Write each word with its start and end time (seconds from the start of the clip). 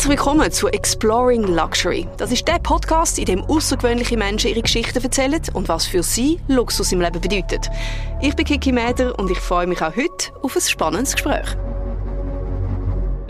Herzlich 0.00 0.18
willkommen 0.18 0.50
zu 0.50 0.68
Exploring 0.68 1.42
Luxury. 1.42 2.08
Das 2.16 2.32
ist 2.32 2.48
der 2.48 2.58
Podcast, 2.58 3.18
in 3.18 3.26
dem 3.26 3.42
außergewöhnliche 3.42 4.16
Menschen 4.16 4.48
ihre 4.48 4.62
Geschichten 4.62 5.04
erzählen 5.04 5.42
und 5.52 5.68
was 5.68 5.84
für 5.84 6.02
sie 6.02 6.40
Luxus 6.48 6.90
im 6.92 7.02
Leben 7.02 7.20
bedeutet. 7.20 7.68
Ich 8.22 8.34
bin 8.34 8.46
Kiki 8.46 8.72
Mäder 8.72 9.18
und 9.18 9.30
ich 9.30 9.38
freue 9.38 9.66
mich 9.66 9.82
auch 9.82 9.94
heute 9.94 10.32
auf 10.40 10.56
ein 10.56 10.62
spannendes 10.62 11.12
Gespräch. 11.12 11.54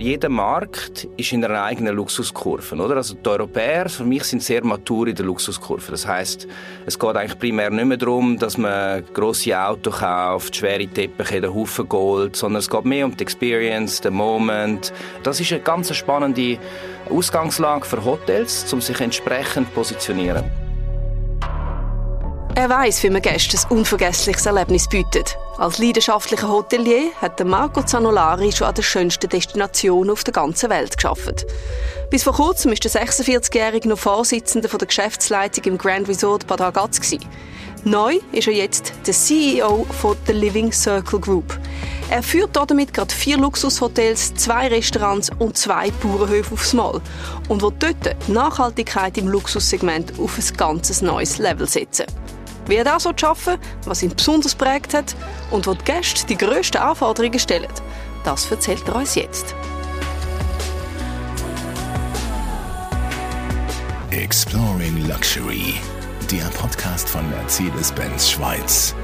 Jeder 0.01 0.31
Markt 0.31 1.07
ist 1.19 1.31
in 1.33 1.45
einer 1.45 1.63
eigenen 1.63 1.95
Luxuskurve, 1.95 2.75
oder? 2.75 2.97
Also 2.97 3.15
die 3.15 3.29
Europäer 3.29 3.87
für 3.91 4.05
mich 4.05 4.25
sind 4.25 4.43
sehr 4.43 4.65
matur 4.65 5.09
in 5.09 5.15
der 5.15 5.27
Luxuskurve. 5.27 5.91
Das 5.91 6.07
heißt, 6.07 6.49
es 6.87 6.99
geht 6.99 7.17
eigentlich 7.17 7.39
primär 7.39 7.69
nicht 7.69 7.85
mehr 7.85 7.99
darum, 7.99 8.39
dass 8.39 8.57
man 8.57 9.05
große 9.13 9.55
Autos 9.61 9.99
kauft, 9.99 10.57
schwere 10.57 10.87
Teppiche, 10.87 11.37
einen 11.37 11.55
Haufen 11.55 11.87
Gold, 11.87 12.35
sondern 12.35 12.61
es 12.61 12.71
geht 12.71 12.87
mehr 12.87 13.05
um 13.05 13.15
die 13.15 13.23
Experience, 13.23 14.01
den 14.01 14.15
Moment. 14.15 14.91
Das 15.23 15.39
ist 15.39 15.53
eine 15.53 15.61
ganz 15.61 15.95
spannende 15.95 16.59
Ausgangslage 17.11 17.85
für 17.85 18.03
Hotels, 18.03 18.73
um 18.73 18.81
sich 18.81 18.99
entsprechend 19.03 19.75
positionieren. 19.75 20.70
Er 22.61 22.69
weiß, 22.69 23.03
wie 23.05 23.09
man 23.09 23.23
Gästen 23.23 23.57
ein 23.57 23.79
unvergessliches 23.79 24.45
Erlebnis 24.45 24.87
bietet. 24.87 25.39
Als 25.57 25.79
leidenschaftlicher 25.79 26.47
Hotelier 26.47 27.11
hat 27.19 27.43
Marco 27.43 27.83
Zanolari 27.83 28.53
schon 28.53 28.67
an 28.67 28.75
der 28.75 28.83
schönsten 28.83 29.31
Destination 29.31 30.11
auf 30.11 30.25
der 30.25 30.35
ganzen 30.35 30.69
Welt 30.69 30.95
geschafft. 30.95 31.47
Bis 32.11 32.23
vor 32.23 32.35
kurzem 32.35 32.73
war 32.73 32.77
der 32.77 32.91
46-Jährige 32.91 33.89
noch 33.89 33.99
Vorsitzender 33.99 34.69
der 34.69 34.87
Geschäftsleitung 34.87 35.65
im 35.65 35.79
Grand 35.79 36.07
Resort 36.07 36.47
Bad 36.47 36.61
Ragaz. 36.61 37.01
Neu 37.85 38.19
ist 38.31 38.47
er 38.47 38.53
jetzt 38.53 38.93
der 39.07 39.15
CEO 39.15 39.87
von 39.99 40.19
der 40.29 40.35
Living 40.35 40.71
Circle 40.71 41.19
Group. 41.19 41.59
Er 42.11 42.23
führt 42.23 42.55
damit 42.55 42.93
gerade 42.93 43.15
vier 43.15 43.39
Luxushotels, 43.39 44.35
zwei 44.35 44.69
Restaurants 44.69 45.31
und 45.39 45.57
zwei 45.57 45.91
Bauernhöfe 46.03 46.53
aufs 46.53 46.75
Mal 46.75 47.01
und 47.49 47.63
will 47.63 47.73
dort 47.79 48.17
die 48.29 48.33
Nachhaltigkeit 48.33 49.17
im 49.17 49.29
Luxussegment 49.29 50.13
auf 50.19 50.37
ein 50.37 50.57
ganz 50.59 51.01
neues 51.01 51.39
Level 51.39 51.67
setzen. 51.67 52.05
Wie 52.71 52.77
er 52.77 52.85
das 52.85 53.09
schaffen 53.17 53.59
was 53.85 54.01
ihn 54.05 54.15
besonders 54.15 54.55
prägt 54.55 54.95
hat 54.95 55.17
und 55.51 55.67
wo 55.67 55.75
die 55.75 55.85
Gäste 55.85 56.25
die 56.29 56.37
grössten 56.37 56.77
Anforderungen 56.77 57.41
stellen, 57.41 57.67
das 58.23 58.49
erzählt 58.49 58.87
er 58.87 58.95
uns 58.95 59.17
jetzt. 59.17 59.57
Exploring 64.13 65.09
Luxury, 65.09 65.75
der 66.31 66.45
Podcast 66.57 67.09
von 67.09 67.29
Mercedes-Benz 67.31 68.31
Schweiz. 68.31 68.95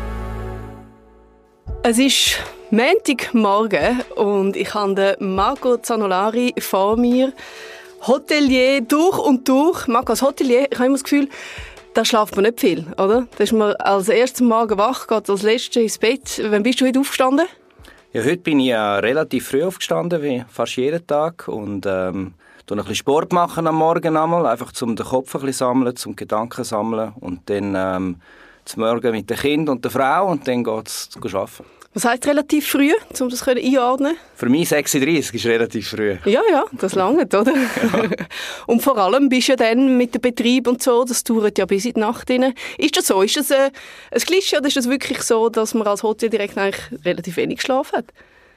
Es 1.82 1.98
ist 1.98 2.36
Montagmorgen 2.70 4.00
und 4.14 4.54
ich 4.54 4.72
habe 4.74 5.16
Marco 5.18 5.76
Zanolari 5.78 6.54
vor 6.60 6.96
mir. 6.96 7.32
Hotelier 8.06 8.82
durch 8.82 9.18
und 9.18 9.48
durch. 9.48 9.88
Marco, 9.88 10.12
als 10.12 10.22
Hotelier, 10.22 10.68
ich 10.70 10.78
habe 10.78 10.86
immer 10.86 10.94
das 10.94 11.02
Gefühl, 11.02 11.28
da 11.96 12.04
schlaft 12.04 12.36
man 12.36 12.44
nicht 12.44 12.60
viel, 12.60 12.86
oder? 12.98 13.26
Da 13.38 13.44
ist 13.44 13.52
man 13.54 13.74
als 13.76 14.10
erstes 14.10 14.42
Morgen 14.42 14.76
wach, 14.76 15.06
geht 15.06 15.30
als 15.30 15.42
letztes 15.42 15.82
ins 15.82 15.98
Bett. 15.98 16.42
Wann 16.50 16.62
bist 16.62 16.80
du 16.80 16.86
heute 16.86 17.00
aufgestanden? 17.00 17.46
Ja, 18.12 18.22
heute 18.22 18.36
bin 18.38 18.60
ich 18.60 18.66
ja 18.66 18.98
relativ 18.98 19.48
früh 19.48 19.64
aufgestanden, 19.64 20.22
wie 20.22 20.44
fast 20.48 20.76
jeden 20.76 21.06
Tag. 21.06 21.48
Und 21.48 21.86
ähm, 21.86 22.34
ein 22.70 22.76
bisschen 22.76 22.96
Sport 22.96 23.32
machen 23.32 23.66
am 23.66 23.76
Morgen 23.76 24.14
einmal, 24.16 24.46
einfach 24.46 24.72
um 24.82 24.94
den 24.94 25.06
Kopf 25.06 25.34
ein 25.34 25.40
bisschen 25.40 25.66
sammeln, 25.66 25.96
zum 25.96 26.14
Gedanken 26.14 26.64
sammeln. 26.64 27.14
Und 27.18 27.48
dann 27.48 27.74
ähm, 27.74 28.16
zum 28.66 28.82
Morgen 28.82 29.12
mit 29.12 29.30
dem 29.30 29.36
Kind 29.38 29.68
und 29.70 29.82
der 29.82 29.90
Frau 29.90 30.26
und 30.26 30.46
dann 30.46 30.64
geht 30.64 30.88
es 30.88 31.10
arbeiten. 31.22 31.64
Was 31.96 32.04
heißt 32.04 32.26
relativ 32.26 32.68
früh, 32.68 32.92
um 33.20 33.30
das 33.30 33.48
einordnen 33.48 34.18
Für 34.34 34.50
mich 34.50 34.68
36 34.68 35.34
ist 35.34 35.46
relativ 35.46 35.88
früh. 35.88 36.18
Ja, 36.26 36.42
ja, 36.50 36.66
das 36.72 36.94
lange, 36.94 37.22
oder? 37.22 37.46
Ja. 37.46 38.10
und 38.66 38.82
vor 38.82 38.98
allem 38.98 39.30
bist 39.30 39.48
du 39.48 39.52
ja 39.52 39.56
dann 39.56 39.96
mit 39.96 40.14
dem 40.14 40.20
Betrieb 40.20 40.68
und 40.68 40.82
so, 40.82 41.06
das 41.06 41.24
dauert 41.24 41.56
ja 41.56 41.64
bis 41.64 41.86
in 41.86 41.94
die 41.94 42.00
Nacht 42.00 42.28
rein. 42.28 42.52
Ist 42.76 42.98
das 42.98 43.06
so? 43.06 43.22
Ist 43.22 43.38
das 43.38 43.50
ein, 43.50 43.70
ein 44.10 44.20
Klischee 44.20 44.58
oder 44.58 44.66
ist 44.66 44.76
das 44.76 44.90
wirklich 44.90 45.22
so, 45.22 45.48
dass 45.48 45.72
man 45.72 45.86
als 45.86 46.02
Hoteldirektor 46.02 46.64
eigentlich 46.64 46.84
relativ 47.06 47.38
wenig 47.38 47.62
Schlaf 47.62 47.92
hat? 47.94 48.04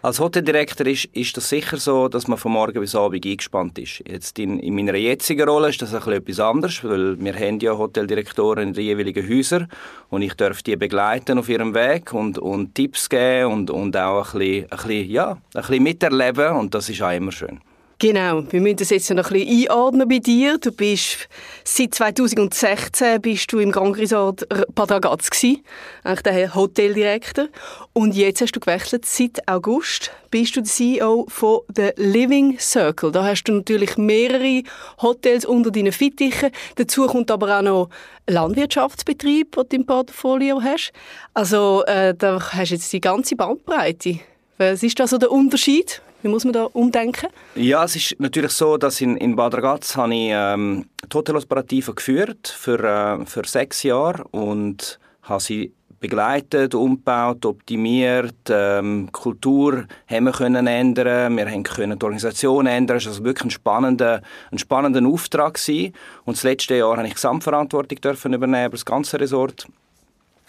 Als 0.02 0.22
Hoteldirektor 0.22 0.88
ist, 0.88 1.06
ist 1.12 1.36
das 1.36 1.50
sicher 1.50 1.76
so, 1.76 2.08
dass 2.08 2.26
man 2.30 2.38
von 2.38 2.54
morgen 2.54 2.80
bis 2.80 2.96
abend 2.96 3.26
eingespannt 3.26 3.78
ist. 3.80 4.02
Jetzt 4.08 4.40
in, 4.40 4.58
in 4.60 4.74
meiner 4.74 4.96
jetzigen 4.96 5.48
Rolle 5.48 5.68
ist 5.68 5.82
das 5.82 5.92
etwas 5.92 6.40
anderes, 6.40 6.82
weil 6.86 7.20
wir 7.20 7.34
haben 7.34 7.60
ja 7.60 7.78
Hoteldirektoren 7.78 8.70
in 8.70 8.74
den 8.74 8.86
jeweiligen 8.86 9.28
Häusern 9.28 9.68
und 10.10 10.22
ich 10.22 10.36
darf 10.36 10.64
die 10.64 10.78
begleiten 10.78 11.38
auf 11.38 11.50
ihrem 11.50 11.74
Weg 11.76 12.14
und, 12.14 12.38
und 12.40 12.76
Tipps 12.76 13.10
geben 13.10 13.52
und, 13.52 13.72
und 13.72 13.98
auch 13.98 14.34
ein 14.36 14.40
bisschen, 14.40 14.72
ein 14.72 14.78
bisschen, 14.78 15.10
ja, 15.12 15.32
ein 15.32 15.40
bisschen 15.54 15.84
miterleben 15.84 16.56
und 16.56 16.74
das 16.74 16.88
ist 16.88 17.02
auch 17.02 17.12
immer 17.12 17.34
schön. 17.34 17.60
Genau, 18.02 18.44
wir 18.50 18.62
müssen 18.62 18.78
das 18.78 18.92
jetzt 18.92 19.10
noch 19.10 19.30
ein 19.30 19.34
bisschen 19.34 19.70
einordnen 19.70 20.08
bei 20.08 20.20
dir. 20.20 20.58
Du 20.58 20.72
bist 20.72 21.28
seit 21.66 21.94
2016 21.94 23.20
bist 23.22 23.52
du 23.52 23.60
im 23.60 23.74
Grand 23.74 23.98
Resort 23.98 24.48
Bad 24.74 24.92
Ragaz 24.92 25.30
gsi, 25.30 25.62
eigentlich 26.06 26.22
der 26.22 26.56
Hoteldirektor. 26.56 27.50
Und 27.92 28.16
jetzt 28.16 28.40
hast 28.40 28.54
du 28.54 28.62
gewechselt, 28.62 29.06
seit 29.06 29.46
August 29.50 30.14
bist 30.32 30.56
du 30.56 30.62
der 30.62 30.70
CEO 30.70 31.26
von 31.28 31.60
The 31.76 31.90
Living 31.98 32.58
Circle. 32.58 33.12
Da 33.12 33.26
hast 33.26 33.44
du 33.44 33.52
natürlich 33.52 33.98
mehrere 33.98 34.64
Hotels 35.02 35.44
unter 35.44 35.70
deinen 35.70 35.92
Fittichen. 35.92 36.52
Dazu 36.76 37.06
kommt 37.06 37.30
aber 37.30 37.58
auch 37.58 37.64
noch 37.64 37.90
Landwirtschaftsbetrieb, 38.28 39.58
den 39.58 39.66
du 39.68 39.76
im 39.76 39.86
Portfolio 39.86 40.62
hast. 40.64 40.94
Also 41.34 41.84
äh, 41.84 42.16
da 42.18 42.40
hast 42.40 42.70
du 42.70 42.76
jetzt 42.76 42.94
die 42.94 43.02
ganze 43.02 43.36
Bandbreite. 43.36 44.20
Was 44.58 44.84
ist 44.84 44.98
da 45.02 45.06
so 45.06 45.18
der 45.18 45.32
Unterschied? 45.32 46.02
Wie 46.22 46.28
muss 46.28 46.44
man 46.44 46.54
da 46.54 46.66
umdenken? 46.66 47.28
Ja, 47.56 47.84
es 47.86 47.96
ist 47.96 48.16
natürlich 48.20 48.52
so, 48.52 48.78
dass 48.78 49.00
in, 49.00 49.16
in 49.18 49.36
Bad 49.36 49.54
Ragaz 49.54 49.96
habe 49.96 50.14
ich 50.14 50.32
ähm, 50.34 50.86
die 51.06 51.16
Hoteloperative 51.16 51.94
geführt 51.94 52.48
für, 52.48 52.84
äh, 52.84 53.26
für 53.26 53.46
sechs 53.46 53.84
Jahre 53.84 54.26
und 54.32 55.00
habe 55.24 55.42
sie 55.42 55.72
begleitet, 56.00 56.76
umgebaut, 56.76 57.46
optimiert, 57.46 58.36
ähm, 58.50 59.10
Kultur 59.12 59.86
haben 60.08 60.24
wir 60.26 60.32
können 60.32 60.68
ändern, 60.68 61.36
wir 61.36 61.50
haben 61.50 61.64
können 61.64 62.00
die 62.00 62.06
Organisation 62.06 62.68
ändern, 62.68 62.98
es 62.98 63.06
war 63.06 63.12
also 63.12 63.24
wirklich 63.24 63.46
ein 63.46 63.52
spannender, 63.52 64.22
ein 64.52 64.58
spannender 64.58 65.06
Auftrag 65.08 65.56
gewesen. 65.56 65.94
und 66.26 66.38
das 66.38 66.44
letzte 66.44 66.76
Jahr 66.76 66.98
habe 66.98 67.08
ich 67.08 67.16
Gesamtverantwortung 67.16 68.00
dürfen 68.02 68.34
übernehmen 68.34 68.68
über 68.68 68.78
das 68.78 68.86
ganze 68.86 69.20
Resort 69.20 69.68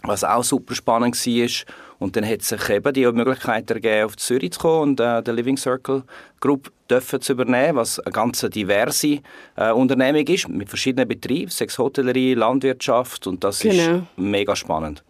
was 0.03 0.25
auch 0.25 0.45
super 0.45 0.75
spannend 0.75 1.15
war. 1.27 1.75
Und 1.99 2.17
dann 2.17 2.27
hat 2.27 2.43
sich 2.43 2.69
eben 2.71 2.93
die 2.95 3.07
Möglichkeit 3.13 3.71
ergeben, 3.71 4.07
auf 4.07 4.17
Zürich 4.17 4.53
zu 4.53 4.61
kommen 4.61 4.91
und 4.91 5.01
äh, 5.01 5.23
die 5.23 5.33
Living 5.33 5.59
Circle 5.59 6.03
Group 6.41 6.73
dürfen 6.91 7.21
zu 7.21 7.33
übernehmen, 7.33 7.77
was 7.77 8.01
eine 8.01 8.13
ganz 8.13 8.41
diverse 8.41 9.19
äh, 9.57 9.71
Unternehmung 9.71 10.27
ist, 10.27 10.49
mit 10.49 10.69
verschiedenen 10.69 11.07
Betrieben, 11.07 11.51
sechs 11.51 11.79
Hotellerie, 11.79 12.35
Landwirtschaft 12.35 13.27
und 13.27 13.45
das 13.45 13.61
genau. 13.61 13.99
ist 13.99 14.03
mega 14.17 14.57
spannend. 14.57 15.05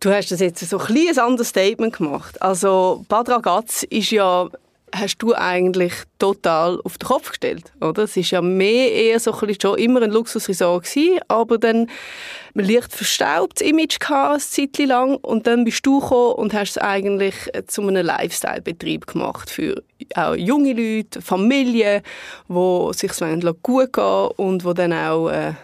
Du 0.00 0.10
hast 0.10 0.32
das 0.32 0.40
jetzt 0.40 0.68
so 0.68 0.78
ein 0.78 0.84
kleines 0.84 1.18
anderes 1.18 1.50
Statement 1.50 1.96
gemacht. 1.96 2.42
Also 2.42 3.04
Bad 3.08 3.28
Ragaz 3.28 3.84
ist 3.84 4.10
ja 4.10 4.48
hast 4.94 5.18
du 5.18 5.34
eigentlich 5.34 5.92
total 6.18 6.80
auf 6.84 6.98
den 6.98 7.06
Kopf 7.08 7.30
gestellt, 7.30 7.72
oder? 7.80 8.04
Es 8.04 8.16
ist 8.16 8.30
ja 8.30 8.42
mehr 8.42 8.92
eher 8.92 9.18
so 9.18 9.32
ein 9.32 9.60
schon 9.60 9.78
immer 9.78 10.02
ein 10.02 10.10
Luxusresort 10.10 10.86
aber 11.28 11.58
dann 11.58 11.88
ein 12.54 12.64
leicht 12.64 12.92
verstaubtes 12.92 13.66
Image 13.66 13.98
gehabt, 13.98 14.30
eine 14.30 14.38
Zeit 14.40 14.86
lang 14.86 15.16
und 15.16 15.46
dann 15.46 15.64
bist 15.64 15.84
du 15.86 16.00
gekommen 16.00 16.34
und 16.34 16.52
hast 16.52 16.72
es 16.72 16.78
eigentlich 16.78 17.34
zu 17.66 17.82
einem 17.82 18.04
Lifestyle-Betrieb 18.04 19.06
gemacht 19.06 19.50
für 19.50 19.82
auch 20.14 20.34
junge 20.34 20.72
Leute, 20.72 21.22
Familien, 21.22 22.02
die 22.48 22.88
sich 22.92 23.12
gut 23.62 23.92
gehen 23.92 24.28
und 24.36 24.64
die 24.64 24.74
dann 24.74 24.92
auch 24.92 25.30
äh, 25.30 25.54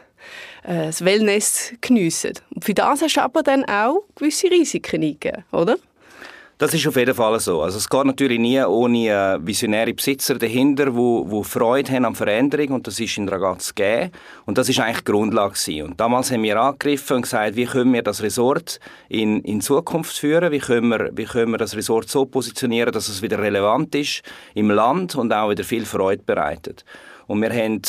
äh, 0.65 0.87
das 0.87 1.05
Wellness 1.05 1.73
geniessen. 1.81 2.35
Und 2.55 2.65
für 2.65 2.75
das 2.75 3.03
hast 3.03 3.17
du 3.17 3.23
aber 3.23 3.43
dann 3.43 3.65
auch 3.65 4.05
gewisse 4.15 4.51
Risiken 4.51 5.03
eingegeben, 5.03 5.45
oder? 5.53 5.77
Das 6.59 6.75
ist 6.75 6.89
auf 6.89 6.97
jeden 6.97 7.15
Fall 7.15 7.39
so. 7.39 7.63
Also 7.63 7.79
es 7.79 7.89
geht 7.89 8.05
natürlich 8.05 8.41
nie 8.41 8.61
ohne 8.61 9.07
äh, 9.07 9.39
visionäre 9.41 9.95
Besitzer 9.95 10.35
dahinter, 10.35 10.93
wo, 10.93 11.25
wo 11.31 11.45
Freude 11.45 11.93
haben 11.93 12.05
an 12.05 12.17
Veränderung 12.17 12.71
und 12.71 12.87
das 12.89 12.99
ist 12.99 13.17
in 13.17 13.29
Ragaz 13.29 13.73
gegeben. 13.77 14.11
Und 14.45 14.59
das 14.59 14.69
ist 14.69 14.81
eigentlich 14.81 15.05
die 15.05 15.13
Grundlage 15.13 15.55
gewesen. 15.55 15.83
Und 15.87 16.01
damals 16.01 16.33
haben 16.33 16.43
wir 16.43 16.61
angegriffen 16.61 17.19
und 17.19 17.23
gesagt, 17.23 17.55
wie 17.55 17.65
können 17.65 17.93
wir 17.93 18.03
das 18.03 18.25
Resort 18.25 18.81
in, 19.09 19.41
in 19.43 19.61
Zukunft 19.61 20.19
führen? 20.19 20.51
Wie 20.51 20.59
können, 20.59 20.89
wir, 20.89 21.11
wie 21.15 21.27
können 21.27 21.53
wir 21.53 21.59
das 21.59 21.77
Resort 21.77 22.09
so 22.09 22.27
positionieren, 22.27 22.93
dass 22.93 23.09
es 23.09 23.23
wieder 23.23 23.39
relevant 23.39 23.95
ist 23.95 24.23
im 24.55 24.69
Land 24.73 25.15
und 25.15 25.33
auch 25.33 25.51
wieder 25.51 25.63
viel 25.63 25.87
Freude 25.87 26.25
bereitet? 26.25 26.85
Und 27.29 27.41
wir 27.41 27.51
haben 27.51 27.83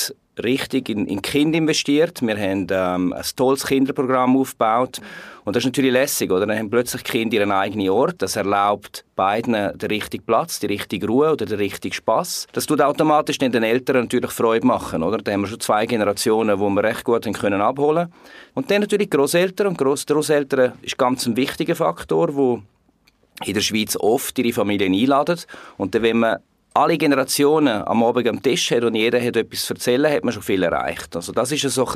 richtig 0.43 0.89
in, 0.89 1.05
in 1.07 1.21
Kinder 1.21 1.57
investiert. 1.57 2.21
Wir 2.21 2.37
haben 2.37 2.67
ähm, 2.69 3.13
ein 3.13 3.23
tolles 3.35 3.65
Kinderprogramm 3.65 4.37
aufgebaut. 4.37 4.99
Und 5.45 5.55
das 5.55 5.61
ist 5.61 5.67
natürlich 5.67 5.91
lässig, 5.91 6.31
oder? 6.31 6.45
Dann 6.45 6.57
haben 6.57 6.69
plötzlich 6.69 7.03
Kinder 7.03 7.37
ihren 7.37 7.51
eigenen 7.51 7.89
Ort. 7.89 8.21
Das 8.21 8.35
erlaubt 8.35 9.05
beiden 9.15 9.53
den 9.53 9.89
richtigen 9.89 10.23
Platz, 10.25 10.59
die 10.59 10.67
richtige 10.67 11.07
Ruhe 11.07 11.31
oder 11.31 11.45
den 11.45 11.57
richtigen 11.57 11.93
Spass. 11.93 12.47
Das 12.53 12.65
tut 12.65 12.81
automatisch 12.81 13.37
den 13.37 13.63
Eltern 13.63 14.01
natürlich 14.01 14.31
Freude 14.31 14.67
machen, 14.67 15.01
oder? 15.03 15.17
Da 15.17 15.31
haben 15.31 15.41
wir 15.41 15.47
schon 15.47 15.59
zwei 15.59 15.85
Generationen, 15.85 16.59
wo 16.59 16.69
wir 16.69 16.83
recht 16.83 17.03
gut 17.03 17.25
können 17.33 17.61
abholen 17.61 18.11
Und 18.53 18.69
dann 18.69 18.81
natürlich 18.81 19.09
Großeltern. 19.09 19.67
Und 19.67 19.77
Großeltern 19.77 20.73
ist 20.81 20.97
ganz 20.97 21.25
ein 21.25 21.35
wichtiger 21.35 21.75
Faktor, 21.75 22.35
wo 22.35 22.61
in 23.45 23.53
der 23.53 23.61
Schweiz 23.61 23.95
oft 23.95 24.37
ihre 24.37 24.53
Familien 24.53 24.93
einladen. 24.93 25.39
Und 25.77 25.95
dann, 25.95 26.01
wenn 26.03 26.19
man 26.19 26.37
alle 26.79 26.97
Generationen 26.97 27.83
am 27.83 28.03
Abend 28.03 28.27
am 28.27 28.41
Tisch 28.41 28.71
hat 28.71 28.83
und 28.83 28.95
jeder 28.95 29.21
hat 29.21 29.35
etwas 29.35 29.65
zu 29.65 29.73
erzählen, 29.73 30.11
hat 30.11 30.23
man 30.23 30.33
schon 30.33 30.43
viel 30.43 30.63
erreicht. 30.63 31.15
Also 31.15 31.31
das 31.31 31.51
ist 31.51 31.61
so 31.69 31.87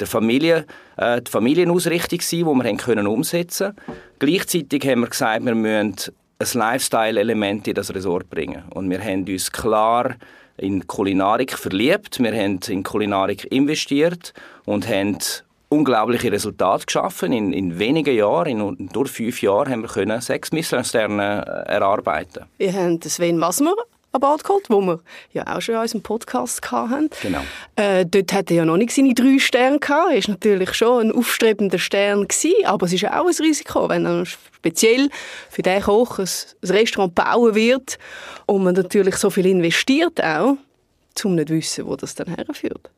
der 0.00 0.06
Familie, 0.06 0.66
äh, 0.96 1.22
die 1.22 1.30
Familienausrichtung 1.30 2.18
die 2.18 2.44
wir 2.44 2.64
haben 2.64 2.76
können 2.76 3.06
umsetzen 3.06 3.74
Gleichzeitig 4.18 4.86
haben 4.86 5.00
wir 5.00 5.08
gesagt, 5.08 5.44
wir 5.44 5.54
müssen 5.54 6.12
ein 6.38 6.48
Lifestyle-Element 6.52 7.68
in 7.68 7.74
das 7.74 7.94
Resort 7.94 8.28
bringen. 8.30 8.64
Und 8.70 8.90
wir 8.90 9.00
haben 9.00 9.24
uns 9.24 9.50
klar 9.52 10.16
in 10.56 10.86
Kulinarik 10.86 11.52
verliebt, 11.52 12.18
wir 12.20 12.32
haben 12.32 12.60
in 12.68 12.82
Kulinarik 12.82 13.44
investiert 13.52 14.34
und 14.64 14.88
haben 14.88 15.18
unglaubliche 15.68 16.32
Resultate 16.32 16.86
geschaffen. 16.86 17.32
In, 17.32 17.52
in 17.52 17.78
wenigen 17.78 18.16
Jahren, 18.16 18.60
in 18.60 18.88
nur 18.92 19.06
fünf 19.06 19.42
Jahren, 19.42 19.70
haben 19.70 19.82
wir 19.82 19.88
können 19.88 20.20
sechs 20.20 20.52
Michelin-Sterne 20.52 21.44
äh, 21.46 21.72
erarbeiten. 21.72 22.46
Ihr 22.58 22.72
habt 22.72 23.04
Sven 23.04 23.40
Wasmer 23.40 23.74
an 24.12 24.20
Bord 24.20 24.44
geholt, 24.44 24.64
wo 24.68 24.80
wir 24.80 25.00
ja 25.32 25.46
auch 25.46 25.60
schon 25.60 25.74
in 25.74 25.80
unserem 25.80 26.02
Podcast 26.02 26.70
hatten. 26.70 27.10
Genau. 27.22 27.42
Äh, 27.76 28.06
dort 28.06 28.32
hatte 28.32 28.54
er 28.54 28.58
ja 28.58 28.64
noch 28.64 28.76
nicht 28.76 28.92
seine 28.92 29.14
drei 29.14 29.38
Sterne 29.38 29.78
gehabt. 29.78 30.10
Er 30.10 30.22
war 30.22 30.30
natürlich 30.30 30.74
schon 30.74 31.06
ein 31.06 31.12
aufstrebender 31.12 31.78
Stern 31.78 32.26
gewesen, 32.26 32.64
aber 32.64 32.86
es 32.86 32.92
ist 32.92 33.02
ja 33.02 33.20
auch 33.20 33.26
ein 33.26 33.34
Risiko, 33.34 33.88
wenn 33.88 34.06
er 34.06 34.24
speziell 34.26 35.10
für 35.50 35.62
den 35.62 35.82
Koch 35.82 36.18
ein, 36.18 36.28
ein 36.62 36.70
Restaurant 36.70 37.14
bauen 37.14 37.54
wird 37.54 37.98
und 38.46 38.64
man 38.64 38.74
natürlich 38.74 39.16
so 39.16 39.30
viel 39.30 39.46
investiert 39.46 40.22
auch, 40.22 40.56
um 41.24 41.34
nicht 41.34 41.48
zu 41.48 41.54
wissen, 41.54 41.86
wo 41.86 41.96
das 41.96 42.14
dann 42.14 42.34
herführt. 42.34 42.90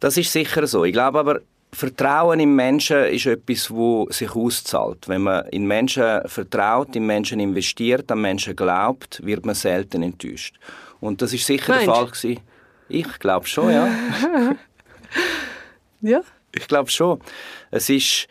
Das 0.00 0.16
ist 0.16 0.32
sicher 0.32 0.66
so. 0.66 0.84
Ich 0.84 0.92
glaube 0.92 1.18
aber, 1.18 1.40
Vertrauen 1.72 2.40
im 2.40 2.54
Menschen 2.54 3.04
ist 3.04 3.26
etwas, 3.26 3.68
das 3.68 4.16
sich 4.16 4.34
auszahlt. 4.34 5.08
Wenn 5.08 5.22
man 5.22 5.46
in 5.48 5.66
Menschen 5.66 6.20
vertraut, 6.26 6.94
in 6.96 7.06
Menschen 7.06 7.40
investiert, 7.40 8.10
an 8.10 8.20
Menschen 8.20 8.56
glaubt, 8.56 9.24
wird 9.24 9.44
man 9.44 9.54
selten 9.54 10.02
enttäuscht. 10.02 10.58
Und 11.00 11.20
das 11.20 11.32
ist 11.32 11.46
sicher 11.46 11.72
Meinst? 11.72 11.86
der 11.86 11.94
Fall 11.94 12.06
gewesen. 12.06 12.40
Ich 12.88 13.18
glaube 13.18 13.46
schon, 13.46 13.72
ja. 13.72 13.88
ja. 16.00 16.20
Ich 16.54 16.68
glaube 16.68 16.90
schon. 16.90 17.20
Es 17.70 17.90
ist 17.90 18.28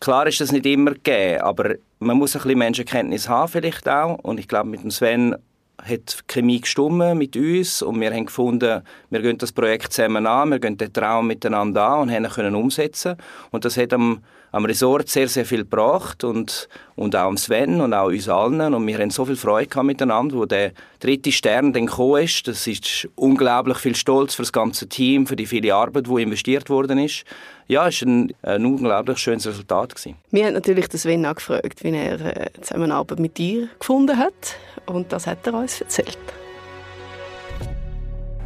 klar 0.00 0.26
ist 0.26 0.40
das 0.40 0.52
nicht 0.52 0.66
immer 0.66 0.92
gegeben, 0.92 1.40
aber 1.40 1.74
man 1.98 2.16
muss 2.16 2.36
ein 2.36 2.42
bisschen 2.42 2.58
Menschenkenntnis 2.58 3.28
haben 3.28 3.50
vielleicht 3.50 3.88
auch. 3.88 4.18
Und 4.22 4.38
ich 4.38 4.46
glaube, 4.46 4.68
mit 4.68 4.82
dem 4.82 4.90
Sven 4.90 5.34
hat 5.82 6.18
die 6.20 6.32
Chemie 6.32 6.60
gestimmt 6.60 7.16
mit 7.16 7.36
uns 7.36 7.82
und 7.82 8.00
wir 8.00 8.12
haben 8.12 8.26
gefunden, 8.26 8.82
wir 9.10 9.22
gehen 9.22 9.38
das 9.38 9.52
Projekt 9.52 9.92
zusammen 9.92 10.26
an, 10.26 10.50
wir 10.50 10.58
gehen 10.58 10.76
den 10.76 10.92
Traum 10.92 11.26
miteinander 11.26 11.86
an 11.86 12.00
und 12.00 12.10
haben 12.10 12.24
ihn 12.24 12.30
können 12.30 12.54
umsetzen. 12.54 13.16
Und 13.50 13.64
das 13.64 13.76
hat 13.76 13.92
am, 13.92 14.22
am 14.52 14.64
Resort 14.64 15.08
sehr, 15.08 15.28
sehr 15.28 15.44
viel 15.44 15.58
gebracht 15.58 16.24
und, 16.24 16.68
und 16.96 17.14
auch 17.14 17.28
am 17.28 17.36
Sven 17.36 17.80
und 17.80 17.92
auch 17.94 18.06
uns 18.06 18.28
allen 18.28 18.74
und 18.74 18.86
wir 18.86 18.98
haben 18.98 19.10
so 19.10 19.24
viel 19.24 19.36
Freude 19.36 19.68
gehabt 19.68 19.86
miteinander, 19.86 20.36
wo 20.36 20.46
der 20.46 20.72
dritte 21.00 21.32
Stern 21.32 21.72
dann 21.72 21.86
gekommen 21.86 22.22
ist. 22.22 22.48
Das 22.48 22.66
ist 22.66 23.08
unglaublich 23.14 23.78
viel 23.78 23.94
Stolz 23.94 24.34
für 24.34 24.42
das 24.42 24.52
ganze 24.52 24.88
Team, 24.88 25.26
für 25.26 25.36
die 25.36 25.46
viele 25.46 25.74
Arbeit, 25.74 26.06
die 26.06 26.22
investiert 26.22 26.70
worden 26.70 26.98
ist. 26.98 27.24
Ja, 27.66 27.88
es 27.88 28.00
war 28.00 28.08
ein, 28.08 28.32
ein 28.42 28.64
unglaublich 28.64 29.18
schönes 29.18 29.46
Resultat. 29.46 29.94
Gewesen. 29.94 30.16
Wir 30.30 30.46
haben 30.46 30.54
natürlich 30.54 30.88
den 30.88 30.98
Sven 30.98 31.26
auch 31.26 31.34
gefragt, 31.34 31.84
wie 31.84 31.90
er 31.90 32.20
äh, 32.20 32.46
Zusammenarbeit 32.60 33.18
mit 33.18 33.36
dir 33.36 33.68
gefunden 33.78 34.16
hat 34.16 34.56
und 34.86 35.12
das 35.12 35.26
hat 35.26 35.46
er 35.46 35.54
uns 35.54 35.80
erzählt. 35.80 36.18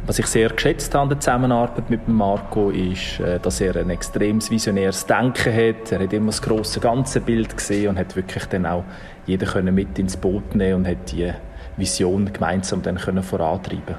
Was 0.05 0.19
ich 0.19 0.25
sehr 0.25 0.49
geschätzt 0.49 0.93
habe 0.93 1.03
an 1.03 1.09
der 1.09 1.19
Zusammenarbeit 1.21 1.89
mit 1.89 2.09
Marco 2.09 2.71
ist, 2.71 3.21
äh, 3.21 3.39
dass 3.39 3.61
er 3.61 3.77
ein 3.77 3.89
extremes 3.89 4.51
visionäres 4.51 5.05
Denken 5.05 5.53
hat. 5.53 5.93
Er 5.93 5.99
hat 5.99 6.11
immer 6.11 6.25
das 6.25 6.41
große 6.41 6.81
ganze 6.81 7.21
Bild 7.21 7.55
gesehen 7.55 7.89
und 7.89 7.97
hat 7.97 8.13
wirklich 8.17 8.43
dann 8.45 8.65
auch 8.65 8.83
jeder 9.25 9.45
können 9.45 9.73
mit 9.73 9.97
ins 9.97 10.17
Boot 10.17 10.55
nehmen 10.55 10.79
und 10.79 10.87
hat 10.87 11.09
die 11.13 11.31
Vision 11.77 12.33
gemeinsam 12.33 12.81
dann 12.81 12.97
können 12.97 13.23
vorantreiben. 13.23 13.95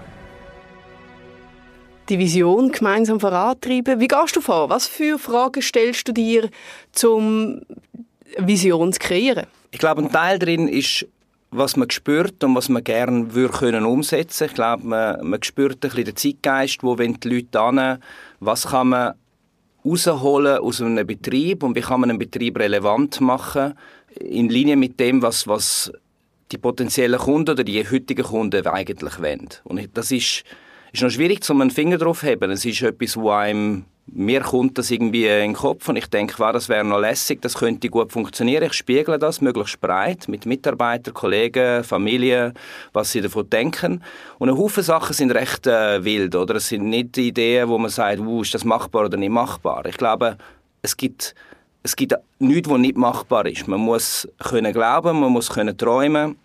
Die 2.11 2.19
Vision 2.19 2.71
gemeinsam 2.71 3.19
vorantreiben. 3.19 3.99
Wie 3.99 4.09
gehst 4.09 4.37
du 4.37 4.43
vor? 4.43 4.69
Was 4.69 4.87
für 4.87 5.19
Fragen 5.19 5.62
stellst 5.62 6.06
du 6.06 6.12
dir, 6.12 6.51
um 7.03 7.62
Vision 8.37 8.93
zu 8.93 8.99
kreieren? 8.99 9.47
Ich 9.71 9.79
glaube, 9.79 10.03
ein 10.03 10.12
Teil 10.12 10.39
darin 10.39 10.69
ist 10.69 11.06
was 11.56 11.77
man 11.77 11.91
spürt 11.91 12.43
und 12.43 12.55
was 12.55 12.69
man 12.69 12.83
gerne 12.83 13.33
würde 13.35 13.56
können 13.56 13.85
umsetzen. 13.85 14.47
Ich 14.47 14.55
glaube, 14.55 14.87
man, 14.87 15.27
man 15.27 15.43
spürt 15.43 15.77
ein 15.77 15.81
bisschen 15.81 16.05
den 16.05 16.17
Zeitgeist, 16.17 16.83
wo 16.83 16.99
wenn 16.99 17.15
die 17.15 17.29
Leute 17.29 17.65
hin, 17.65 17.99
was 18.41 18.67
kann 18.69 18.89
man 18.89 19.15
rausholen 19.85 20.59
aus 20.59 20.81
einem 20.81 21.06
Betrieb 21.06 21.62
und 21.62 21.77
wie 21.77 21.81
kann 21.81 22.01
man 22.01 22.11
einen 22.11 22.19
Betrieb 22.19 22.59
relevant 22.59 23.21
machen 23.21 23.75
in 24.19 24.49
Linie 24.49 24.77
mit 24.77 24.99
dem, 24.99 25.23
was, 25.23 25.47
was 25.47 25.93
die 26.51 26.59
potenziellen 26.59 27.19
Kunden 27.19 27.51
oder 27.51 27.65
die 27.65 27.89
heutigen 27.89 28.25
Kunden 28.25 28.67
eigentlich 28.67 29.21
wollen. 29.21 29.49
Und 29.65 29.89
das 29.95 30.11
ist, 30.11 30.45
ist 30.93 31.03
noch 31.03 31.11
schwierig, 31.11 31.49
um 31.51 31.61
einen 31.61 31.71
Finger 31.71 31.99
drauf 31.99 32.21
zu 32.21 32.27
haben. 32.27 32.51
Es 32.51 32.65
ist 32.65 32.83
etwas, 32.83 33.17
wo 33.17 33.31
einem 33.31 33.85
mir 34.06 34.41
kommt 34.43 34.77
das 34.77 34.91
irgendwie 34.91 35.27
in 35.27 35.39
den 35.39 35.53
Kopf 35.55 35.89
und 35.89 35.97
ich 35.97 36.06
denke, 36.06 36.35
wow, 36.39 36.53
das 36.53 36.69
wäre 36.69 36.85
noch 36.85 36.99
lässig, 36.99 37.41
das 37.41 37.55
könnte 37.55 37.89
gut 37.89 38.12
funktionieren. 38.12 38.65
Ich 38.65 38.75
spiegle 38.75 39.19
das 39.19 39.41
möglichst 39.41 39.81
breit 39.81 40.29
mit 40.29 40.45
Mitarbeitern, 40.45 41.15
Kollegen, 41.15 41.83
Familie, 41.85 42.53
was 42.93 43.12
sie 43.12 43.23
davon 43.23 43.49
denken. 43.49 44.03
Und 44.39 44.51
ein 44.51 44.59
Haufen 44.59 44.83
Sachen 44.83 45.15
sind 45.15 45.31
recht 45.31 45.67
äh, 45.67 46.05
wild, 46.05 46.37
oder? 46.37 46.56
Es 46.56 46.69
sind 46.69 46.85
nicht 46.85 47.17
Ideen, 47.17 47.69
wo 47.69 47.79
man 47.79 47.91
sagt, 47.91 48.21
uh, 48.21 48.43
ist 48.43 48.55
das 48.55 48.65
machbar 48.65 49.06
oder 49.06 49.17
nicht 49.17 49.31
machbar. 49.31 49.87
Ich 49.87 49.97
glaube, 49.97 50.37
es 50.83 50.97
gibt, 50.97 51.35
es 51.83 51.97
gibt 51.97 52.15
nichts, 52.39 52.69
was 52.69 52.79
nicht 52.79 52.99
machbar 52.99 53.47
ist. 53.47 53.67
Man 53.67 53.81
muss 53.81 54.29
können 54.39 54.73
glauben, 54.73 55.19
man 55.19 55.33
muss 55.33 55.49
können 55.49 55.77
träumen, 55.79 56.37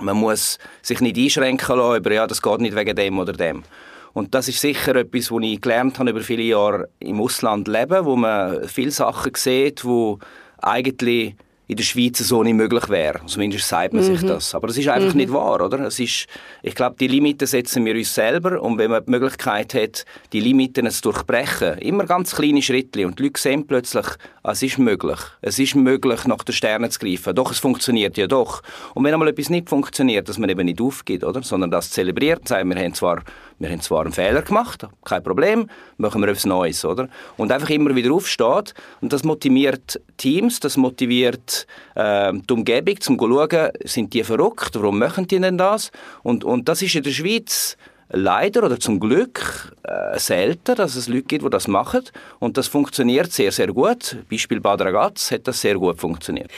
man 0.00 0.16
muss 0.16 0.58
sich 0.82 1.00
nicht 1.00 1.16
einschränken 1.16 1.76
lassen 1.76 1.98
über, 1.98 2.12
ja, 2.12 2.26
das 2.26 2.42
geht 2.42 2.60
nicht 2.60 2.74
wegen 2.74 2.96
dem 2.96 3.18
oder 3.18 3.32
dem. 3.32 3.62
Und 4.12 4.34
das 4.34 4.48
ist 4.48 4.60
sicher 4.60 4.96
etwas, 4.96 5.30
was 5.30 5.42
ich 5.42 5.60
gelernt 5.60 5.98
habe 5.98 6.10
über 6.10 6.20
viele 6.20 6.42
Jahre 6.42 6.88
im 7.00 7.20
Ausland 7.20 7.68
leben, 7.68 8.04
wo 8.04 8.16
man 8.16 8.68
viele 8.68 8.90
Sachen 8.90 9.32
sieht, 9.34 9.84
wo 9.84 10.18
eigentlich 10.58 11.34
in 11.68 11.76
der 11.76 11.84
Schweiz 11.84 12.18
so 12.18 12.42
nicht 12.42 12.54
möglich 12.54 12.88
wäre. 12.88 13.20
Zumindest 13.26 13.66
sagt 13.66 13.94
man 13.94 14.02
mhm. 14.02 14.16
sich 14.16 14.26
das. 14.26 14.54
Aber 14.54 14.66
das 14.66 14.76
ist 14.76 14.88
einfach 14.88 15.14
mhm. 15.14 15.20
nicht 15.20 15.32
wahr, 15.32 15.60
oder? 15.60 15.80
Es 15.80 15.98
ist, 15.98 16.26
ich 16.62 16.74
glaube, 16.74 16.96
die 16.98 17.08
Limiten 17.08 17.46
setzen 17.46 17.84
wir 17.84 17.94
uns 17.94 18.14
selber 18.14 18.60
und 18.60 18.78
wenn 18.78 18.90
man 18.90 19.04
die 19.04 19.10
Möglichkeit 19.10 19.72
hat, 19.74 20.04
die 20.32 20.40
Limiten 20.40 20.90
zu 20.90 21.02
durchbrechen, 21.02 21.78
immer 21.78 22.04
ganz 22.04 22.34
kleine 22.34 22.62
Schritte 22.62 23.06
und 23.06 23.18
die 23.18 23.24
Leute 23.24 23.40
sehen 23.40 23.66
plötzlich, 23.66 24.06
es 24.44 24.62
ist 24.62 24.78
möglich. 24.78 25.18
Es 25.40 25.58
ist 25.58 25.74
möglich, 25.74 26.26
nach 26.26 26.44
den 26.44 26.52
Sternen 26.52 26.90
zu 26.90 26.98
greifen. 26.98 27.34
Doch, 27.34 27.52
es 27.52 27.58
funktioniert 27.58 28.16
ja 28.18 28.26
doch. 28.26 28.62
Und 28.94 29.04
wenn 29.04 29.14
einmal 29.14 29.28
etwas 29.28 29.48
nicht 29.48 29.68
funktioniert, 29.68 30.28
dass 30.28 30.38
man 30.38 30.50
eben 30.50 30.66
nicht 30.66 30.80
aufgibt, 30.80 31.24
oder? 31.24 31.42
Sondern 31.42 31.70
das 31.70 31.90
zelebriert 31.90 32.48
sagt, 32.48 32.68
wir 32.68 32.76
haben 32.76 32.94
zwar 32.94 33.22
wir 33.62 33.70
haben 33.70 33.80
zwar 33.80 34.02
einen 34.02 34.12
Fehler 34.12 34.42
gemacht, 34.42 34.86
kein 35.04 35.22
Problem, 35.22 35.68
machen 35.96 36.20
wir 36.20 36.28
etwas 36.28 36.46
Neues, 36.46 36.84
oder? 36.84 37.08
Und 37.36 37.52
einfach 37.52 37.70
immer 37.70 37.94
wieder 37.94 38.12
aufsteht. 38.12 38.74
Und 39.00 39.12
das 39.12 39.22
motiviert 39.22 40.00
Teams, 40.16 40.60
das 40.60 40.76
motiviert 40.76 41.66
äh, 41.94 42.32
die 42.32 42.52
Umgebung, 42.52 43.00
zum 43.00 43.18
zu 43.18 43.28
schauen, 43.28 43.70
sind 43.84 44.12
die 44.12 44.24
verrückt, 44.24 44.70
warum 44.74 44.98
machen 44.98 45.26
die 45.26 45.38
denn 45.38 45.58
das? 45.58 45.92
Und, 46.22 46.44
und 46.44 46.68
das 46.68 46.82
ist 46.82 46.94
in 46.94 47.04
der 47.04 47.12
Schweiz 47.12 47.76
leider 48.10 48.64
oder 48.64 48.78
zum 48.78 49.00
Glück 49.00 49.74
äh, 49.84 50.18
selten, 50.18 50.74
dass 50.74 50.96
es 50.96 51.08
Leute 51.08 51.22
gibt, 51.22 51.44
die 51.44 51.50
das 51.50 51.68
machen. 51.68 52.02
Und 52.40 52.56
das 52.56 52.66
funktioniert 52.66 53.32
sehr, 53.32 53.52
sehr 53.52 53.68
gut. 53.68 54.16
Beispiel 54.28 54.60
Bad 54.60 54.80
Ragaz 54.82 55.30
hat 55.30 55.46
das 55.46 55.60
sehr 55.60 55.76
gut 55.76 56.00
funktioniert. 56.00 56.50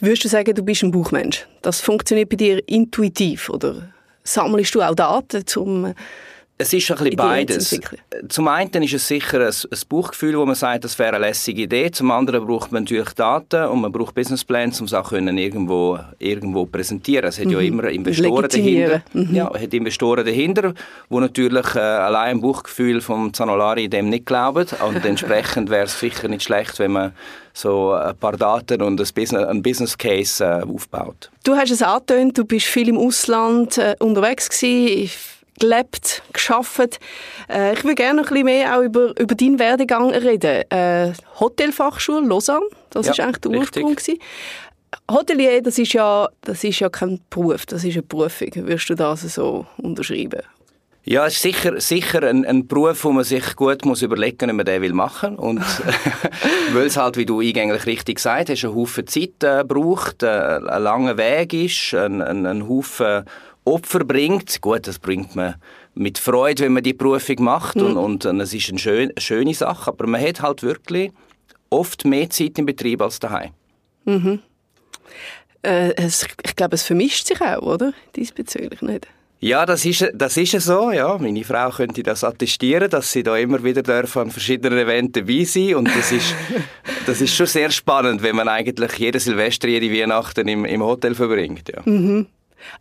Würdest 0.00 0.24
du 0.24 0.28
sagen, 0.28 0.54
du 0.54 0.62
bist 0.62 0.82
ein 0.82 0.90
Buchmensch? 0.90 1.46
Das 1.62 1.80
funktioniert 1.80 2.28
bei 2.28 2.36
dir 2.36 2.66
intuitiv 2.68 3.50
oder 3.50 3.92
sammelst 4.24 4.74
du 4.74 4.82
auch 4.82 4.94
Daten, 4.94 5.44
um 5.56 5.94
es 6.60 6.74
ist 6.74 6.90
ein 6.90 6.98
bisschen 6.98 7.16
beides. 7.16 7.80
Zum 8.28 8.46
einen 8.48 8.82
ist 8.82 8.92
es 8.92 9.08
sicher 9.08 9.40
ein, 9.40 9.46
ein 9.46 9.78
Bauchgefühl, 9.88 10.36
wo 10.36 10.44
man 10.44 10.54
sagt, 10.54 10.84
das 10.84 10.98
wäre 10.98 11.16
eine 11.16 11.26
lässige 11.26 11.62
Idee. 11.62 11.90
Zum 11.90 12.10
anderen 12.10 12.46
braucht 12.46 12.70
man 12.70 12.82
natürlich 12.82 13.10
Daten 13.14 13.64
und 13.64 13.80
man 13.80 13.90
braucht 13.90 14.14
Businessplans, 14.14 14.78
um 14.80 14.86
es 14.86 14.92
auch 14.92 15.10
irgendwo, 15.10 15.98
irgendwo 16.18 16.66
präsentieren. 16.66 17.28
Es 17.28 17.38
hat 17.38 17.46
mhm. 17.46 17.52
ja 17.52 17.60
immer 17.60 17.84
Investoren 17.84 18.48
dahinter. 18.48 19.02
Mhm. 19.14 19.34
Ja, 19.34 19.50
hat 19.52 19.72
Investoren 19.72 20.24
dahinter, 20.24 20.74
die 21.08 21.16
natürlich 21.16 21.74
äh, 21.74 21.78
allein 21.78 22.36
ein 22.36 22.40
Bauchgefühl 22.42 23.00
vom 23.00 23.32
Zanolari 23.32 23.88
dem 23.88 24.10
nicht 24.10 24.26
glauben. 24.26 24.66
Und 24.86 25.02
entsprechend 25.04 25.70
wäre 25.70 25.84
es 25.84 25.98
sicher 25.98 26.28
nicht 26.28 26.42
schlecht, 26.42 26.78
wenn 26.78 26.92
man 26.92 27.12
so 27.54 27.92
ein 27.92 28.16
paar 28.16 28.36
Daten 28.36 28.82
und 28.82 29.00
ein 29.00 29.08
Business, 29.14 29.44
ein 29.46 29.62
Business 29.62 29.96
Case 29.96 30.44
äh, 30.44 30.62
aufbaut. 30.62 31.30
Du 31.42 31.54
hast 31.54 31.70
es 31.70 31.80
angetönt, 31.80 32.36
du 32.36 32.44
bist 32.44 32.66
viel 32.66 32.88
im 32.88 32.98
Ausland 32.98 33.78
äh, 33.78 33.96
unterwegs 33.98 34.50
gewesen 34.50 35.10
gelebt, 35.60 36.22
geschafft. 36.32 36.98
Äh, 37.48 37.74
ich 37.74 37.84
würde 37.84 37.94
gerne 37.94 38.22
noch 38.22 38.28
ein 38.28 38.34
bisschen 38.34 38.46
mehr 38.46 38.76
auch 38.76 38.82
über, 38.82 39.18
über 39.18 39.34
deinen 39.34 39.58
Werdegang 39.58 40.10
reden. 40.10 40.68
Äh, 40.70 41.12
Hotelfachschule 41.38 42.26
Lausanne, 42.26 42.66
das 42.90 43.06
ja, 43.06 43.12
ist 43.12 43.20
eigentlich 43.20 43.38
der 43.38 43.52
Ursprung. 43.52 43.96
Hotelier, 45.08 45.62
das 45.62 45.78
ist, 45.78 45.92
ja, 45.92 46.28
das 46.40 46.64
ist 46.64 46.80
ja 46.80 46.88
kein 46.88 47.20
Beruf, 47.30 47.66
das 47.66 47.84
ist 47.84 47.94
eine 47.94 48.02
Berufung. 48.02 48.48
Würdest 48.54 48.90
du 48.90 48.94
das 48.94 49.20
so 49.22 49.66
unterschreiben? 49.76 50.42
Ja, 51.02 51.26
es 51.26 51.34
ist 51.34 51.42
sicher, 51.42 51.80
sicher 51.80 52.22
ein, 52.22 52.44
ein 52.44 52.66
Beruf, 52.66 53.04
wo 53.04 53.12
man 53.12 53.24
sich 53.24 53.56
gut 53.56 53.86
muss 53.86 54.02
überlegen 54.02 54.36
muss, 54.46 54.50
ob 54.50 54.56
man 54.56 54.66
den 54.66 54.94
machen 54.94 55.38
will. 55.38 55.44
Und 55.44 55.60
weil 56.72 56.86
es 56.86 56.96
halt, 56.96 57.16
wie 57.16 57.24
du 57.24 57.40
eingänglich 57.40 57.86
richtig 57.86 58.16
gesagt 58.16 58.50
hast, 58.50 58.64
einen 58.64 58.74
Haufen 58.74 59.06
Zeit 59.06 59.42
äh, 59.42 59.64
braucht, 59.64 60.22
äh, 60.22 60.26
ein 60.28 60.82
langer 60.82 61.16
Weg 61.16 61.54
ist, 61.54 61.94
ein, 61.94 62.20
ein, 62.20 62.44
ein 62.44 62.68
Haufen 62.68 63.24
Opfer 63.70 64.00
bringt, 64.00 64.60
gut, 64.60 64.86
das 64.86 64.98
bringt 64.98 65.36
man 65.36 65.54
mit 65.94 66.18
Freude, 66.18 66.64
wenn 66.64 66.72
man 66.72 66.82
die 66.82 66.94
Prüfung 66.94 67.44
macht 67.44 67.76
mhm. 67.76 67.96
und, 67.96 68.26
und, 68.26 68.40
es 68.40 68.54
ist 68.54 68.68
eine 68.70 68.78
schöne, 68.78 69.10
eine 69.10 69.20
schöne 69.20 69.54
Sache, 69.54 69.90
aber 69.90 70.06
man 70.06 70.20
hat 70.20 70.42
halt 70.42 70.62
wirklich 70.62 71.12
oft 71.70 72.04
mehr 72.04 72.28
Zeit 72.30 72.58
im 72.58 72.66
Betrieb 72.66 73.00
als 73.00 73.18
daheim. 73.18 73.50
Mhm. 74.04 74.40
Äh, 75.62 75.94
es, 75.96 76.26
ich 76.44 76.56
glaube, 76.56 76.74
es 76.74 76.82
vermischt 76.82 77.26
sich 77.26 77.40
auch, 77.40 77.62
oder? 77.62 77.92
Diesbezüglich 78.16 78.82
nicht. 78.82 79.06
Ja, 79.42 79.64
das 79.64 79.86
ist, 79.86 80.06
das 80.14 80.36
ist 80.36 80.52
so. 80.60 80.90
Ja. 80.90 81.16
Meine 81.18 81.44
Frau 81.44 81.70
könnte 81.70 82.02
das 82.02 82.24
attestieren, 82.24 82.90
dass 82.90 83.10
sie 83.10 83.22
da 83.22 83.36
immer 83.38 83.64
wieder 83.64 83.82
dürfen 83.82 84.22
an 84.22 84.30
verschiedenen 84.30 84.78
Events 84.78 85.12
dabei 85.12 85.44
sein 85.44 85.76
Und 85.76 85.88
das 85.88 86.12
ist, 86.12 86.34
das 87.06 87.20
ist 87.22 87.34
schon 87.34 87.46
sehr 87.46 87.70
spannend, 87.70 88.22
wenn 88.22 88.36
man 88.36 88.48
eigentlich 88.48 88.92
jede 88.98 89.18
Silvester, 89.18 89.68
jede 89.68 89.90
Weihnachten 89.90 90.46
im, 90.46 90.66
im 90.66 90.82
Hotel 90.82 91.14
verbringt. 91.14 91.70
Ja. 91.70 91.80
Mhm. 91.84 92.26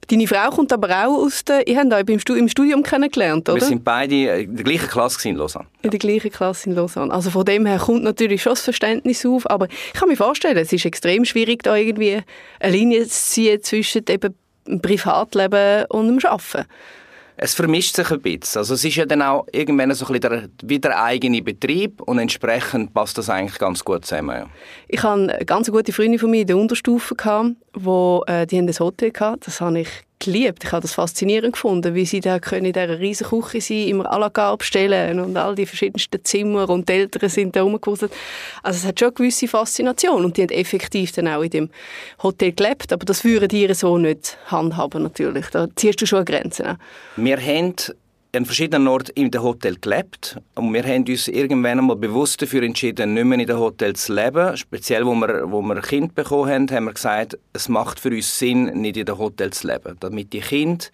Deine 0.07 0.27
Frau 0.27 0.49
kommt 0.49 0.73
aber 0.73 0.89
auch 0.89 1.25
aus 1.25 1.43
der, 1.45 1.67
ihr 1.67 1.77
habt 1.77 1.93
euch 1.93 2.37
im 2.37 2.49
Studium 2.49 2.83
kennengelernt, 2.83 3.49
oder? 3.49 3.59
Wir 3.59 3.67
sind 3.67 3.83
beide 3.83 4.41
in 4.41 4.55
der 4.55 4.63
gleichen 4.63 4.87
Klasse 4.87 5.29
in 5.29 5.35
Lausanne. 5.35 5.67
In 5.81 5.89
der 5.89 5.99
gleichen 5.99 6.31
Klasse 6.31 6.69
in 6.69 6.75
Lausanne. 6.75 7.13
Also 7.13 7.29
von 7.29 7.45
dem 7.45 7.65
her 7.65 7.77
kommt 7.77 8.03
natürlich 8.03 8.41
schon 8.41 8.53
das 8.53 8.61
Verständnis 8.61 9.25
auf, 9.25 9.49
aber 9.49 9.67
ich 9.67 9.93
kann 9.93 10.09
mir 10.09 10.17
vorstellen, 10.17 10.57
es 10.57 10.73
ist 10.73 10.85
extrem 10.85 11.25
schwierig, 11.25 11.63
da 11.63 11.75
irgendwie 11.75 12.21
eine 12.59 12.71
Linie 12.71 13.03
zu 13.03 13.09
ziehen 13.09 13.61
zwischen 13.61 14.03
eben 14.09 14.35
dem 14.67 14.81
Privatleben 14.81 15.85
und 15.89 16.07
dem 16.07 16.29
Arbeiten. 16.29 16.65
Es 17.41 17.53
vermischt 17.53 17.95
sich 17.95 18.11
ein 18.11 18.21
bisschen. 18.21 18.59
Also 18.59 18.73
es 18.73 18.83
ist 18.83 18.97
ja 18.97 19.05
dann 19.05 19.21
auch 19.21 19.47
irgendwann 19.53 19.93
so 19.93 20.05
ein 20.05 20.19
bisschen 20.19 20.29
der, 20.29 20.49
wie 20.61 20.83
eigene 20.83 21.41
Betrieb 21.41 22.01
und 22.01 22.19
entsprechend 22.19 22.93
passt 22.93 23.17
das 23.17 23.29
eigentlich 23.29 23.57
ganz 23.57 23.85
gut 23.85 24.05
zusammen. 24.05 24.35
Ja. 24.35 24.47
Ich 24.89 25.01
hatte 25.01 25.33
eine 25.33 25.45
ganz 25.45 25.71
gute 25.71 25.93
Freundin 25.93 26.19
von 26.19 26.31
mir 26.31 26.41
in 26.41 26.47
der 26.47 26.57
Unterstufe, 26.57 27.15
gehabt, 27.15 27.51
wo, 27.73 28.23
äh, 28.27 28.45
die 28.45 28.57
haben 28.57 28.67
ein 28.67 28.79
Hotel 28.79 29.11
gehabt. 29.11 29.47
Das 29.47 29.61
habe 29.61 29.79
ich 29.79 29.89
geliebt. 30.19 30.63
Ich 30.63 30.71
habe 30.71 30.81
das 30.81 30.93
faszinierend 30.93 31.53
gefunden, 31.53 31.95
wie 31.95 32.05
sie 32.05 32.19
da 32.19 32.39
können 32.39 32.65
in 32.65 32.73
dieser 32.73 32.99
riesen 32.99 33.27
Küche 33.27 33.61
sein, 33.61 33.87
immer 33.87 34.11
à 34.11 34.19
la 34.19 34.29
carte 34.29 34.57
bestellen 34.57 35.19
und 35.19 35.37
all 35.37 35.55
die 35.55 35.65
verschiedensten 35.65 36.23
Zimmer 36.23 36.69
und 36.69 36.87
die 36.89 36.93
Eltern 36.93 37.29
sind 37.29 37.55
da 37.55 37.63
rumgewuselt. 37.63 38.11
Also 38.61 38.77
es 38.77 38.85
hat 38.85 38.99
schon 38.99 39.07
eine 39.07 39.15
gewisse 39.15 39.47
Faszination 39.47 40.25
und 40.25 40.37
die 40.37 40.43
haben 40.43 40.49
effektiv 40.49 41.11
dann 41.13 41.27
auch 41.27 41.41
in 41.41 41.49
dem 41.49 41.69
Hotel 42.21 42.51
gelebt, 42.51 42.91
aber 42.93 43.05
das 43.05 43.23
würden 43.23 43.47
die 43.47 43.73
so 43.73 43.97
nicht 43.97 44.37
handhaben 44.47 45.03
natürlich. 45.03 45.47
Da 45.47 45.67
ziehst 45.75 46.01
du 46.01 46.05
schon 46.05 46.19
eine 46.19 46.25
Grenze. 46.25 46.77
Wir 47.15 47.37
haben 47.37 47.75
an 48.35 48.45
verschiedenen 48.45 48.87
Orten 48.87 49.11
in 49.15 49.31
dem 49.31 49.41
Hotel 49.41 49.75
gelebt 49.79 50.39
und 50.55 50.73
wir 50.73 50.83
haben 50.83 51.03
uns 51.07 51.27
irgendwann 51.27 51.79
einmal 51.79 51.95
bewusst 51.95 52.41
dafür 52.41 52.61
entschieden, 52.61 53.15
nicht 53.15 53.25
mehr 53.25 53.39
in 53.39 53.47
den 53.47 53.57
Hotel 53.57 53.95
zu 53.95 54.13
leben. 54.13 54.55
Speziell, 54.55 55.05
wo 55.05 55.15
wir, 55.15 55.51
wo 55.51 55.61
wir 55.61 55.75
ein 55.75 55.81
Kind 55.81 56.13
bekommen 56.13 56.49
haben, 56.49 56.71
haben 56.71 56.85
wir 56.85 56.93
gesagt, 56.93 57.37
es 57.53 57.69
macht 57.69 57.99
für 57.99 58.09
uns 58.09 58.37
Sinn, 58.37 58.65
nicht 58.81 58.97
in 58.97 59.05
den 59.05 59.17
Hotel 59.17 59.51
zu 59.51 59.67
leben. 59.67 59.97
Damit 59.99 60.31
die 60.33 60.41
Kinder 60.41 60.85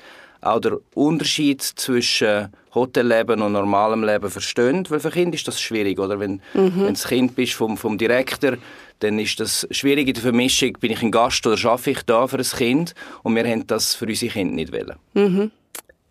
auch 0.41 0.59
den 0.59 0.77
Unterschied 0.93 1.61
zwischen 1.61 2.49
Hotelleben 2.73 3.41
und 3.41 3.53
normalem 3.53 4.03
Leben 4.03 4.29
verstehen, 4.29 4.85
weil 4.89 4.99
für 4.99 5.09
Kinder 5.09 5.35
ist 5.35 5.47
das 5.47 5.59
schwierig, 5.59 5.99
oder? 5.99 6.19
Wenn, 6.19 6.41
mhm. 6.53 6.73
wenn 6.75 6.93
das 6.93 7.07
Kind 7.07 7.35
bist 7.35 7.53
vom, 7.53 7.77
vom 7.77 7.97
Direktor, 7.97 8.57
dann 8.99 9.19
ist 9.19 9.39
das 9.39 9.67
schwierig 9.71 10.07
in 10.07 10.13
der 10.13 10.23
Vermischung, 10.23 10.73
bin 10.73 10.91
ich 10.91 11.01
ein 11.01 11.11
Gast 11.11 11.45
oder 11.47 11.57
schaffe 11.57 11.91
ich 11.91 12.03
da 12.03 12.27
für 12.27 12.37
ein 12.37 12.43
Kind? 12.43 12.95
Und 13.23 13.35
wir 13.35 13.45
haben 13.45 13.65
das 13.67 13.95
für 13.95 14.05
unsere 14.05 14.31
Kinder 14.31 14.55
nicht 14.55 14.71
wollen. 14.71 14.95
Mhm. 15.13 15.51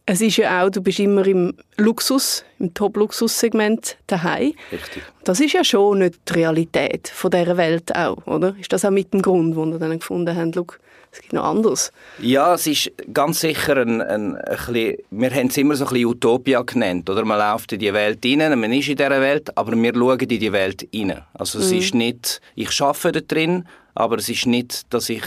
Es 0.07 0.21
ist 0.21 0.37
ja 0.37 0.63
auch, 0.63 0.69
du 0.69 0.83
bist 0.83 0.99
immer 0.99 1.27
im 1.27 1.55
Luxus, 1.79 2.45
im 2.59 2.75
Top-Luxus-Segment 2.75 3.97
daheim. 4.07 4.53
Richtig. 4.71 5.03
Das 5.25 5.41
ist 5.41 5.55
ja 5.55 5.65
schon 5.65 6.01
nicht 6.01 6.17
die 6.29 6.35
Realität 6.35 7.09
von 7.09 7.31
dieser 7.31 7.57
Welt 7.57 7.95
auch, 7.97 8.27
oder? 8.27 8.55
Ist 8.61 8.71
das 8.71 8.85
auch 8.85 8.91
mit 8.91 9.15
dem 9.15 9.23
Grund, 9.23 9.57
wo 9.57 9.65
wir 9.65 9.79
dann 9.79 9.99
gefunden 9.99 10.37
haben, 10.37 10.53
look, 10.53 10.79
es 11.11 11.23
gibt 11.23 11.33
noch 11.33 11.45
anderes? 11.45 11.91
Ja, 12.19 12.53
es 12.53 12.67
ist 12.67 12.93
ganz 13.15 13.41
sicher 13.41 13.79
ein, 13.79 14.03
ein, 14.03 14.37
ein 14.37 14.57
bisschen, 14.57 14.99
wir 15.11 15.31
haben 15.31 15.47
es 15.47 15.57
immer 15.57 15.75
so 15.75 15.87
ein 15.87 15.93
bisschen 15.95 16.07
Utopia 16.09 16.61
genannt, 16.61 17.09
oder? 17.09 17.25
Man 17.25 17.39
läuft 17.39 17.73
in 17.73 17.79
die 17.79 17.95
Welt 17.95 18.19
rein, 18.27 18.61
man 18.61 18.73
ist 18.75 18.89
in 18.89 18.97
dieser 18.97 19.21
Welt, 19.23 19.57
aber 19.57 19.75
wir 19.75 19.95
schauen 19.95 20.21
in 20.21 20.29
die 20.29 20.53
Welt 20.53 20.87
rein. 20.95 21.23
Also 21.33 21.61
es 21.61 21.71
mhm. 21.71 21.79
ist 21.79 21.95
nicht, 21.95 22.41
ich 22.57 22.79
arbeite 22.83 23.23
da 23.23 23.35
drin, 23.35 23.67
aber 23.95 24.17
es 24.17 24.29
ist 24.29 24.45
nicht, 24.45 24.93
dass 24.93 25.09
ich 25.09 25.25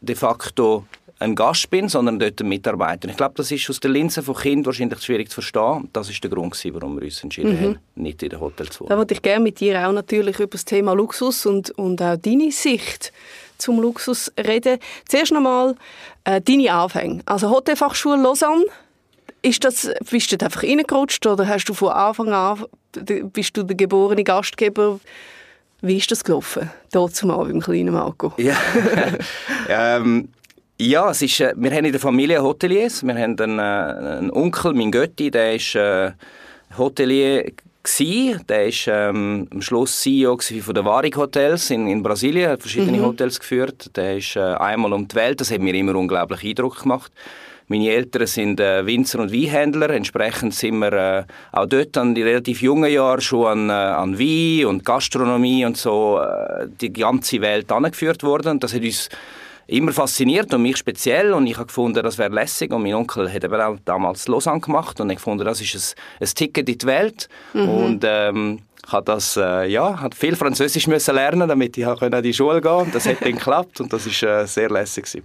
de 0.00 0.14
facto 0.14 0.86
ein 1.20 1.34
Gast 1.34 1.70
bin, 1.70 1.88
sondern 1.88 2.18
dort 2.18 2.40
ein 2.40 2.48
Mitarbeiter. 2.48 3.08
Ich 3.08 3.16
glaube, 3.16 3.34
das 3.36 3.52
ist 3.52 3.68
aus 3.68 3.78
der 3.78 3.90
Linse 3.90 4.22
von 4.22 4.34
Kind 4.34 4.66
wahrscheinlich 4.66 5.00
schwierig 5.02 5.28
zu 5.28 5.34
verstehen. 5.34 5.88
Das 5.92 6.08
ist 6.08 6.22
der 6.24 6.30
Grund, 6.30 6.58
warum 6.72 6.96
wir 6.96 7.04
uns 7.04 7.22
entschieden 7.22 7.52
mhm. 7.52 7.64
haben, 7.64 7.78
nicht 7.94 8.22
in 8.22 8.30
den 8.30 8.40
Hotel 8.40 8.68
zu 8.70 8.80
wohnen. 8.80 8.88
Da 8.88 8.96
würde 8.96 9.14
ich 9.14 9.22
gerne 9.22 9.44
mit 9.44 9.60
dir 9.60 9.86
auch 9.86 9.92
natürlich 9.92 10.38
über 10.38 10.48
das 10.48 10.64
Thema 10.64 10.94
Luxus 10.94 11.44
und, 11.44 11.70
und 11.72 12.00
auch 12.02 12.16
deine 12.16 12.50
Sicht 12.50 13.12
zum 13.58 13.80
Luxus 13.80 14.32
reden. 14.38 14.78
Zuerst 15.06 15.32
nochmal 15.32 15.76
äh, 16.24 16.40
deine 16.40 16.72
Anfänge. 16.72 17.20
Also 17.26 17.50
Hotelfachschule 17.50 18.20
Lausanne, 18.20 18.64
ist 19.42 19.62
das, 19.64 19.90
bist 20.10 20.32
du 20.32 20.38
da 20.38 20.46
einfach 20.46 20.62
reingerutscht 20.62 21.26
oder 21.26 21.46
hast 21.46 21.66
du 21.66 21.74
von 21.74 21.90
Anfang 21.90 22.32
an, 22.32 22.64
bist 23.32 23.56
du 23.56 23.62
der 23.62 23.76
geborene 23.76 24.24
Gastgeber 24.24 25.00
wie 25.82 25.96
ist 25.96 26.10
das 26.10 26.24
gelaufen, 26.24 26.70
dort 26.92 27.14
zumal 27.14 27.46
beim 27.46 27.60
kleinen 27.60 27.94
Marco? 27.94 28.34
Ja, 28.36 28.56
ähm, 29.68 30.28
ja, 30.80 31.10
es 31.10 31.20
ist, 31.20 31.40
äh, 31.40 31.52
wir 31.56 31.70
haben 31.72 31.84
in 31.84 31.92
der 31.92 32.00
Familie 32.00 32.42
Hoteliers. 32.42 33.02
Wir 33.02 33.14
haben 33.14 33.38
einen, 33.38 33.58
äh, 33.58 33.62
einen 33.62 34.30
Onkel, 34.30 34.72
mein 34.72 34.90
Götti, 34.90 35.30
der 35.30 35.54
ist 35.54 35.74
äh, 35.74 36.12
Hotelier 36.78 37.52
gewesen. 37.82 38.40
Der 38.48 38.66
ist 38.66 38.88
ähm, 38.88 39.46
am 39.52 39.60
Schluss 39.60 40.00
CEO 40.00 40.38
von 40.38 40.74
der 40.74 40.84
Varig 40.84 41.16
Hotels 41.16 41.70
in, 41.70 41.86
in 41.86 42.02
Brasilien, 42.02 42.50
hat 42.50 42.62
verschiedene 42.62 42.98
mhm. 42.98 43.04
Hotels 43.04 43.38
geführt. 43.38 43.94
Der 43.94 44.16
ist 44.16 44.36
äh, 44.36 44.40
einmal 44.40 44.94
um 44.94 45.06
die 45.06 45.14
Welt. 45.16 45.40
Das 45.40 45.50
hat 45.50 45.60
mir 45.60 45.74
immer 45.74 45.94
unglaublich 45.94 46.44
Eindruck 46.44 46.82
gemacht. 46.82 47.12
Meine 47.68 47.90
Eltern 47.90 48.26
sind 48.26 48.58
äh, 48.58 48.84
Winzer 48.86 49.20
und 49.20 49.32
Weinhändler. 49.32 49.90
Entsprechend 49.90 50.54
sind 50.54 50.78
wir 50.78 50.92
äh, 50.92 51.24
auch 51.52 51.66
dort 51.66 51.96
an 51.98 52.14
die 52.14 52.22
relativ 52.22 52.62
jungen 52.62 52.90
Jahren 52.90 53.20
schon 53.20 53.46
an, 53.46 53.70
äh, 53.70 53.72
an 53.72 54.18
Wein 54.18 54.66
und 54.66 54.84
Gastronomie 54.84 55.66
und 55.66 55.76
so 55.76 56.20
äh, 56.20 56.66
die 56.80 56.92
ganze 56.92 57.40
Welt 57.42 57.70
angeführt 57.70 58.22
worden. 58.22 58.52
Und 58.52 58.64
das 58.64 58.74
hat 58.74 58.82
uns 58.82 59.10
immer 59.70 59.92
fasziniert 59.92 60.52
und 60.52 60.62
mich 60.62 60.76
speziell 60.76 61.32
und 61.32 61.46
ich 61.46 61.56
habe 61.56 61.66
gefunden, 61.66 62.02
das 62.02 62.18
wäre 62.18 62.32
lässig 62.32 62.72
und 62.72 62.82
mein 62.82 62.94
Onkel 62.94 63.32
hat 63.32 63.44
eben 63.44 63.60
auch 63.60 63.76
damals 63.84 64.28
Lausanne 64.28 64.60
gemacht 64.60 65.00
und 65.00 65.10
ich 65.10 65.16
gefunden, 65.16 65.44
das 65.44 65.60
ist 65.60 65.96
ein, 66.20 66.26
ein 66.26 66.34
Ticket 66.34 66.68
in 66.68 66.78
die 66.78 66.86
Welt 66.86 67.28
mhm. 67.54 67.68
und 67.68 68.04
ähm, 68.04 68.60
hat 68.88 69.08
das 69.08 69.36
äh, 69.36 69.66
ja 69.66 70.00
hat 70.00 70.14
viel 70.14 70.36
Französisch 70.36 70.86
müssen 70.86 71.14
lernen, 71.14 71.48
damit 71.48 71.78
ich 71.78 71.86
an 71.86 72.22
die 72.22 72.34
Schule 72.34 72.60
gehen 72.60 72.70
konnte. 72.70 72.92
Das 72.92 73.06
hat 73.06 73.20
dann 73.20 73.32
geklappt 73.36 73.80
und 73.80 73.92
das 73.92 74.06
ist 74.06 74.22
äh, 74.22 74.46
sehr 74.46 74.70
lässig 74.70 75.04
gewesen. 75.04 75.24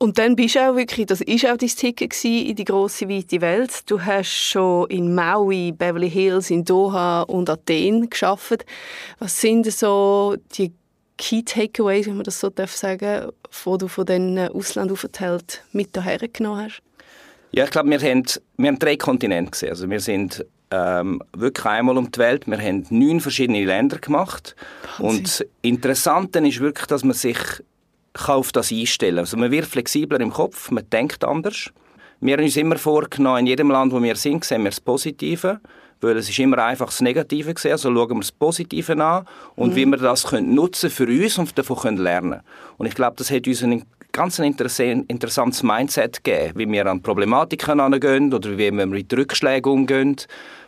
Und 0.00 0.16
dann 0.16 0.36
bist 0.36 0.54
du 0.54 0.60
auch 0.60 0.76
wirklich, 0.76 1.06
das 1.06 1.20
ist 1.22 1.44
auch 1.44 1.56
dein 1.56 1.68
Ticket 1.68 2.24
in 2.24 2.54
die 2.54 2.64
große 2.64 3.08
weite 3.08 3.40
Welt. 3.40 3.90
Du 3.90 4.00
hast 4.00 4.28
schon 4.28 4.88
in 4.90 5.12
Maui, 5.12 5.72
Beverly 5.72 6.08
Hills, 6.08 6.50
in 6.50 6.64
Doha 6.64 7.22
und 7.22 7.50
Athen 7.50 8.08
geschafft. 8.08 8.64
Was 9.18 9.40
sind 9.40 9.66
so 9.72 10.36
die 10.56 10.72
Key 11.18 11.42
Takeaways, 11.42 12.06
wenn 12.06 12.16
man 12.16 12.24
das 12.24 12.40
so 12.40 12.48
darf 12.48 12.74
sagen, 12.74 13.30
die 13.30 13.78
du 13.78 13.88
von 13.88 14.06
diesen 14.06 14.38
Auslandaufenthalten 14.38 15.60
mit 15.72 15.90
hierher 15.92 16.28
genommen 16.28 16.64
hast? 16.64 16.80
Ja, 17.50 17.64
ich 17.64 17.70
glaube, 17.70 17.90
wir 17.90 18.00
haben, 18.00 18.24
wir 18.56 18.68
haben 18.68 18.78
drei 18.78 18.96
Kontinente 18.96 19.50
gesehen. 19.50 19.70
Also 19.70 19.90
wir 19.90 20.00
sind 20.00 20.44
ähm, 20.70 21.22
wirklich 21.34 21.66
einmal 21.66 21.96
um 21.96 22.10
die 22.10 22.18
Welt. 22.18 22.46
Wir 22.46 22.58
haben 22.58 22.86
neun 22.90 23.20
verschiedene 23.20 23.64
Länder 23.64 23.98
gemacht. 23.98 24.54
Wahnsinn. 24.98 25.18
Und 25.18 25.46
interessant 25.62 26.36
ist 26.36 26.60
wirklich, 26.60 26.86
dass 26.86 27.04
man 27.04 27.14
sich 27.14 27.38
auf 28.26 28.52
das 28.52 28.72
einstellen 28.72 29.16
kann. 29.16 29.24
Also 29.24 29.36
man 29.36 29.50
wird 29.50 29.66
flexibler 29.66 30.20
im 30.20 30.32
Kopf, 30.32 30.70
man 30.70 30.88
denkt 30.90 31.24
anders. 31.24 31.70
Wir 32.20 32.36
haben 32.36 32.44
uns 32.44 32.56
immer 32.56 32.76
vorgenommen, 32.76 33.40
in 33.40 33.46
jedem 33.46 33.70
Land, 33.70 33.92
wo 33.92 34.02
wir 34.02 34.16
sind, 34.16 34.44
sehen 34.44 34.64
wir 34.64 34.70
das 34.70 34.80
Positive 34.80 35.60
weil 36.00 36.16
es 36.16 36.28
ist 36.28 36.38
immer 36.38 36.58
einfach 36.64 36.86
das 36.86 37.00
Negative 37.00 37.54
gesehen, 37.54 37.72
also 37.72 37.92
schauen 37.92 38.10
wir 38.10 38.20
das 38.20 38.32
Positive 38.32 38.92
an 39.04 39.26
und 39.56 39.70
mhm. 39.70 39.76
wie 39.76 39.86
wir 39.86 39.96
das 39.98 40.24
können 40.24 40.54
nutzen 40.54 40.90
für 40.90 41.06
uns 41.06 41.38
und 41.38 41.56
davon 41.58 41.76
können 41.76 41.98
lernen. 41.98 42.40
Und 42.76 42.86
ich 42.86 42.94
glaube, 42.94 43.16
das 43.16 43.30
hat 43.30 43.46
uns 43.46 43.62
ein 43.62 43.84
ganz 44.12 44.40
ein 44.40 44.54
interessantes 45.08 45.62
Mindset 45.62 46.24
gegeben, 46.24 46.58
wie 46.58 46.70
wir 46.70 46.86
an 46.86 47.02
Problematiken 47.02 47.80
angehen 47.80 48.32
oder 48.32 48.50
wie 48.56 48.72
wir 48.72 48.86
mit 48.86 49.12
Rückschlägen 49.12 49.70
umgehen, 49.70 50.16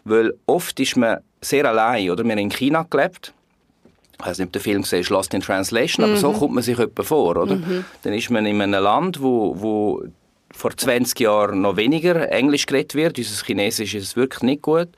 weil 0.05 0.35
oft 0.47 0.79
ist 0.81 0.97
man 0.97 1.19
sehr 1.41 1.65
allein, 1.65 2.11
oder? 2.11 2.25
Wir 2.25 2.33
haben 2.33 2.39
in 2.39 2.51
China 2.51 2.87
gelebt, 2.89 3.33
ich 4.19 4.27
weiß 4.27 4.39
nicht, 4.39 4.49
ob 4.49 4.53
der 4.53 4.63
Film 4.63 4.83
gesehen 4.83 5.05
Lost 5.09 5.33
in 5.33 5.41
Translation, 5.41 6.05
aber 6.05 6.15
mhm. 6.15 6.19
so 6.19 6.33
kommt 6.33 6.55
man 6.55 6.63
sich 6.63 6.79
etwa 6.79 7.03
vor, 7.03 7.37
oder? 7.37 7.57
Mhm. 7.57 7.85
Dann 8.03 8.13
ist 8.13 8.31
man 8.31 8.45
in 8.45 8.61
einem 8.61 8.83
Land, 8.83 9.23
wo, 9.23 9.55
wo 9.59 10.03
vor 10.61 10.77
20 10.77 11.19
Jahren 11.21 11.63
noch 11.63 11.77
weniger 11.77 12.31
Englisch 12.31 12.67
geredet 12.67 12.95
wird. 12.95 13.17
Unser 13.17 13.45
Chinesisch 13.45 13.95
ist 13.95 14.15
wirklich 14.15 14.43
nicht 14.43 14.63
gut. 14.63 14.89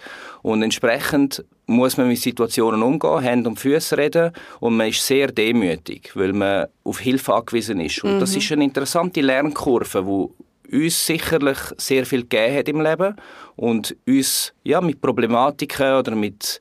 Und 0.42 0.62
entsprechend 0.62 1.44
muss 1.66 1.96
man 1.96 2.08
mit 2.08 2.18
Situationen 2.18 2.82
umgehen, 2.82 3.20
Hände 3.20 3.48
und 3.48 3.60
Füße 3.60 3.96
reden 3.96 4.32
und 4.58 4.76
man 4.76 4.88
ist 4.88 5.06
sehr 5.06 5.28
demütig, 5.28 6.10
weil 6.14 6.32
man 6.32 6.66
auf 6.82 6.98
Hilfe 6.98 7.34
angewiesen 7.34 7.78
ist. 7.78 8.02
Und 8.02 8.16
mhm. 8.16 8.20
das 8.20 8.34
ist 8.34 8.50
eine 8.50 8.64
interessante 8.64 9.20
Lernkurve, 9.20 10.02
die 10.02 10.84
uns 10.84 11.06
sicherlich 11.06 11.58
sehr 11.76 12.04
viel 12.06 12.22
gegeben 12.22 12.56
hat 12.56 12.68
im 12.68 12.80
Leben 12.80 13.14
und 13.54 13.96
uns 14.06 14.52
ja, 14.64 14.80
mit 14.80 15.00
Problematiken 15.00 15.94
oder 15.94 16.16
mit, 16.16 16.58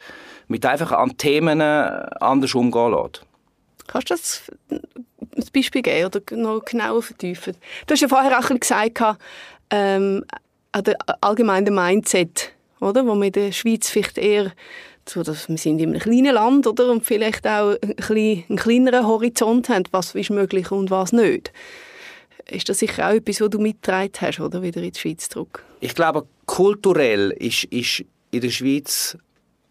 mit 0.47 0.63
einfach 0.63 0.91
an 0.91 1.17
Themen 1.17 1.59
anders 1.59 2.53
umgehen 2.53 2.91
lässt. 2.91 3.23
Kannst 3.87 4.09
du 4.11 4.13
das 4.13 4.43
ein 5.35 5.43
Beispiel 5.53 5.81
geben 5.81 6.05
oder 6.05 6.21
noch 6.35 6.65
genauer 6.65 7.01
vertiefen? 7.01 7.55
Du 7.87 7.93
hast 7.93 8.01
ja 8.01 8.07
vorher 8.07 8.37
auch 8.39 8.47
gesagt, 8.47 9.01
ähm, 9.69 10.25
der 10.75 10.95
allgemeine 11.21 11.71
Mindset, 11.71 12.51
oder, 12.79 13.05
wo 13.05 13.15
wir 13.15 13.27
in 13.27 13.31
der 13.31 13.51
Schweiz 13.51 13.89
vielleicht 13.89 14.17
eher 14.17 14.51
so, 15.07 15.23
dass 15.23 15.49
wir 15.49 15.57
sind 15.57 15.79
in 15.79 15.89
einem 15.89 15.99
kleinen 15.99 16.33
Land 16.33 16.67
oder 16.67 16.91
und 16.91 17.05
vielleicht 17.05 17.47
auch 17.47 17.75
ein 17.81 17.95
bisschen, 17.95 18.43
einen 18.49 18.57
kleineren 18.57 19.07
Horizont 19.07 19.69
haben, 19.69 19.83
was 19.91 20.15
ist 20.15 20.29
möglich 20.29 20.71
und 20.71 20.91
was 20.91 21.11
nicht. 21.11 21.51
Ist 22.49 22.69
das 22.69 22.79
sicher 22.79 23.07
auch 23.07 23.13
etwas, 23.13 23.41
was 23.41 23.49
du 23.49 23.59
mitgetragen 23.59 24.11
hast, 24.19 24.39
oder 24.39 24.61
wieder 24.61 24.81
in 24.81 24.91
die 24.91 24.99
Schweiz 24.99 25.29
zurück? 25.29 25.63
Ich 25.79 25.95
glaube, 25.95 26.25
kulturell 26.45 27.31
ist, 27.31 27.65
ist 27.65 28.03
in 28.31 28.41
der 28.41 28.49
Schweiz 28.49 29.17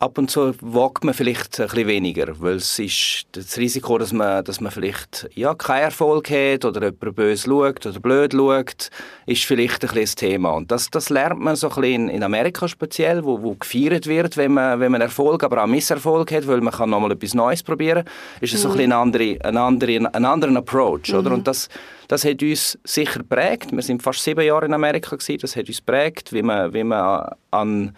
ab 0.01 0.17
und 0.17 0.31
zu 0.31 0.55
wagt 0.63 1.05
man 1.05 1.13
vielleicht 1.13 1.61
ein 1.61 1.67
bisschen 1.67 1.87
weniger, 1.87 2.41
weil 2.41 2.57
es 2.57 2.79
ist 2.79 3.27
das 3.33 3.59
Risiko, 3.59 3.99
dass 3.99 4.15
man, 4.15 4.43
dass 4.43 4.59
man 4.59 4.73
vielleicht 4.73 5.29
ja, 5.35 5.55
keinen 5.55 5.83
Erfolg 5.83 6.31
hat 6.31 6.65
oder 6.65 6.87
jemand 6.87 7.15
böse 7.15 7.45
schaut 7.45 7.85
oder 7.85 8.01
blöd 8.01 8.33
schaut, 8.33 8.91
ist 9.27 9.45
vielleicht 9.45 9.85
ein 9.85 9.89
bisschen 9.89 10.01
das 10.01 10.15
Thema. 10.15 10.51
Und 10.53 10.71
das, 10.71 10.89
das 10.89 11.11
lernt 11.11 11.41
man 11.41 11.55
so 11.55 11.69
ein 11.69 11.75
bisschen 11.75 12.09
in 12.09 12.23
Amerika 12.23 12.67
speziell, 12.67 13.23
wo, 13.23 13.43
wo 13.43 13.55
gefeiert 13.55 14.07
wird, 14.07 14.39
wenn 14.39 14.55
man, 14.55 14.81
wenn 14.81 14.91
man 14.91 15.03
Erfolg, 15.03 15.45
aber 15.45 15.63
auch 15.63 15.67
Misserfolg 15.67 16.33
hat, 16.33 16.47
weil 16.47 16.63
man 16.63 16.73
kann 16.73 16.89
nochmal 16.89 17.13
etwas 17.13 17.35
Neues 17.35 17.63
probieren. 17.63 18.05
Ist 18.41 18.55
es 18.55 18.61
mhm. 18.61 18.63
so 18.63 18.69
ein 18.71 18.77
bisschen 18.79 18.93
ein 18.93 18.99
anderer, 18.99 19.45
ein 19.45 19.57
anderer, 19.59 20.15
ein 20.15 20.25
anderer 20.25 20.57
Approach, 20.57 21.13
mhm. 21.13 21.19
oder? 21.19 21.33
Und 21.33 21.47
das, 21.47 21.69
das 22.09 22.25
hat 22.25 22.43
uns 22.43 22.79
sicher 22.85 23.19
geprägt. 23.19 23.71
Wir 23.71 23.83
sind 23.83 24.03
fast 24.03 24.25
sieben 24.25 24.47
Jahre 24.47 24.65
in 24.65 24.73
Amerika 24.73 25.15
gewesen. 25.15 25.41
Das 25.43 25.57
hat 25.57 25.69
uns 25.69 25.77
geprägt, 25.77 26.33
wie 26.33 26.43
man, 26.43 26.73
wie 26.73 26.85
man 26.85 27.35
an 27.51 27.95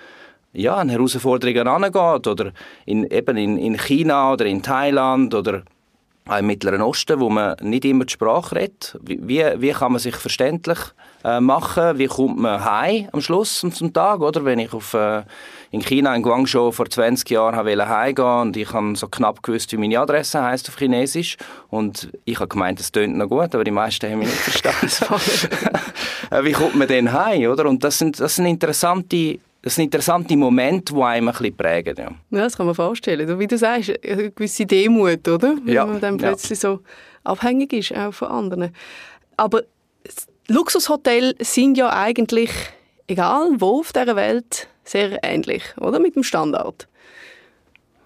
ja, 0.52 0.76
an 0.76 0.88
Herausforderungen 0.88 1.66
herangeht. 1.66 2.26
Oder 2.26 2.52
in, 2.86 3.04
eben 3.04 3.36
in, 3.36 3.58
in 3.58 3.76
China 3.76 4.32
oder 4.32 4.46
in 4.46 4.62
Thailand 4.62 5.34
oder 5.34 5.62
auch 6.28 6.38
im 6.38 6.46
Mittleren 6.46 6.82
Osten, 6.82 7.18
wo 7.18 7.28
man 7.28 7.56
nicht 7.62 7.84
immer 7.84 8.04
die 8.04 8.12
Sprache 8.12 8.54
redet. 8.54 8.96
Wie, 9.02 9.44
wie 9.56 9.72
kann 9.72 9.92
man 9.92 9.98
sich 9.98 10.14
verständlich 10.14 10.78
äh, 11.24 11.40
machen? 11.40 11.98
Wie 11.98 12.06
kommt 12.06 12.38
man 12.38 12.64
heim 12.64 13.08
am 13.12 13.20
Schluss 13.20 13.58
zum 13.58 13.92
Tag? 13.92 14.20
Oder 14.20 14.44
wenn 14.44 14.60
ich 14.60 14.72
auf, 14.72 14.94
äh, 14.94 15.22
in 15.72 15.82
China, 15.82 16.14
in 16.14 16.22
Guangzhou, 16.22 16.70
vor 16.70 16.88
20 16.88 17.28
Jahren 17.30 17.66
wollte 17.66 17.88
heimgehen 17.88 18.40
und 18.40 18.56
ich 18.56 18.72
habe 18.72 18.94
so 18.94 19.08
knapp 19.08 19.42
gewusst, 19.42 19.72
wie 19.72 19.78
meine 19.78 19.98
Adresse 19.98 20.42
heißt 20.42 20.68
auf 20.68 20.78
Chinesisch. 20.78 21.36
Und 21.70 22.12
ich 22.24 22.38
habe 22.38 22.48
gemeint, 22.48 22.78
es 22.78 22.92
tönt 22.92 23.16
noch 23.16 23.28
gut, 23.28 23.52
aber 23.54 23.64
die 23.64 23.72
meisten 23.72 24.08
haben 24.08 24.20
mich 24.20 24.28
nicht 24.28 24.38
verstanden. 24.62 25.20
Äh, 26.30 26.44
wie 26.44 26.52
kommt 26.52 26.76
man 26.76 26.88
denn 26.88 27.12
heim? 27.12 27.50
Oder? 27.50 27.66
Und 27.66 27.84
das 27.84 27.98
sind, 27.98 28.18
das 28.18 28.36
sind 28.36 28.46
interessante 28.46 29.38
das 29.62 29.76
sind 29.76 29.84
interessante 29.84 30.36
Momente, 30.36 30.92
die 30.92 31.00
einem 31.00 31.28
ein 31.28 31.32
bisschen 31.32 31.56
prägen. 31.56 31.96
Ja. 31.96 32.10
ja, 32.30 32.44
das 32.44 32.56
kann 32.56 32.66
man 32.66 32.74
vorstellen. 32.74 33.38
Wie 33.38 33.46
du 33.46 33.56
sagst, 33.56 33.92
eine 34.04 34.30
gewisse 34.32 34.66
Demut, 34.66 35.26
oder? 35.28 35.56
Wenn 35.62 35.74
ja. 35.74 35.86
man 35.86 36.00
dann 36.00 36.16
plötzlich 36.16 36.60
ja. 36.62 36.72
so 36.72 36.80
abhängig 37.22 37.72
ist, 37.72 37.96
auch 37.96 38.12
von 38.12 38.28
anderen. 38.28 38.74
Aber 39.36 39.62
Luxushotels 40.48 41.54
sind 41.54 41.78
ja 41.78 41.92
eigentlich, 41.92 42.50
egal 43.06 43.52
wo 43.58 43.80
auf 43.80 43.92
dieser 43.92 44.16
Welt, 44.16 44.68
sehr 44.84 45.22
ähnlich, 45.22 45.62
oder? 45.78 46.00
Mit 46.00 46.16
dem 46.16 46.24
Standard. 46.24 46.88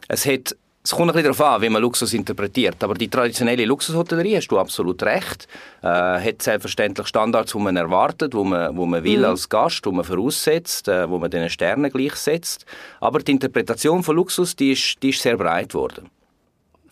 Es 0.08 0.26
hat 0.26 0.56
es 0.86 0.92
kommt 0.92 1.10
ein 1.10 1.14
bisschen 1.14 1.36
darauf 1.36 1.54
an, 1.54 1.62
wie 1.62 1.68
man 1.68 1.82
Luxus 1.82 2.14
interpretiert. 2.14 2.82
Aber 2.84 2.94
die 2.94 3.08
traditionelle 3.08 3.64
Luxushotellerie, 3.64 4.36
hast 4.36 4.46
du 4.46 4.58
absolut 4.58 5.02
recht, 5.02 5.48
äh, 5.82 5.88
hat 5.88 6.40
selbstverständlich 6.40 7.08
Standards, 7.08 7.52
die 7.52 7.58
man 7.58 7.76
erwartet, 7.76 8.34
wo 8.34 8.44
man, 8.44 8.76
wo 8.76 8.86
man 8.86 9.02
will 9.02 9.18
mhm. 9.18 9.24
als 9.24 9.48
Gast, 9.48 9.84
wo 9.84 9.90
man 9.90 10.04
voraussetzt, 10.04 10.86
äh, 10.86 11.10
wo 11.10 11.18
man 11.18 11.28
den 11.28 11.50
Sternen 11.50 11.90
gleichsetzt. 11.90 12.66
Aber 13.00 13.18
die 13.18 13.32
Interpretation 13.32 14.04
von 14.04 14.14
Luxus, 14.14 14.54
die 14.54 14.72
ist, 14.72 15.02
die 15.02 15.10
ist 15.10 15.20
sehr 15.20 15.36
breit 15.36 15.70
geworden. 15.70 16.08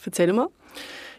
Erzähl 0.04 0.32
mal. 0.32 0.48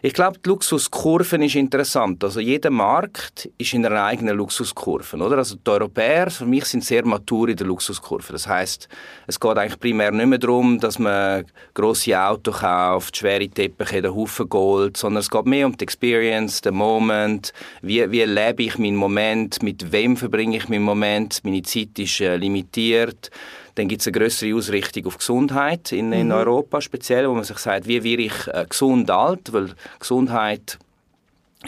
Ich 0.06 0.12
glaube, 0.12 0.38
die 0.38 0.48
Luxuskurve 0.48 1.44
ist 1.44 1.56
interessant. 1.56 2.22
Also 2.22 2.38
jeder 2.38 2.70
Markt 2.70 3.50
ist 3.58 3.74
in 3.74 3.84
einer 3.84 4.04
eigenen 4.04 4.36
Luxuskurve, 4.36 5.16
oder? 5.16 5.38
Also 5.38 5.56
die 5.56 5.68
Europäer, 5.68 6.30
für 6.30 6.46
mich, 6.46 6.66
sind 6.66 6.84
sehr 6.84 7.04
matur 7.04 7.48
in 7.48 7.56
der 7.56 7.66
Luxuskurve. 7.66 8.32
Das 8.32 8.46
heißt, 8.46 8.88
es 9.26 9.40
geht 9.40 9.58
eigentlich 9.58 9.80
primär 9.80 10.12
nicht 10.12 10.26
mehr 10.26 10.38
darum, 10.38 10.78
dass 10.78 11.00
man 11.00 11.44
grosse 11.74 12.16
Autos 12.16 12.60
kauft, 12.60 13.16
schwere 13.16 13.48
Teppiche, 13.48 13.96
einen 13.96 14.14
Haufen 14.14 14.48
Gold, 14.48 14.96
sondern 14.96 15.22
es 15.22 15.28
geht 15.28 15.46
mehr 15.46 15.66
um 15.66 15.76
die 15.76 15.82
Experience, 15.82 16.60
den 16.60 16.76
Moment, 16.76 17.52
wie, 17.82 18.08
wie 18.08 18.20
erlebe 18.20 18.62
ich 18.62 18.78
meinen 18.78 18.94
Moment, 18.94 19.60
mit 19.64 19.90
wem 19.90 20.16
verbringe 20.16 20.56
ich 20.56 20.68
meinen 20.68 20.84
Moment, 20.84 21.40
meine 21.42 21.62
Zeit 21.62 21.98
ist 21.98 22.20
äh, 22.20 22.36
limitiert. 22.36 23.32
Dann 23.76 23.88
gibt 23.88 24.00
es 24.00 24.06
eine 24.08 24.18
größere 24.18 24.54
Ausrichtung 24.54 25.06
auf 25.06 25.18
Gesundheit 25.18 25.92
in, 25.92 26.12
in 26.12 26.28
mhm. 26.28 26.32
Europa 26.32 26.80
speziell, 26.80 27.28
wo 27.28 27.34
man 27.34 27.44
sich 27.44 27.58
sagt, 27.58 27.86
wie 27.86 28.02
werde 28.02 28.22
ich 28.22 28.48
äh, 28.48 28.66
gesund 28.68 29.10
alt, 29.10 29.52
weil 29.52 29.70
Gesundheit 30.00 30.78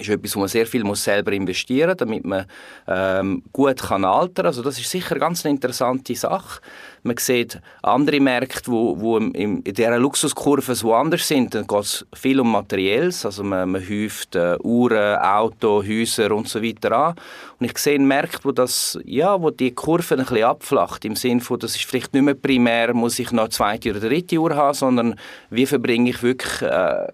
ist 0.00 0.08
etwas, 0.08 0.34
wo 0.36 0.40
man 0.40 0.48
sehr 0.48 0.66
viel 0.66 0.84
muss 0.84 1.04
selber 1.04 1.32
investieren 1.32 1.90
muss, 1.90 1.96
damit 1.98 2.24
man 2.24 2.46
ähm, 2.86 3.42
gut 3.52 3.80
kann 3.80 4.04
altern 4.04 4.46
Also 4.46 4.62
das 4.62 4.78
ist 4.78 4.90
sicher 4.90 5.18
ganz 5.18 5.44
eine 5.44 5.54
interessante 5.54 6.14
Sache. 6.14 6.60
Man 7.02 7.16
sieht 7.16 7.60
andere 7.82 8.20
Märkte, 8.20 8.70
wo, 8.70 9.00
wo 9.00 9.18
in 9.18 9.62
dieser 9.62 9.98
Luxuskurve 9.98 10.74
so 10.74 10.94
anders 10.94 11.26
sind. 11.26 11.54
Dann 11.54 11.66
geht 11.66 11.80
es 11.80 12.06
viel 12.14 12.40
um 12.40 12.50
Materielles, 12.50 13.24
also 13.24 13.44
man, 13.44 13.70
man 13.70 13.82
häuft 13.82 14.34
äh, 14.34 14.56
Uhren, 14.62 15.16
Autos, 15.18 15.86
Häuser 15.86 16.32
und 16.32 16.48
so 16.48 16.62
weiter 16.62 16.92
an. 16.92 17.14
Und 17.58 17.66
ich 17.66 17.78
sehe 17.78 17.98
Märkte, 17.98 18.44
wo, 18.44 18.52
das, 18.52 18.98
ja, 19.04 19.40
wo 19.40 19.50
die 19.50 19.72
Kurve 19.72 20.14
ein 20.14 20.20
bisschen 20.20 20.44
abflacht, 20.44 21.04
im 21.04 21.16
Sinne 21.16 21.40
von, 21.40 21.58
das 21.58 21.76
ist 21.76 21.84
vielleicht 21.84 22.12
nicht 22.14 22.22
mehr 22.22 22.34
primär, 22.34 22.94
muss 22.94 23.18
ich 23.18 23.32
noch 23.32 23.44
eine 23.44 23.50
zweite 23.50 23.90
oder 23.90 24.00
dritte 24.00 24.38
Uhr 24.38 24.54
haben, 24.54 24.74
sondern 24.74 25.14
wie 25.50 25.66
verbringe 25.66 26.10
ich 26.10 26.22
wirklich 26.22 26.62
äh, 26.62 27.08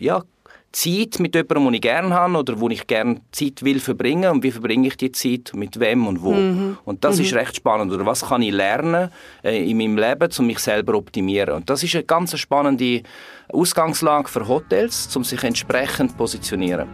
ja, 0.00 0.22
Zeit 0.76 1.20
mit 1.20 1.34
jemandem, 1.34 1.64
den 1.64 1.74
ich 1.74 1.80
gerne 1.80 2.14
habe 2.14 2.36
oder 2.36 2.60
wo 2.60 2.68
ich 2.68 2.86
gerne 2.86 3.22
Zeit 3.32 3.62
will 3.62 3.80
verbringen 3.80 4.30
und 4.30 4.42
wie 4.42 4.50
verbringe 4.50 4.88
ich 4.88 4.98
die 4.98 5.10
Zeit, 5.10 5.52
mit 5.54 5.80
wem 5.80 6.06
und 6.06 6.22
wo. 6.22 6.32
Mhm. 6.34 6.76
Und 6.84 7.02
das 7.02 7.16
mhm. 7.16 7.24
ist 7.24 7.32
recht 7.32 7.56
spannend. 7.56 7.92
Oder 7.92 8.04
was 8.04 8.26
kann 8.26 8.42
ich 8.42 8.52
lernen 8.52 9.10
äh, 9.42 9.70
in 9.70 9.78
meinem 9.78 9.96
Leben, 9.96 10.28
um 10.38 10.46
mich 10.46 10.58
selber 10.58 10.92
zu 10.92 10.98
optimieren. 10.98 11.54
Und 11.54 11.70
das 11.70 11.82
ist 11.82 11.94
eine 11.94 12.04
ganz 12.04 12.38
spannende 12.38 13.02
Ausgangslage 13.50 14.28
für 14.28 14.46
Hotels, 14.46 15.16
um 15.16 15.24
sich 15.24 15.42
entsprechend 15.44 16.10
zu 16.10 16.16
positionieren. 16.18 16.88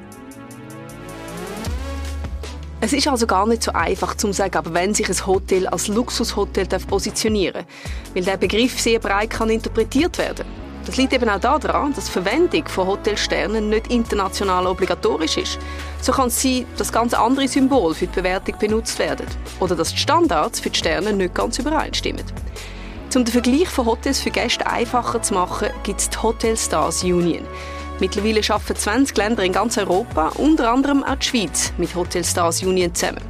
Es 2.80 2.92
ist 2.92 3.08
also 3.08 3.26
gar 3.26 3.48
nicht 3.48 3.64
so 3.64 3.72
einfach 3.72 4.16
zu 4.16 4.32
sagen, 4.32 4.56
aber 4.58 4.74
wenn 4.74 4.94
sich 4.94 5.08
ein 5.08 5.26
Hotel 5.26 5.66
als 5.66 5.88
Luxushotel 5.88 6.68
positionieren 6.86 7.64
darf, 7.64 8.14
weil 8.14 8.22
der 8.22 8.36
Begriff 8.36 8.78
sehr 8.78 9.00
breit 9.00 9.30
kann 9.30 9.50
interpretiert 9.50 10.18
werden 10.18 10.71
das 10.84 10.96
liegt 10.96 11.12
eben 11.12 11.28
auch 11.28 11.40
daran, 11.40 11.92
dass 11.94 12.06
die 12.06 12.12
Verwendung 12.12 12.66
von 12.66 12.86
Hotelsternen 12.86 13.68
nicht 13.68 13.88
international 13.88 14.66
obligatorisch 14.66 15.36
ist. 15.36 15.58
So 16.00 16.12
kann 16.12 16.28
es 16.28 16.42
sein, 16.42 16.66
dass 16.76 16.92
ganz 16.92 17.14
andere 17.14 17.46
Symbole 17.46 17.94
für 17.94 18.06
die 18.06 18.14
Bewertung 18.14 18.56
benutzt 18.58 18.98
werden 18.98 19.26
oder 19.60 19.76
dass 19.76 19.90
die 19.92 19.98
Standards 19.98 20.60
für 20.60 20.70
die 20.70 20.78
Sterne 20.78 21.12
nicht 21.12 21.34
ganz 21.34 21.58
übereinstimmen. 21.58 22.24
Um 23.14 23.24
den 23.24 23.32
Vergleich 23.32 23.68
von 23.68 23.86
Hotels 23.86 24.20
für 24.20 24.30
Gäste 24.30 24.66
einfacher 24.66 25.20
zu 25.20 25.34
machen, 25.34 25.68
gibt 25.82 26.00
es 26.00 26.08
die 26.08 26.22
Hotel 26.22 26.56
Stars 26.56 27.04
Union. 27.04 27.46
Mittlerweile 28.00 28.40
arbeiten 28.48 28.74
20 28.74 29.16
Länder 29.16 29.44
in 29.44 29.52
ganz 29.52 29.76
Europa, 29.76 30.32
unter 30.36 30.72
anderem 30.72 31.04
auch 31.04 31.16
die 31.16 31.26
Schweiz, 31.26 31.72
mit 31.76 31.94
Hotel 31.94 32.24
Stars 32.24 32.62
Union 32.62 32.94
zusammen. 32.94 33.20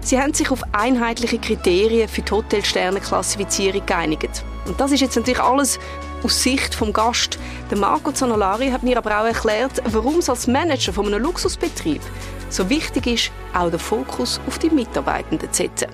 Sie 0.00 0.18
haben 0.18 0.32
sich 0.32 0.50
auf 0.50 0.62
einheitliche 0.72 1.38
Kriterien 1.38 2.08
für 2.08 2.22
die 2.22 2.30
Hotelsternenklassifizierung 2.30 3.84
geeinigt. 3.84 4.42
Und 4.66 4.80
das 4.80 4.92
ist 4.92 5.00
jetzt 5.00 5.16
natürlich 5.16 5.40
alles 5.40 5.78
aus 6.22 6.42
Sicht 6.42 6.74
vom 6.74 6.92
Gast. 6.92 7.38
Der 7.70 7.78
Marco 7.78 8.12
Zanolari 8.12 8.70
hat 8.70 8.82
mir 8.82 8.98
aber 8.98 9.20
auch 9.20 9.26
erklärt, 9.26 9.82
warum 9.84 10.18
es 10.18 10.28
als 10.28 10.46
Manager 10.46 10.92
von 10.92 11.06
einem 11.06 11.22
Luxusbetrieb 11.22 12.00
so 12.48 12.68
wichtig 12.70 13.06
ist, 13.06 13.30
auch 13.54 13.70
den 13.70 13.78
Fokus 13.78 14.40
auf 14.46 14.58
die 14.58 14.70
Mitarbeitenden 14.70 15.52
zu 15.52 15.62
setzen. 15.62 15.88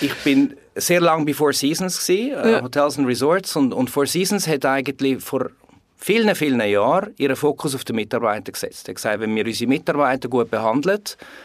Ich 0.00 0.14
bin 0.24 0.56
sehr 0.74 1.00
lange 1.00 1.24
bei 1.24 1.34
Four 1.34 1.52
Seasons 1.52 2.04
gewesen, 2.04 2.34
äh, 2.34 2.52
ja. 2.52 2.62
Hotels 2.62 2.98
and 2.98 3.06
Resorts 3.06 3.56
und, 3.56 3.72
und 3.72 3.90
Four 3.90 4.06
Seasons 4.06 4.46
hat 4.46 4.64
eigentlich 4.64 5.22
vor 5.22 5.50
vielen, 5.96 6.34
vielen 6.34 6.60
Jahren 6.60 7.14
ihren 7.16 7.36
Fokus 7.36 7.74
auf 7.74 7.84
die 7.84 7.92
Mitarbeiter 7.92 8.52
gesetzt. 8.52 8.88
Er 8.88 8.90
hat 8.90 8.96
gesagt, 8.96 9.20
wenn 9.20 9.34
wir 9.34 9.44
unsere 9.44 9.68
Mitarbeiter 9.68 10.28
gut 10.28 10.50
behandeln, 10.50 11.00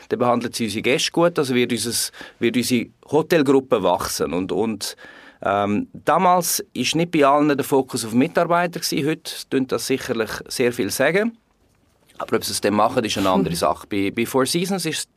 dann 0.09 0.19
behandeln 0.19 0.53
sie 0.53 0.65
unsere 0.65 0.81
Gäste 0.81 1.11
gut, 1.11 1.39
also 1.39 1.55
wird, 1.55 1.71
unser, 1.71 2.11
wird 2.39 2.57
unsere 2.57 2.87
Hotelgruppe 3.09 3.81
wachsen 3.83 4.33
und, 4.33 4.51
und 4.51 4.95
ähm, 5.43 5.87
damals 5.93 6.63
ist 6.73 6.95
nicht 6.95 7.11
bei 7.11 7.25
allen 7.25 7.49
der 7.49 7.63
Fokus 7.63 8.05
auf 8.05 8.13
Mitarbeiter 8.13 8.79
gewesen. 8.79 9.07
Heute 9.07 9.31
tun 9.49 9.67
das 9.67 9.87
sicherlich 9.87 10.29
sehr 10.47 10.71
viel 10.71 10.91
sagen. 10.91 11.37
Aber 12.17 12.37
ob 12.37 12.45
sie 12.45 12.51
es 12.51 12.61
dann 12.61 12.75
machen, 12.75 13.03
ist 13.03 13.17
eine 13.17 13.29
andere 13.29 13.55
Sache. 13.57 13.87
Bei, 13.87 14.11
bei 14.11 14.25
Four 14.25 14.45
Seasons 14.45 14.85
ist 14.85 14.99
es 14.99 15.07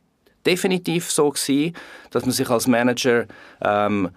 definitiv 0.45 1.11
so 1.11 1.29
gewesen, 1.29 1.75
dass 2.09 2.23
man 2.23 2.31
sich 2.31 2.49
als 2.49 2.67
Manager 2.67 3.25
ähm, 3.61 4.09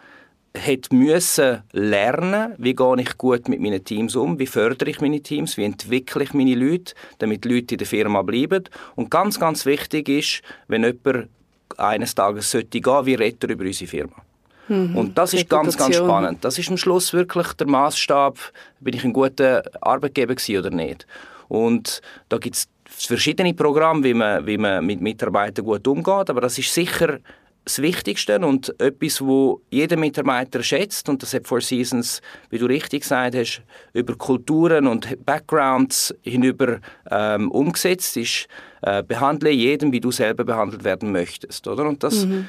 hat 0.57 0.93
müssen 0.93 1.63
lernen, 1.73 2.55
wie 2.59 2.75
gehe 2.75 3.01
ich 3.01 3.19
gut 3.19 3.49
mit 3.49 3.61
meinen 3.61 3.85
Teams 3.85 4.17
um, 4.17 4.39
wie 4.39 4.47
fördere 4.47 4.91
ich 4.91 5.01
meine 5.01 5.21
Teams, 5.21 5.57
wie 5.57 5.65
entwickle 5.65 6.23
ich 6.25 6.33
meine 6.33 6.55
Leute, 6.55 6.95
damit 7.19 7.45
die 7.45 7.49
Leute 7.49 7.75
in 7.75 7.79
der 7.79 7.87
Firma 7.87 8.23
bleiben. 8.23 8.65
Und 8.97 9.11
ganz, 9.11 9.39
ganz 9.39 9.67
wichtig 9.67 10.09
ist, 10.09 10.43
wenn 10.67 10.85
jemand 10.85 11.29
eines 11.77 12.15
Tages 12.15 12.51
sollte 12.51 12.81
gehen, 12.81 13.07
wie 13.07 13.15
redet 13.15 13.45
er 13.45 13.51
über 13.51 13.65
unsere 13.65 13.89
Firma. 13.89 14.17
Mhm. 14.69 14.97
Und 14.97 15.19
das 15.19 15.35
ist 15.35 15.49
ganz, 15.49 15.77
ganz 15.77 15.97
spannend. 15.97 16.45
Das 16.45 16.59
ist 16.59 16.71
am 16.71 16.77
Schluss 16.77 17.13
wirklich 17.13 17.53
der 17.55 17.67
Maßstab, 17.67 18.39
bin 18.81 18.95
ich 18.95 19.05
ein 19.05 19.13
guter 19.13 19.63
Arbeitgeber 19.81 20.35
oder 20.59 20.71
nicht. 20.71 21.07
Und 21.49 22.01
da 22.29 22.39
gibt 22.39 22.57
es 22.57 22.69
verschiedene 22.85 23.55
Programme, 23.55 24.05
wie 24.05 24.15
man, 24.15 24.47
wie 24.47 24.59
man 24.59 24.85
mit 24.85 25.01
Mitarbeitern 25.01 25.65
gut 25.65 25.87
umgeht, 25.87 26.31
aber 26.31 26.41
das 26.41 26.59
ist 26.59 26.73
sicher 26.73 27.19
das 27.69 27.83
Wichtigste 27.83 28.39
und 28.39 28.75
etwas, 28.81 29.21
wo 29.21 29.61
jeder 29.71 29.97
Mitarbeiter 29.97 30.63
schätzt 30.63 31.09
und 31.09 31.23
das 31.23 31.35
hat 31.35 31.47
Four 31.47 31.61
Seasons, 31.61 32.23
wie 32.49 32.59
du 32.59 32.65
richtig 32.65 33.03
gesagt 33.03 33.37
hast, 33.37 33.63
über 33.93 34.15
Kulturen 34.15 34.87
und 34.87 35.25
Backgrounds 35.27 36.15
hinüber 36.23 36.79
ähm, 37.11 37.51
umgesetzt 37.51 38.17
ist, 38.17 38.49
äh, 38.81 39.03
behandle 39.03 39.51
jeden, 39.51 39.93
wie 39.93 40.01
du 40.01 40.11
selber 40.11 40.45
behandelt 40.45 40.83
werden 40.83 41.13
möchtest, 41.13 41.69
oder? 41.69 41.87
Und 41.87 42.03
das, 42.03 42.25
mhm. 42.25 42.49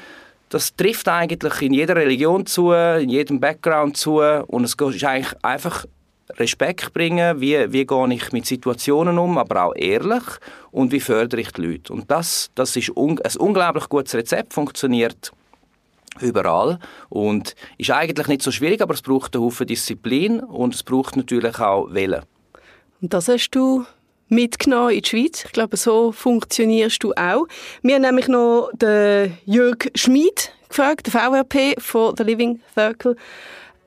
Das 0.50 0.74
trifft 0.74 1.08
eigentlich 1.08 1.62
in 1.62 1.72
jeder 1.72 1.96
Religion 1.96 2.44
zu, 2.44 2.72
in 2.72 3.08
jedem 3.08 3.40
Background 3.40 3.96
zu 3.96 4.20
und 4.20 4.64
es 4.64 4.74
ist 4.74 5.04
eigentlich 5.04 5.32
einfach 5.42 5.86
Respekt 6.36 6.92
bringen, 6.92 7.40
wie, 7.40 7.72
wie 7.72 7.86
gehe 7.86 8.14
ich 8.14 8.32
mit 8.32 8.46
Situationen 8.46 9.18
um, 9.18 9.38
aber 9.38 9.64
auch 9.64 9.76
ehrlich 9.76 10.22
und 10.70 10.92
wie 10.92 11.00
fördere 11.00 11.40
ich 11.40 11.52
die 11.52 11.62
Leute. 11.62 11.92
Und 11.92 12.10
das, 12.10 12.50
das 12.54 12.76
ist 12.76 12.90
un 12.96 13.20
ein 13.20 13.36
unglaublich 13.38 13.88
gutes 13.88 14.14
Rezept, 14.14 14.52
funktioniert 14.52 15.32
überall 16.20 16.78
und 17.08 17.54
ist 17.78 17.90
eigentlich 17.90 18.26
nicht 18.26 18.42
so 18.42 18.50
schwierig, 18.50 18.80
aber 18.82 18.94
es 18.94 19.02
braucht 19.02 19.34
eine 19.34 19.44
Haufen 19.44 19.66
Disziplin 19.66 20.40
und 20.40 20.74
es 20.74 20.82
braucht 20.82 21.16
natürlich 21.16 21.58
auch 21.60 21.92
Willen. 21.92 22.22
Und 23.00 23.14
das 23.14 23.28
hast 23.28 23.50
du 23.50 23.86
mitgenommen 24.30 24.90
in 24.90 25.02
die 25.02 25.08
Schweiz. 25.08 25.44
Ich 25.44 25.52
glaube, 25.52 25.76
so 25.76 26.12
funktionierst 26.12 27.02
du 27.02 27.12
auch. 27.12 27.46
Wir 27.82 27.96
haben 27.96 28.02
nämlich 28.02 28.28
noch 28.28 28.70
den 28.74 29.36
Jörg 29.44 29.90
Schmid 29.94 30.52
gefragt, 30.68 31.06
der 31.06 31.20
VRP 31.20 31.80
von 31.80 32.16
The 32.16 32.22
Living 32.22 32.60
Circle 32.74 33.16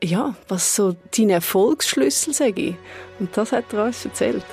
ja, 0.03 0.35
was 0.47 0.75
so 0.75 0.95
deine 1.17 1.33
Erfolgsschlüssel 1.33 2.33
sage 2.33 2.75
Und 3.19 3.35
das 3.35 3.51
hat 3.51 3.71
er 3.73 3.85
uns 3.85 4.05
erzählt. 4.05 4.43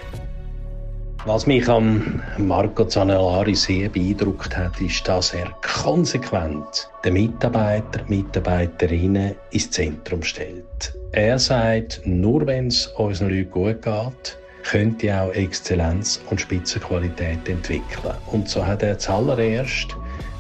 Was 1.27 1.47
mich 1.47 1.69
an 1.69 2.23
Marco 2.39 2.85
Zanellari 2.87 3.55
sehr 3.55 3.91
beeindruckt 3.91 4.57
hat, 4.57 4.81
ist, 4.81 5.07
dass 5.07 5.35
er 5.35 5.51
konsequent 5.61 6.89
den 7.05 7.13
Mitarbeiter, 7.13 8.01
Mitarbeiterinnen 8.07 9.35
ins 9.51 9.71
Zentrum 9.71 10.23
stellt. 10.23 10.95
Er 11.13 11.39
sagt, 11.39 12.01
nur 12.07 12.47
wenn 12.47 12.69
es 12.69 12.87
unseren 12.97 13.29
Leuten 13.29 13.51
gut 13.51 13.83
geht, 13.83 14.39
könnte 14.63 15.21
auch 15.21 15.33
Exzellenz 15.33 16.21
und 16.31 16.41
Spitzenqualität 16.41 17.47
entwickeln. 17.49 18.15
Und 18.27 18.49
so 18.49 18.65
hat 18.67 18.83
er 18.83 18.99
zuallererst 18.99 19.97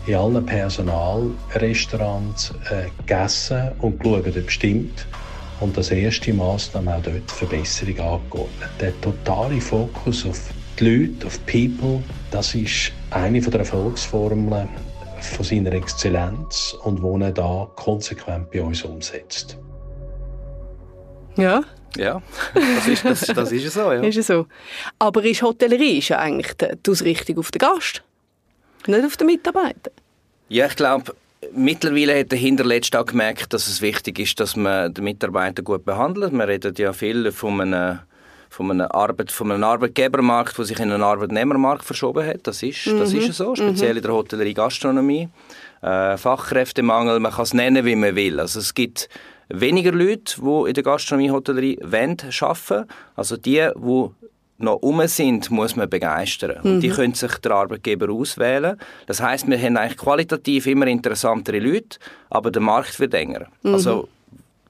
in 0.07 0.15
allen 0.15 0.47
Personalrestaurants 0.47 2.55
äh, 2.71 2.87
gegessen 2.99 3.73
und 3.81 4.01
geschaut, 4.01 4.37
ob 4.37 4.51
stimmt. 4.51 5.07
Und 5.61 5.77
das 5.77 5.91
erste 5.91 6.33
Maßnahme 6.33 6.97
auch 6.97 7.03
dort 7.03 7.31
Verbesserung 7.31 7.99
angeordnet. 7.99 8.71
Der 8.81 8.99
totale 9.03 9.61
Fokus 9.61 10.25
auf 10.27 10.41
die 10.79 10.89
Leute, 10.89 11.27
auf 11.27 11.39
People, 11.45 12.03
das 12.31 12.55
ist 12.55 12.93
eine 13.11 13.39
der 13.41 13.61
Erfolgsformeln 13.61 14.69
von 15.21 15.45
seiner 15.45 15.73
Exzellenz 15.73 16.75
und 16.85 17.03
wo 17.03 17.19
er 17.19 17.33
da 17.33 17.69
konsequent 17.77 18.51
bei 18.51 18.63
uns 18.63 18.83
umsetzt. 18.83 19.59
Ja. 21.37 21.63
Ja, 21.97 22.23
das 22.55 22.87
ist, 22.87 23.05
das, 23.05 23.21
das 23.21 23.53
ist 23.53 23.73
so, 23.73 23.93
ja. 23.93 24.01
ist 24.03 24.23
so. 24.27 24.47
Aber 24.99 25.25
ist 25.25 25.43
Hotellerie 25.43 25.99
ist 25.99 26.09
ja 26.09 26.19
eigentlich 26.19 26.53
die 26.55 26.91
Ausrichtung 26.91 27.39
auf 27.39 27.51
den 27.51 27.59
Gast? 27.59 28.03
Nicht 28.87 29.05
auf 29.05 29.17
den 29.17 29.27
Mitarbeiter? 29.27 29.91
Ja, 30.49 30.67
ich 30.67 30.77
glaube, 30.77 31.15
mittlerweile 31.53 32.19
hat 32.21 32.33
der 32.33 32.39
Hinterletzt 32.39 32.95
auch 32.97 33.07
gemerkt, 33.07 33.53
dass 33.53 33.69
es 33.69 33.83
wichtig 33.83 34.19
ist, 34.19 34.41
dass 34.41 34.57
man 34.57 34.93
den 34.93 35.05
Mitarbeiter 35.05 35.63
gut 35.63 35.85
behandelt. 35.85 36.33
Man 36.33 36.47
redet 36.47 36.79
ja 36.79 36.93
viel 36.93 37.33
von 37.33 37.61
einem, 37.61 38.01
von 38.49 38.71
einem, 38.71 38.89
Arbeit, 38.91 39.33
von 39.33 39.53
einem 39.53 39.65
Arbeitgebermarkt, 39.65 40.59
der 40.59 40.65
sich 40.65 40.79
in 40.79 40.93
einen 40.93 41.03
Arbeitnehmermarkt 41.03 41.85
verschoben 41.85 42.27
hat. 42.27 42.47
Das 42.47 42.63
ist, 42.63 42.87
mhm. 42.87 42.99
das 42.99 43.13
ist 43.13 43.33
so, 43.35 43.55
speziell 43.55 43.93
mhm. 43.93 43.97
in 43.99 44.03
der 44.03 44.13
Hotellerie 44.13 44.55
Gastronomie. 44.55 45.29
Äh, 45.83 46.17
Fachkräftemangel, 46.17 47.21
man 47.21 47.33
kann 47.33 47.45
es 47.45 47.55
nennen, 47.55 47.85
wie 47.85 47.97
man 47.97 48.15
will. 48.15 48.39
Also 48.41 48.61
es 48.61 48.75
gibt 48.75 49.09
weniger 49.53 49.93
Leute, 49.93 50.41
die 50.41 50.69
in 50.69 50.75
der 50.75 50.83
Gastronomie 50.83 51.31
Hotellerie 51.31 51.79
arbeiten 51.83 52.29
wollen. 52.41 52.85
Also 53.17 53.37
die, 53.37 53.69
die 53.77 54.11
noch 54.59 54.77
um 54.77 55.07
sind, 55.07 55.51
muss 55.51 55.77
man 55.77 55.89
begeistern. 55.89 56.59
Mhm. 56.63 56.71
Und 56.71 56.81
die 56.81 56.89
mhm. 56.89 56.95
können 56.95 57.15
sich 57.15 57.33
der 57.39 57.53
Arbeitgeber 57.53 58.13
auswählen. 58.13 58.77
Das 59.07 59.21
heißt, 59.21 59.49
wir 59.49 59.59
haben 59.59 59.77
eigentlich 59.77 59.97
qualitativ 59.97 60.67
immer 60.67 60.87
interessantere 60.87 61.59
Leute, 61.59 61.99
aber 62.29 62.51
der 62.51 62.63
Markt 62.63 63.01
wird 63.01 63.15
enger. 63.15 63.47
Mhm. 63.63 63.75
Also 63.75 64.09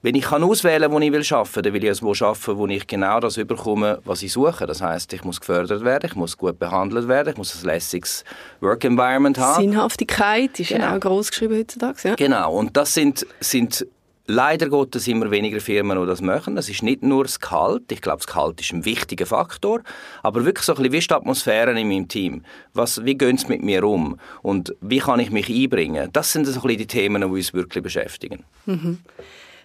wenn 0.03 0.15
ich 0.15 0.23
kann 0.23 0.43
auswählen, 0.43 0.91
wo 0.91 0.99
ich 0.99 1.11
will 1.11 1.23
arbeiten, 1.29 1.61
dann 1.61 1.73
will 1.73 1.83
ich 1.83 2.01
wo 2.01 2.11
arbeiten, 2.11 2.57
wo 2.57 2.67
ich 2.67 2.87
genau 2.87 3.19
das 3.19 3.37
überkomme, 3.37 3.99
was 4.03 4.23
ich 4.23 4.31
suche. 4.31 4.65
Das 4.65 4.81
heißt, 4.81 5.13
ich 5.13 5.23
muss 5.23 5.39
gefördert 5.39 5.83
werden, 5.83 6.07
ich 6.09 6.15
muss 6.15 6.37
gut 6.37 6.57
behandelt 6.57 7.07
werden, 7.07 7.29
ich 7.33 7.37
muss 7.37 7.55
ein 7.55 7.67
lässiges 7.67 8.23
Work 8.61 8.83
Environment 8.83 9.37
haben. 9.37 9.61
Sinnhaftigkeit 9.61 10.59
ist 10.59 10.69
genau. 10.69 10.85
ja 10.85 10.95
auch 10.95 10.99
groß 10.99 11.29
geschrieben 11.29 11.55
heutzutage. 11.55 12.09
Ja. 12.09 12.15
Genau. 12.15 12.57
Und 12.57 12.75
das 12.75 12.95
sind, 12.95 13.27
sind 13.39 13.85
Leider 14.33 14.69
Gottes 14.69 15.09
immer 15.09 15.29
weniger 15.29 15.59
Firmen, 15.59 15.99
die 15.99 16.07
das 16.07 16.21
machen. 16.21 16.55
Es 16.57 16.69
ist 16.69 16.83
nicht 16.83 17.03
nur 17.03 17.25
das 17.25 17.41
Gehalt. 17.41 17.91
Ich 17.91 17.99
glaube, 17.99 18.19
das 18.19 18.27
Gehalt 18.27 18.61
ist 18.61 18.71
ein 18.71 18.85
wichtiger 18.85 19.25
Faktor. 19.25 19.81
Aber 20.23 20.45
wirklich 20.45 20.65
so 20.65 20.71
ein 20.71 20.77
bisschen, 20.77 20.93
wie 20.93 20.97
ist 20.99 21.09
die 21.11 21.15
Atmosphäre 21.15 21.77
in 21.77 21.89
meinem 21.89 22.07
Team? 22.07 22.45
Was, 22.73 23.03
wie 23.03 23.15
gehen 23.15 23.37
sie 23.37 23.47
mit 23.47 23.61
mir 23.61 23.83
um? 23.83 24.17
Und 24.41 24.73
wie 24.79 24.99
kann 24.99 25.19
ich 25.19 25.31
mich 25.31 25.49
einbringen? 25.49 26.09
Das 26.13 26.31
sind 26.31 26.45
so 26.45 26.53
ein 26.53 26.61
bisschen 26.61 26.77
die 26.77 26.87
Themen, 26.87 27.21
die 27.21 27.27
uns 27.27 27.53
wirklich 27.53 27.83
beschäftigen. 27.83 28.45
Mhm. 28.65 28.99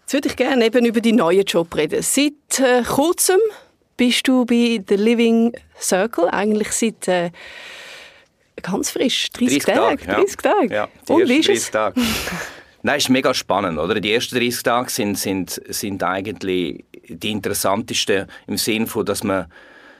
Jetzt 0.00 0.12
würde 0.12 0.28
ich 0.28 0.36
gerne 0.36 0.64
eben 0.64 0.84
über 0.84 1.00
die 1.00 1.12
neuen 1.12 1.44
Job 1.44 1.72
reden. 1.76 2.02
Seit 2.02 2.58
äh, 2.58 2.82
kurzem 2.82 3.38
bist 3.96 4.26
du 4.26 4.44
bei 4.44 4.82
The 4.88 4.96
Living 4.96 5.52
Circle, 5.80 6.28
eigentlich 6.28 6.72
seit 6.72 7.06
äh, 7.06 7.30
ganz 8.62 8.90
frisch, 8.90 9.30
30, 9.30 9.62
30 9.62 9.74
Tage. 9.76 10.06
Tage 10.06 10.20
30 10.22 10.36
Tage. 10.38 10.74
Ja, 10.74 10.88
Und 11.08 11.28
wie 11.28 11.36
ist 11.36 11.48
es? 11.50 11.70
Tage. 11.70 12.00
Nein, 12.86 12.98
ist 12.98 13.08
mega 13.08 13.34
spannend, 13.34 13.80
oder? 13.80 13.98
Die 13.98 14.14
ersten 14.14 14.36
30 14.36 14.62
Tage 14.62 14.90
sind, 14.90 15.18
sind, 15.18 15.60
sind 15.68 16.04
eigentlich 16.04 16.84
die 17.08 17.32
interessantesten 17.32 18.26
im 18.46 18.58
Sinne 18.58 18.86
von, 18.86 19.04
dass 19.04 19.24
man, 19.24 19.46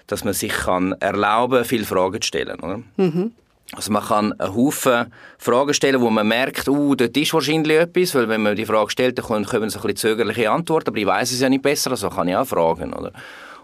dass 0.07 0.23
man 0.23 0.35
sich 0.35 0.53
kann 0.53 0.93
erlauben, 1.01 1.65
viele 1.65 1.85
Fragen 1.85 2.23
zu 2.23 2.29
stellen, 2.29 2.61
oder? 2.61 2.81
Mhm. 2.97 3.33
Also 3.73 3.91
man 3.91 4.05
kann 4.05 4.33
einen 4.35 4.55
Haufen 4.55 5.13
Fragen 5.37 5.75
stellen, 5.75 6.01
wo 6.01 6.11
man 6.11 6.29
merkt, 6.29 6.69
uh, 6.69 6.95
dort 6.95 7.17
ist 7.17 7.35
wahrscheinlich 7.35 7.77
etwas, 7.77 8.15
weil 8.15 8.29
wenn 8.29 8.43
man 8.43 8.55
die 8.55 8.65
Frage 8.65 8.93
stellt, 8.93 9.19
dann 9.19 9.25
kommen 9.25 9.45
so 9.45 9.59
ein 9.59 9.83
bisschen 9.83 9.97
zögerliche 9.97 10.49
Antworten, 10.49 10.91
aber 10.91 10.99
ich 10.99 11.07
weiß 11.07 11.33
es 11.33 11.41
ja 11.41 11.49
nicht 11.49 11.63
besser, 11.63 11.91
also 11.91 12.09
kann 12.09 12.29
ich 12.29 12.37
auch 12.37 12.47
fragen, 12.47 12.93
oder? 12.93 13.11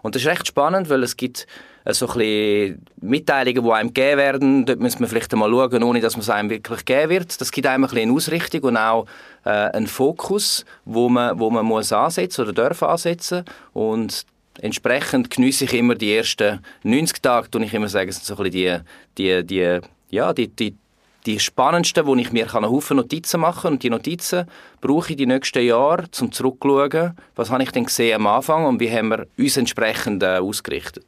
Und 0.02 0.16
das 0.16 0.22
ist 0.22 0.28
recht 0.28 0.48
spannend, 0.48 0.90
weil 0.90 1.04
es 1.04 1.16
gibt 1.16 1.46
so 1.86 2.08
ein 2.08 2.18
bisschen 2.18 2.86
Mitteilungen, 3.00 3.64
die 3.64 3.70
einem 3.70 3.94
gegeben 3.94 4.18
werden. 4.18 4.66
Dort 4.66 4.80
müssen 4.80 5.00
wir 5.00 5.08
vielleicht 5.08 5.32
einmal 5.32 5.50
schauen, 5.50 5.82
ohne 5.82 6.00
dass 6.00 6.16
man 6.16 6.22
es 6.22 6.30
einem 6.30 6.50
wirklich 6.50 6.84
geben 6.84 7.10
wird. 7.10 7.40
Das 7.40 7.50
gibt 7.50 7.66
einem 7.66 7.84
ein 7.84 7.96
eine 7.96 8.12
Ausrichtung 8.12 8.62
und 8.62 8.76
auch 8.76 9.06
äh, 9.44 9.50
einen 9.50 9.86
Fokus, 9.86 10.64
wo 10.84 11.08
man, 11.08 11.38
wo 11.38 11.50
man 11.50 11.66
muss 11.66 11.92
ansetzen 11.92 12.42
oder 12.42 12.52
darf 12.52 12.82
ansetzen. 12.82 13.44
Und 13.72 14.24
entsprechend 14.60 15.30
genieße 15.30 15.64
ich 15.64 15.74
immer 15.74 15.94
die 15.94 16.14
ersten 16.14 16.60
90 16.84 17.22
Tage, 17.22 17.48
und 17.54 17.62
ich 17.62 17.74
immer 17.74 17.88
sagen, 17.88 18.12
sind 18.12 18.24
so 18.24 18.36
ein 18.36 18.50
bisschen 18.50 18.84
die, 19.16 19.42
die, 19.42 19.46
die, 19.46 19.80
ja, 20.10 20.32
die, 20.32 20.48
die 20.48 20.76
die 21.26 21.38
spannendsten, 21.38 22.06
wo 22.06 22.16
ich 22.16 22.32
mir 22.32 22.52
einen 22.52 22.68
Haufen 22.68 22.96
Notizen 22.96 23.40
machen 23.40 23.62
kann. 23.62 23.72
Und 23.74 23.82
die 23.82 23.90
Notizen 23.90 24.46
brauche 24.80 25.10
ich 25.10 25.16
die 25.16 25.26
nächsten 25.26 25.64
Jahre, 25.64 26.04
um 26.20 26.32
zurückzuschauen, 26.32 27.16
was 27.36 27.50
habe 27.50 27.62
ich 27.62 27.70
denn 27.70 27.84
gesehen 27.84 28.16
am 28.16 28.26
Anfang 28.26 28.64
und 28.64 28.80
wie 28.80 28.90
haben 28.90 29.08
wir 29.08 29.26
uns 29.38 29.56
entsprechend 29.56 30.22
äh, 30.22 30.38
ausgerichtet. 30.38 31.04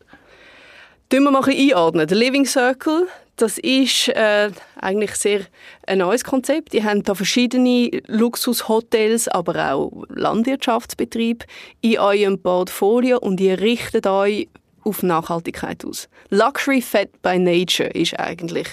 Tun 1.15 1.23
wir 1.23 1.31
mal 1.31 1.49
einordnen. 1.49 2.09
Der 2.09 2.17
Living 2.17 2.45
Circle, 2.45 3.07
das 3.37 3.59
ist 3.59 4.09
äh, 4.09 4.51
eigentlich 4.81 5.15
sehr 5.15 5.43
ein 5.87 5.99
neues 5.99 6.25
Konzept. 6.25 6.73
Die 6.73 6.83
haben 6.83 7.05
da 7.05 7.15
verschiedene 7.15 7.89
Luxushotels, 8.09 9.29
aber 9.29 9.75
auch 9.75 10.03
Landwirtschaftsbetriebe 10.09 11.47
in 11.83 12.01
eurem 12.01 12.43
Portfolio 12.43 13.21
und 13.21 13.41
ihr 13.41 13.61
richtet 13.61 14.09
euch 14.09 14.49
auf 14.83 15.05
Nachhaltigkeit 15.05 15.85
aus. 15.85 16.09
Luxury 16.31 16.83
Fed 16.83 17.23
by 17.23 17.39
Nature 17.39 17.91
ist 17.91 18.19
eigentlich 18.19 18.67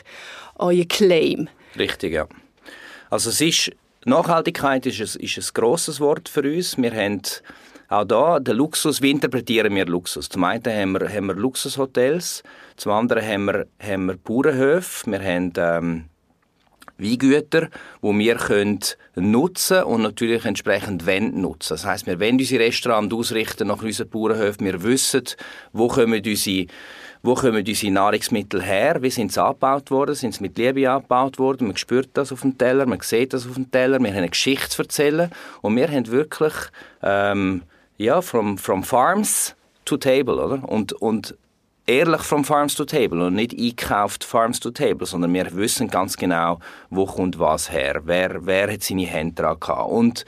euer 0.56 0.86
Claim. 0.86 1.48
Richtig, 1.78 2.12
ja. 2.14 2.28
Also 3.12 3.30
es 3.30 3.40
ist, 3.40 3.72
Nachhaltigkeit 4.06 4.88
ist 4.88 5.00
ein, 5.00 5.22
ist 5.22 5.38
ein 5.38 5.54
grosses 5.54 6.00
Wort 6.00 6.28
für 6.28 6.42
uns. 6.42 6.76
Wir 6.76 6.92
haben 6.92 7.22
auch 7.92 8.06
da 8.06 8.40
den 8.40 8.56
Luxus, 8.56 9.02
wie 9.02 9.12
interpretieren 9.12 9.76
wir 9.76 9.86
Luxus? 9.86 10.30
Zum 10.30 10.44
einen 10.46 10.64
haben 10.66 10.92
wir, 10.94 11.10
haben 11.10 11.26
wir 11.26 11.36
Luxushotels, 11.36 12.42
zum 12.78 12.94
anderen 12.94 13.26
haben 13.26 13.46
wir, 13.46 13.68
haben 13.80 14.06
wir 14.06 14.16
Bauernhöfe, 14.16 15.12
wir 15.12 15.20
haben 15.22 15.54
ähm, 15.58 16.06
Weingüter, 16.98 17.68
wo 18.00 18.18
wir 18.18 18.36
können 18.36 18.80
nutzen 19.16 19.84
und 19.84 20.04
natürlich 20.04 20.46
entsprechend 20.46 21.06
wollen 21.06 21.42
nutzen. 21.42 21.74
Das 21.74 21.86
heißt, 21.86 22.08
wir 22.08 22.20
wollen 22.20 22.38
unsere 22.38 22.64
Restaurants 22.64 23.14
ausrichten 23.14 23.68
nach 23.68 23.84
unseren 23.84 24.10
Bauernhöfen. 24.10 24.66
Wir 24.66 24.84
wissen, 24.84 25.24
wo 25.74 25.88
kommen 25.88 26.22
unsere 26.26 26.68
wo 27.24 27.36
kommen 27.36 27.64
unsere 27.68 27.94
Nahrungsmittel 27.94 28.64
her, 28.64 29.04
wie 29.04 29.12
sind 29.12 29.32
sie 29.32 29.44
angebaut 29.44 29.92
worden, 29.92 30.16
sind 30.16 30.34
sie 30.34 30.42
mit 30.42 30.58
Liebe 30.58 30.90
angebaut 30.90 31.38
worden, 31.38 31.68
man 31.68 31.78
spürt 31.78 32.10
das 32.14 32.32
auf 32.32 32.42
dem 32.42 32.58
Teller, 32.58 32.88
man 32.88 33.00
sieht 33.02 33.34
das 33.34 33.46
auf 33.46 33.54
dem 33.54 33.70
Teller, 33.70 34.00
wir 34.00 34.10
haben 34.10 34.18
eine 34.18 34.30
Geschichte 34.30 34.70
zu 34.70 34.82
erzählen 34.82 35.30
und 35.62 35.76
wir 35.76 35.88
haben 35.88 36.08
wirklich, 36.08 36.54
ähm, 37.04 37.62
ja, 38.02 38.22
from, 38.22 38.58
from 38.58 38.84
farms 38.84 39.56
to 39.86 39.98
table, 39.98 40.36
oder? 40.36 40.68
Und, 40.68 40.94
und 40.94 41.36
ehrlich 41.86 42.22
vom 42.22 42.46
Farms 42.46 42.76
to 42.76 42.86
Table 42.86 43.26
und 43.26 43.34
nicht 43.34 43.54
eingekauft 43.54 44.24
Farms 44.24 44.60
to 44.60 44.72
Table, 44.72 45.06
sondern 45.06 45.34
wir 45.34 45.54
wissen 45.56 45.88
ganz 45.88 46.16
genau, 46.16 46.60
wo 46.90 47.06
kommt 47.06 47.40
was 47.40 47.72
her, 47.72 48.02
wer, 48.06 48.46
wer 48.46 48.72
hat 48.72 48.84
seine 48.84 49.06
Hände 49.06 49.42
dran 49.42 49.60
gehabt. 49.60 49.92
Und 49.92 50.26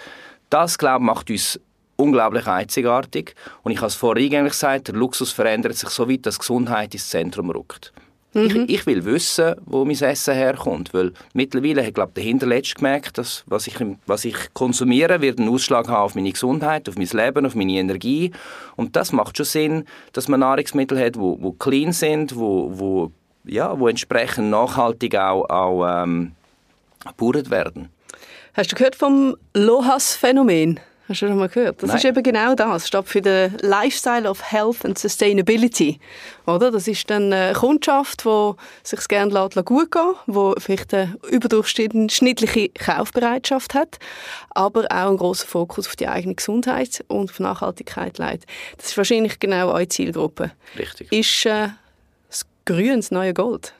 das, 0.50 0.78
glaube 0.78 1.04
ich, 1.04 1.06
macht 1.06 1.30
uns 1.30 1.60
unglaublich 1.96 2.48
einzigartig. 2.48 3.36
Und 3.64 3.72
ich 3.72 3.78
habe 3.78 3.88
es 3.88 3.96
vorhin 3.96 4.34
eigentlich 4.34 4.54
gesagt, 4.54 4.90
der 4.90 4.96
Luxus 4.96 5.32
verändert 5.32 5.76
sich 5.76 5.90
so 5.90 6.10
weit, 6.10 6.26
dass 6.26 6.40
Gesundheit 6.40 6.94
ins 6.94 7.10
Zentrum 7.10 7.50
rückt. 7.50 7.94
Mhm. 8.34 8.66
Ich, 8.68 8.80
ich, 8.80 8.86
will 8.86 9.06
wissen, 9.06 9.56
wo 9.66 9.86
mein 9.86 10.00
Essen 10.00 10.34
herkommt, 10.34 10.94
weil 10.94 11.14
mittlerweile 11.34 11.86
hat 11.86 11.94
glaube 11.94 12.14
der 12.16 12.24
Hinterletzte 12.24 12.76
gemerkt, 12.76 13.18
dass 13.18 13.44
was 13.46 13.68
ich, 13.68 13.76
was 14.08 14.26
ich 14.26 14.36
konsumiere, 14.54 15.22
wird 15.22 15.40
einen 15.40 15.50
Ausschlag 15.50 15.88
haben 15.88 16.04
auf 16.04 16.16
meine 16.16 16.32
Gesundheit, 16.32 16.90
auf 16.90 16.98
mein 16.98 17.08
Leben, 17.08 17.46
auf 17.46 17.56
meine 17.56 17.74
Energie 17.74 18.32
und 18.76 18.96
das 18.96 19.12
macht 19.12 19.38
schon 19.38 19.46
Sinn, 19.46 19.86
dass 20.14 20.28
man 20.28 20.40
Nahrungsmittel 20.40 21.00
hat, 21.00 21.18
wo, 21.18 21.38
wo 21.40 21.52
clean 21.52 21.92
sind, 21.92 22.36
wo, 22.36 22.72
wo, 22.74 23.12
ja, 23.46 23.80
wo 23.80 23.88
entsprechend 23.88 24.50
nachhaltig 24.50 25.16
auch, 25.16 25.48
auch 25.50 26.04
ähm, 26.04 26.32
werden. 27.20 27.90
Hast 28.56 28.72
du 28.72 28.76
gehört 28.76 28.96
vom 28.96 29.36
Lohas-Phänomen? 29.56 30.80
Hast 31.10 31.22
du 31.22 31.28
schon 31.28 31.38
mal 31.38 31.50
gehört? 31.50 31.84
Das 31.84 31.90
Nein. 31.90 31.98
ist 31.98 32.06
eben 32.06 32.24
genau 32.24 32.56
das. 32.56 32.88
Statt 32.88 33.10
für 33.10 33.22
den 33.22 33.58
Lifestyle 33.60 34.30
of 34.30 34.42
Health 34.52 34.86
and 34.86 34.98
Sustainability. 34.98 36.00
Oder? 36.46 36.72
Das 36.72 36.88
ist 36.88 37.10
dann 37.10 37.34
eine 37.34 37.52
Kundschaft, 37.54 38.24
die 38.24 38.52
sich 38.84 39.06
gerne 39.10 39.50
gut 39.66 39.92
gehen 39.92 40.14
die 40.28 40.62
vielleicht 40.62 40.94
eine 40.94 41.18
überdurchschnittliche 41.30 42.70
Kaufbereitschaft 42.70 43.74
hat, 43.74 44.00
aber 44.52 44.86
auch 44.86 45.10
einen 45.10 45.18
grossen 45.18 45.48
Fokus 45.48 45.88
auf 45.88 45.98
die 45.98 46.08
eigene 46.08 46.36
Gesundheit 46.36 47.04
und 47.10 47.32
auf 47.32 47.40
Nachhaltigkeit 47.40 48.18
legt. 48.18 48.46
Das 48.78 48.88
ist 48.88 48.98
wahrscheinlich 48.98 49.40
genau 49.40 49.72
eure 49.72 49.90
Zielgruppe. 49.90 50.52
Richtig. 50.80 51.12
Ist 51.12 51.46
äh, 51.46 51.68
das 52.30 52.46
Grün 52.64 52.98
das 52.98 53.12
neue 53.12 53.34
Gold? 53.34 53.74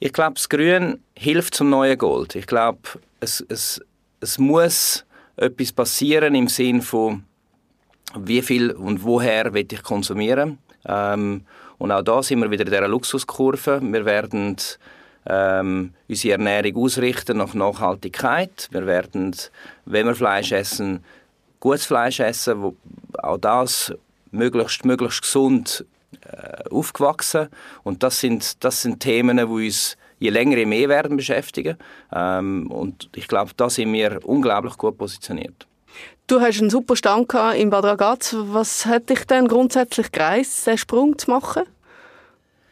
Ich 0.00 0.12
glaube, 0.12 0.34
das 0.34 0.48
Grün 0.48 1.00
hilft 1.16 1.54
zum 1.54 1.70
neuen 1.70 1.96
Gold. 1.96 2.34
Ich 2.34 2.46
glaube, 2.46 2.80
es, 3.20 3.44
es, 3.48 3.80
es 4.20 4.38
muss 4.38 5.05
etwas 5.36 5.72
passieren 5.72 6.34
im 6.34 6.48
Sinn 6.48 6.82
von, 6.82 7.24
wie 8.18 8.42
viel 8.42 8.70
und 8.70 9.02
woher 9.04 9.52
will 9.52 9.66
ich 9.70 9.82
konsumieren. 9.82 10.58
Ähm, 10.86 11.42
und 11.78 11.92
auch 11.92 12.02
da 12.02 12.22
sind 12.22 12.40
wir 12.40 12.50
wieder 12.50 12.64
in 12.64 12.70
dieser 12.70 12.88
Luxuskurve. 12.88 13.80
Wir 13.82 14.04
werden 14.04 14.56
ähm, 15.26 15.92
unsere 16.08 16.32
Ernährung 16.32 16.84
ausrichten 16.84 17.38
nach 17.38 17.54
Nachhaltigkeit. 17.54 18.68
Wir 18.70 18.86
werden, 18.86 19.36
wenn 19.84 20.06
wir 20.06 20.14
Fleisch 20.14 20.52
essen, 20.52 21.04
gutes 21.60 21.86
Fleisch 21.86 22.20
essen, 22.20 22.62
wo 22.62 22.76
auch 23.18 23.38
das 23.38 23.92
möglichst, 24.30 24.84
möglichst 24.84 25.22
gesund 25.22 25.84
äh, 26.22 26.68
aufgewachsen. 26.70 27.48
Und 27.82 28.02
das 28.02 28.20
sind, 28.20 28.64
das 28.64 28.82
sind 28.82 29.00
Themen, 29.00 29.36
die 29.36 29.42
uns 29.42 29.96
je 30.18 30.30
länger, 30.30 30.58
je 30.58 30.66
mehr 30.66 30.88
werden 30.88 31.16
beschäftigen. 31.16 31.76
Ähm, 32.12 32.70
und 32.70 33.08
ich 33.14 33.28
glaube, 33.28 33.52
da 33.56 33.70
sind 33.70 33.92
wir 33.92 34.20
unglaublich 34.24 34.76
gut 34.76 34.98
positioniert. 34.98 35.66
Du 36.26 36.40
hast 36.40 36.60
einen 36.60 36.70
super 36.70 36.96
Stand 36.96 37.32
in 37.56 37.70
Bad 37.70 37.84
Ragaz. 37.84 38.34
Was 38.36 38.84
hat 38.84 39.08
dich 39.10 39.24
denn 39.26 39.46
grundsätzlich 39.46 40.10
gereist, 40.10 40.66
diesen 40.66 40.78
Sprung 40.78 41.16
zu 41.16 41.30
machen? 41.30 41.62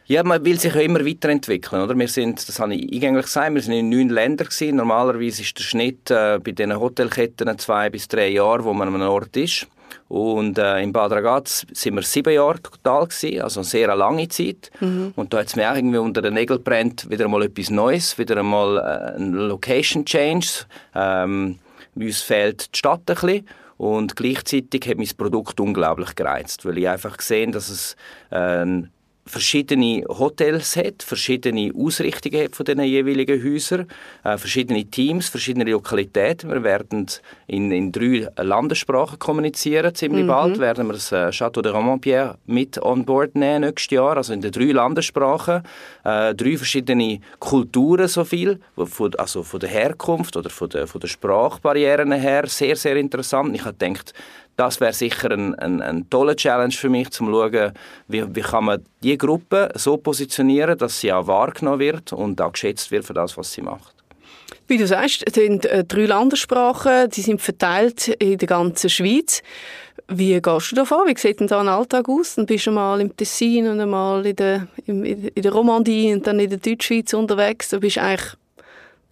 Ja, 0.07 0.23
man 0.23 0.45
will 0.45 0.59
sich 0.59 0.73
ja 0.73 0.81
immer 0.81 1.03
weiterentwickeln, 1.03 1.81
oder? 1.81 1.97
Wir 1.97 2.07
sind, 2.07 2.47
das 2.47 2.59
habe 2.59 2.75
ich 2.75 2.93
eingänglich 2.93 3.25
gesagt, 3.25 3.55
wir 3.55 3.61
sind 3.61 3.73
in 3.73 3.89
neun 3.89 4.09
Ländern 4.09 4.47
gewesen. 4.47 4.75
Normalerweise 4.75 5.41
ist 5.41 5.57
der 5.57 5.63
Schnitt 5.63 6.11
äh, 6.11 6.37
bei 6.43 6.51
diesen 6.51 6.79
Hotelketten 6.79 7.57
zwei 7.57 7.89
bis 7.89 8.07
drei 8.07 8.27
Jahre, 8.27 8.63
wo 8.65 8.73
man 8.73 8.89
an 8.89 8.95
einem 8.95 9.09
Ort 9.09 9.35
ist. 9.35 9.67
Und 10.07 10.57
äh, 10.57 10.81
in 10.81 10.93
Bad 10.93 11.11
Ragaz 11.11 11.65
sind 11.73 11.95
wir 11.95 12.03
sieben 12.03 12.33
Jahre 12.33 12.61
total 12.61 13.07
gewesen, 13.07 13.41
also 13.41 13.61
eine 13.61 13.65
sehr 13.65 13.95
lange 13.95 14.27
Zeit. 14.27 14.71
Mhm. 14.79 15.13
Und 15.15 15.33
da 15.33 15.39
hat 15.39 15.47
es 15.47 15.55
mir 15.55 15.71
auch 15.71 15.75
irgendwie 15.75 15.97
unter 15.97 16.21
den 16.21 16.33
Nägeln 16.33 16.63
brennt, 16.63 17.09
wieder 17.09 17.25
einmal 17.25 17.43
etwas 17.43 17.69
Neues, 17.69 18.17
wieder 18.17 18.37
einmal 18.37 18.77
äh, 18.77 19.17
ein 19.17 19.33
Location 19.33 20.05
Change. 20.05 20.65
Ähm, 20.93 21.59
uns 21.95 22.21
fehlt 22.21 22.73
die 22.73 22.77
Stadt 22.77 23.01
ein 23.09 23.15
bisschen. 23.15 23.47
Und 23.77 24.15
gleichzeitig 24.15 24.87
hat 24.87 24.97
mein 24.97 25.09
Produkt 25.17 25.59
unglaublich 25.59 26.15
gereizt, 26.15 26.65
weil 26.65 26.77
ich 26.77 26.87
einfach 26.87 27.17
gesehen, 27.17 27.51
dass 27.51 27.69
es 27.69 27.95
äh, 28.31 28.65
verschiedene 29.27 30.03
Hotels 30.07 30.75
hat, 30.75 31.01
verschiedene 31.01 31.71
Ausrichtungen 31.75 32.43
hat 32.43 32.55
von 32.55 32.65
den 32.65 32.79
jeweiligen 32.81 33.43
Häusern, 33.43 33.87
äh, 34.23 34.37
verschiedene 34.37 34.85
Teams, 34.85 35.29
verschiedene 35.29 35.69
Lokalitäten. 35.69 36.51
Wir 36.51 36.63
werden 36.63 37.07
in, 37.47 37.71
in 37.71 37.91
drei 37.91 38.27
Landessprachen 38.37 39.17
kommunizieren, 39.17 39.95
ziemlich 39.95 40.23
mhm. 40.23 40.27
bald 40.27 40.59
werden 40.59 40.87
wir 40.87 40.93
das 40.93 41.11
äh, 41.11 41.31
Château 41.31 41.61
de 41.61 41.71
Romainpierre 41.71 42.37
mit 42.45 42.81
on 42.81 43.03
board 43.03 43.35
nehmen 43.35 43.61
nächstes 43.61 43.95
Jahr, 43.95 44.17
also 44.17 44.31
in 44.31 44.41
den 44.41 44.51
drei 44.51 44.71
Landessprachen, 44.71 45.63
äh, 46.03 46.35
drei 46.35 46.57
verschiedene 46.57 47.19
Kulturen 47.39 48.07
so 48.07 48.23
viel, 48.23 48.59
von, 48.75 49.15
also 49.15 49.41
von 49.41 49.59
der 49.59 49.69
Herkunft 49.69 50.37
oder 50.37 50.51
von 50.51 50.69
der, 50.69 50.85
von 50.85 51.01
der 51.01 51.07
Sprachbarrieren 51.07 52.11
her, 52.11 52.45
sehr, 52.47 52.75
sehr 52.75 52.95
interessant. 52.95 53.55
Ich 53.55 53.65
habe 53.65 53.75
gedacht, 53.77 54.13
das 54.55 54.79
wäre 54.79 54.93
sicher 54.93 55.31
ein, 55.31 55.55
ein, 55.55 55.81
ein 55.81 56.09
toller 56.09 56.35
Challenge 56.35 56.73
für 56.73 56.89
mich, 56.89 57.09
zum 57.11 57.27
schauen, 57.29 57.73
wie, 58.07 58.35
wie 58.35 58.41
kann 58.41 58.65
man 58.65 58.85
die 59.03 59.17
Gruppe 59.17 59.69
so 59.75 59.97
positionieren, 59.97 60.77
dass 60.77 60.99
sie 60.99 61.11
auch 61.11 61.27
wahrgenommen 61.27 61.79
wird 61.79 62.13
und 62.13 62.39
auch 62.41 62.53
geschätzt 62.53 62.91
wird 62.91 63.05
für 63.05 63.13
das, 63.13 63.37
was 63.37 63.51
sie 63.51 63.61
macht. 63.61 63.93
Wie 64.67 64.77
du 64.77 64.87
sagst, 64.87 65.23
es 65.25 65.33
sind 65.33 65.65
äh, 65.65 65.83
drei 65.83 66.05
Landessprachen, 66.05 67.09
die 67.09 67.21
sind 67.21 67.41
verteilt 67.41 68.07
in 68.07 68.37
der 68.37 68.47
ganzen 68.47 68.89
Schweiz. 68.89 69.43
Wie 70.07 70.39
gehst 70.39 70.71
du 70.71 70.75
davon? 70.75 71.07
Wie 71.07 71.17
sieht 71.17 71.39
denn 71.39 71.47
da 71.47 71.59
ein 71.59 71.67
Alltag 71.67 72.07
aus? 72.09 72.35
Dann 72.35 72.45
bist 72.45 72.67
du 72.67 72.71
mal 72.71 73.01
im 73.01 73.15
Tessin 73.15 73.67
und 73.67 73.79
einmal 73.79 74.25
in 74.25 74.35
der, 74.35 74.67
in 74.85 75.31
der 75.35 75.51
Romandie 75.51 76.13
und 76.13 76.25
dann 76.25 76.39
in 76.39 76.49
der 76.49 76.59
Deutschschweiz 76.59 77.13
unterwegs. 77.13 77.69
Du 77.69 77.79
bist 77.79 77.97
eigentlich 77.97 78.33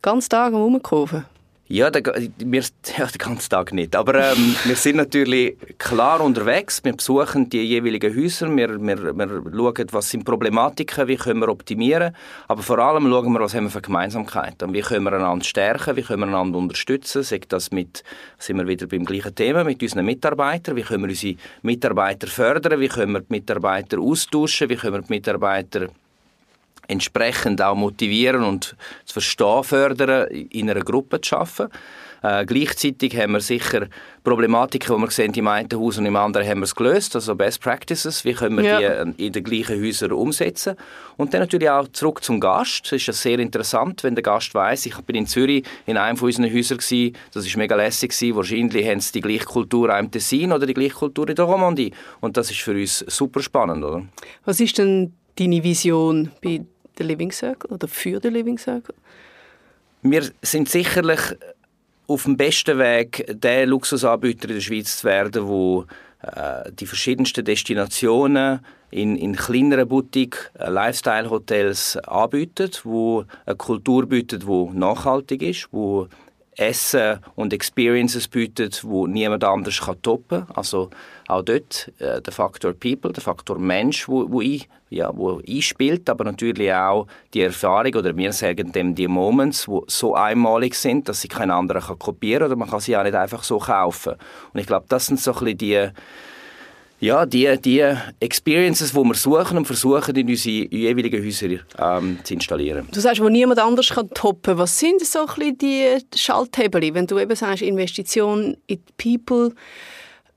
ganz 0.02 0.30
Tag 0.30 0.54
am 0.54 0.62
Rumkurven. 0.62 1.26
Ja, 1.68 1.90
der, 1.90 2.04
wir, 2.04 2.62
ja, 2.98 3.06
den 3.06 3.18
ganzen 3.18 3.50
Tag 3.50 3.72
nicht. 3.72 3.96
Aber 3.96 4.16
ähm, 4.16 4.56
wir 4.66 4.76
sind 4.76 4.98
natürlich 4.98 5.58
klar 5.78 6.20
unterwegs. 6.20 6.84
Wir 6.84 6.94
besuchen 6.94 7.50
die 7.50 7.62
jeweiligen 7.64 8.14
Häuser. 8.16 8.54
Wir, 8.54 8.82
wir, 8.82 9.18
wir 9.18 9.44
schauen, 9.56 9.88
was 9.92 10.10
sind 10.10 10.26
Problematiken, 10.26 11.08
wie 11.08 11.16
können 11.16 11.40
wir 11.40 11.48
optimieren. 11.48 12.14
Aber 12.50 12.62
vor 12.62 12.80
allem 12.80 13.10
schauen 13.10 13.32
wir, 13.32 13.40
was 13.40 13.56
haben 13.56 13.64
wir 13.64 13.70
für 13.70 13.82
Gemeinsamkeiten. 13.82 14.74
Wie 14.74 14.82
können 14.82 15.06
wir 15.06 15.14
einander 15.14 15.46
stärken, 15.46 15.96
wie 15.96 16.02
können 16.02 16.20
wir 16.20 16.28
einander 16.28 16.60
unterstützen. 16.60 17.24
Sagt 17.24 17.54
das 17.54 17.72
mit, 17.72 18.04
sind 18.38 18.58
wir 18.58 18.68
wieder 18.68 18.86
beim 18.88 19.06
gleichen 19.06 19.34
Thema, 19.34 19.64
mit 19.64 19.82
unseren 19.82 20.06
Mitarbeitern. 20.06 20.76
Wie 20.76 20.82
können 20.82 21.04
wir 21.04 21.10
unsere 21.10 21.36
Mitarbeiter 21.62 22.28
fördern, 22.28 22.82
wie 22.82 22.90
können 22.90 23.14
wir 23.14 23.22
die 23.22 23.28
Mitarbeiter 23.30 24.00
austauschen, 24.00 24.70
wie 24.70 24.76
können 24.76 24.96
wir 24.96 25.02
die 25.02 25.14
Mitarbeiter 25.14 25.88
entsprechend 26.88 27.62
auch 27.62 27.76
motivieren 27.76 28.44
und 28.44 28.76
zu 29.06 29.14
verstehen 29.14 29.64
fördern, 29.64 30.28
in 30.28 30.70
einer 30.70 30.82
Gruppe 30.82 31.22
zu 31.22 31.38
arbeiten. 31.38 31.70
Äh, 32.24 32.46
gleichzeitig 32.46 33.18
haben 33.18 33.34
wir 33.34 33.42
sicher 33.42 33.88
Problematiken, 34.24 34.96
die 34.96 35.02
wir 35.02 35.12
sehen, 35.12 35.34
im 35.34 35.48
einen 35.48 35.68
Haus 35.74 35.98
und 35.98 36.06
im 36.06 36.16
anderen 36.16 36.48
haben 36.48 36.60
wir 36.60 36.64
es 36.64 36.74
gelöst, 36.74 37.16
also 37.16 37.36
Best 37.36 37.60
Practices, 37.62 38.24
wie 38.24 38.34
können 38.34 38.58
wir 38.58 38.80
ja. 38.80 39.04
die 39.04 39.26
in 39.26 39.34
den 39.34 39.44
gleichen 39.44 39.84
Häusern 39.84 40.14
umsetzen. 40.14 40.78
Und 41.18 41.34
dann 41.34 41.42
natürlich 41.42 41.70
auch 41.70 41.86
zurück 41.90 42.24
zum 42.24 42.40
Gast. 42.40 42.86
Das 42.86 42.94
ist 42.94 43.08
ja 43.08 43.14
sehr 43.14 43.40
interessant, 43.40 44.06
wenn 44.06 44.16
der 44.16 44.24
Gast 44.24 44.56
weiß, 44.56 44.86
ich 44.86 44.96
bin 45.02 45.18
in 45.18 45.28
Zürich 45.28 45.66
in 45.86 45.98
einem 45.98 46.16
von 46.16 46.28
unseren 46.28 46.46
Häusern 46.46 46.78
gewesen, 46.78 47.14
das 47.34 47.46
ist 47.46 47.58
mega 47.58 47.76
lässig 47.76 48.12
gewesen, 48.12 48.38
wahrscheinlich 48.38 48.88
haben 48.88 49.02
sie 49.02 49.12
die 49.12 49.22
gleiche 49.22 49.46
Kultur 49.46 49.94
im 49.98 50.10
Tessin 50.10 50.54
oder 50.54 50.66
die 50.66 50.74
gleiche 50.74 50.96
Kultur 50.96 51.28
in 51.28 51.36
der 51.36 51.44
Romandie. 51.44 51.92
Und 52.22 52.38
das 52.38 52.50
ist 52.50 52.62
für 52.62 52.72
uns 52.72 53.00
super 53.00 53.42
spannend, 53.42 53.84
oder? 53.84 54.02
Was 54.46 54.62
ist 54.62 54.78
denn 54.78 55.14
deine 55.38 55.62
Vision 55.62 56.32
bei 56.42 56.62
der 56.98 57.06
Living 57.06 57.32
Circle 57.32 57.72
oder 57.72 57.88
für 57.88 58.20
den 58.20 58.34
Living 58.34 58.58
Circle? 58.58 58.96
Wir 60.02 60.30
sind 60.42 60.70
sicherlich 60.70 61.22
auf 62.08 62.24
dem 62.24 62.38
besten 62.38 62.78
Weg, 62.78 63.26
der 63.30 63.66
Luxusanbieter 63.66 64.50
in 64.50 64.56
der 64.56 64.62
Schweiz 64.62 64.98
zu 64.98 65.06
werden, 65.06 65.48
wo 65.48 65.86
äh, 66.22 66.72
die 66.72 66.86
verschiedensten 66.86 67.46
Destinationen 67.46 68.60
in, 68.92 69.16
in 69.16 69.36
kleineren 69.36 69.88
Boutique, 69.88 70.52
äh, 70.60 70.70
Lifestyle-Hotels 70.70 71.98
anbietet, 71.98 72.82
wo 72.86 73.26
eine 73.46 73.56
Kultur 73.56 74.06
bietet, 74.06 74.44
die 74.44 74.70
nachhaltig 74.74 75.42
ist, 75.42 75.70
wo 75.72 76.08
Essen 76.56 77.20
und 77.36 77.52
Experiences 77.54 78.28
bietet, 78.28 78.84
wo 78.84 79.08
niemand 79.08 79.44
anders 79.44 79.82
kann 79.82 80.02
toppen. 80.02 80.46
Also 80.54 80.90
auch 81.28 81.42
dort 81.42 81.92
äh, 82.00 82.22
der 82.22 82.34
Faktor 82.34 82.74
People, 82.74 83.12
der 83.12 83.24
Faktor 83.24 83.58
Mensch, 83.58 84.08
wo, 84.08 84.30
wo, 84.32 84.42
ja, 84.94 85.12
wo 85.16 85.42
einspielt, 85.48 86.10
aber 86.10 86.24
natürlich 86.24 86.74
auch 86.74 87.08
die 87.34 87.42
Erfahrung 87.42 87.96
oder 87.96 88.16
wir 88.16 88.34
sagen 88.34 88.72
dem 88.72 88.96
die 88.96 89.08
Moments, 89.08 89.68
wo 89.68 89.84
so 89.88 90.16
einmalig 90.16 90.76
sind, 90.76 91.10
dass 91.10 91.22
sie 91.22 91.28
kein 91.28 91.52
anderer 91.52 91.82
kann 91.82 92.00
kopieren 92.00 92.44
oder 92.48 92.56
man 92.56 92.70
kann 92.70 92.80
sie 92.80 92.96
auch 92.96 93.04
nicht 93.04 93.16
einfach 93.16 93.44
so 93.44 93.60
kaufen. 93.60 94.14
Und 94.54 94.60
ich 94.60 94.68
glaube, 94.68 94.86
das 94.90 95.08
sind 95.08 95.20
so 95.20 95.34
ein 95.34 95.40
bisschen 95.40 95.58
die 95.58 95.90
ja, 97.04 97.26
die, 97.26 97.58
die 97.60 97.84
Experiences, 98.22 98.94
die 98.94 98.98
wir 98.98 99.14
suchen 99.14 99.58
und 99.58 99.66
versuchen, 99.66 100.16
in 100.16 100.30
unsere 100.30 100.74
jeweiligen 100.74 101.22
Häuser 101.22 101.60
ähm, 101.78 102.20
zu 102.24 102.34
installieren. 102.34 102.88
Du 102.94 103.02
sagst, 103.02 103.22
wo 103.22 103.28
niemand 103.28 103.60
anders 103.60 103.90
kann 103.90 104.10
toppen. 104.12 104.58
Was 104.58 104.80
sind 104.80 105.02
so 105.02 105.20
ein 105.20 105.26
bisschen 105.26 105.58
die 105.58 105.98
Schalthebel? 106.16 106.94
Wenn 106.94 107.06
du 107.06 107.20
eben 107.20 107.36
sagst, 107.36 107.62
Investition 107.62 108.56
in 108.68 108.78
die 108.78 109.18
People, 109.18 109.54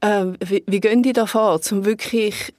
äh, 0.00 0.24
wie, 0.44 0.64
wie 0.66 0.80
gehen 0.80 1.04
die 1.04 1.12
da 1.12 1.26
vor, 1.26 1.60
um 1.70 1.84
wirklich 1.84 2.52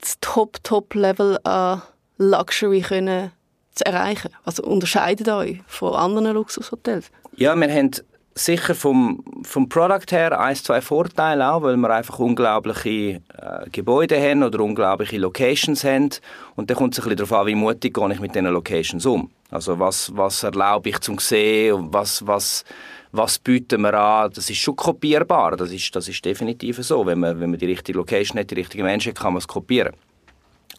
das 0.00 0.18
Top-Top-Level 0.20 1.38
an 1.44 1.82
Luxury 2.18 2.80
können 2.80 3.32
zu 3.74 3.86
erreichen? 3.86 4.30
Also 4.44 4.62
unterscheidet 4.62 5.28
euch 5.28 5.60
von 5.66 5.94
anderen 5.94 6.32
Luxushotels? 6.34 7.10
Ja, 7.36 7.54
wir 7.54 7.68
haben 7.68 7.90
sicher 8.38 8.74
vom, 8.74 9.24
vom 9.42 9.68
Product 9.68 10.10
her 10.10 10.38
ein, 10.38 10.54
zwei 10.56 10.80
Vorteile 10.82 11.50
auch, 11.50 11.62
weil 11.62 11.76
wir 11.76 11.90
einfach 11.90 12.18
unglaubliche 12.18 13.22
äh, 13.34 13.70
Gebäude 13.72 14.20
haben 14.20 14.42
oder 14.42 14.60
unglaubliche 14.60 15.16
Locations 15.16 15.82
haben. 15.84 16.10
Und 16.54 16.68
dann 16.68 16.76
kommt 16.76 16.92
es 16.92 17.00
ein 17.00 17.04
bisschen 17.04 17.16
darauf 17.16 17.32
an, 17.32 17.46
wie 17.46 17.54
mutig 17.54 17.94
gehe 17.94 18.12
ich 18.12 18.20
mit 18.20 18.34
diesen 18.34 18.48
Locations 18.48 19.06
um. 19.06 19.30
Also 19.50 19.78
was, 19.78 20.14
was 20.14 20.42
erlaube 20.42 20.90
ich 20.90 21.00
zum 21.00 21.18
sehen 21.18 21.88
was, 21.90 22.26
was, 22.26 22.64
was 23.10 23.38
bieten 23.38 23.80
wir 23.80 23.94
an. 23.94 24.30
Das 24.34 24.50
ist 24.50 24.58
schon 24.58 24.76
kopierbar, 24.76 25.56
das 25.56 25.72
ist, 25.72 25.96
das 25.96 26.06
ist 26.06 26.22
definitiv 26.22 26.76
so. 26.84 27.06
Wenn 27.06 27.20
man, 27.20 27.40
wenn 27.40 27.50
man 27.50 27.58
die 27.58 27.66
richtige 27.66 27.96
Location 27.96 28.38
hat, 28.38 28.50
die 28.50 28.56
richtigen 28.56 28.84
Menschen 28.84 29.14
kann 29.14 29.32
man 29.32 29.38
es 29.38 29.48
kopieren. 29.48 29.94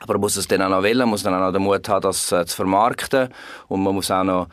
Aber 0.01 0.13
man 0.13 0.21
muss 0.21 0.37
es 0.37 0.47
dann 0.47 0.61
auch 0.61 0.69
noch 0.69 0.83
wollen, 0.83 1.09
muss 1.09 1.23
dann 1.23 1.33
auch 1.33 1.39
noch 1.39 1.53
den 1.53 1.63
Mut 1.63 1.89
haben, 1.89 2.03
das 2.03 2.31
äh, 2.31 2.45
zu 2.45 2.55
vermarkten 2.55 3.29
und 3.67 3.81
man 3.81 3.95
muss 3.95 4.11
auch 4.11 4.23
noch 4.23 4.47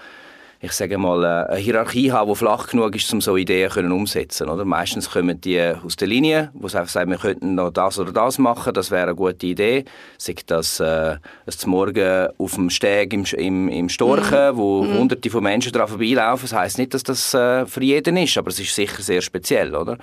ich 0.60 0.72
sage 0.72 0.98
mal, 0.98 1.22
äh, 1.24 1.52
eine 1.52 1.56
Hierarchie 1.58 2.12
haben, 2.12 2.30
die 2.30 2.36
flach 2.36 2.68
genug 2.68 2.96
ist, 2.96 3.12
um 3.12 3.20
so 3.20 3.36
Ideen 3.36 3.70
können 3.70 3.92
umsetzen 3.92 4.48
oder? 4.48 4.64
Meistens 4.64 5.10
kommen 5.10 5.40
die 5.40 5.60
aus 5.60 5.96
der 5.96 6.08
Linie, 6.08 6.50
wo 6.54 6.68
sie 6.68 6.78
einfach 6.78 6.92
sagen, 6.92 7.10
wir 7.10 7.18
könnten 7.18 7.54
noch 7.54 7.70
das 7.70 7.98
oder 7.98 8.12
das 8.12 8.38
machen, 8.38 8.72
das 8.74 8.90
wäre 8.90 9.04
eine 9.04 9.14
gute 9.14 9.46
Idee. 9.46 9.84
Sagt 10.18 10.50
das 10.50 10.80
äh, 10.80 11.16
zum 11.48 11.70
Morgen 11.70 12.28
auf 12.38 12.54
dem 12.54 12.70
Steg 12.70 13.12
im, 13.12 13.24
im, 13.36 13.68
im 13.68 13.88
Storchen, 13.88 14.54
mhm. 14.54 14.56
wo 14.56 14.82
mhm. 14.84 14.98
hunderte 14.98 15.30
von 15.30 15.42
Menschen 15.42 15.72
daran 15.72 15.88
vorbeilaufen. 15.88 16.48
Das 16.48 16.58
heisst 16.58 16.78
nicht, 16.78 16.94
dass 16.94 17.02
das 17.02 17.34
äh, 17.34 17.66
für 17.66 17.82
jeden 17.82 18.16
ist, 18.16 18.38
aber 18.38 18.48
es 18.48 18.58
ist 18.58 18.74
sicher 18.74 19.02
sehr 19.02 19.20
speziell, 19.20 19.74
oder? 19.74 19.98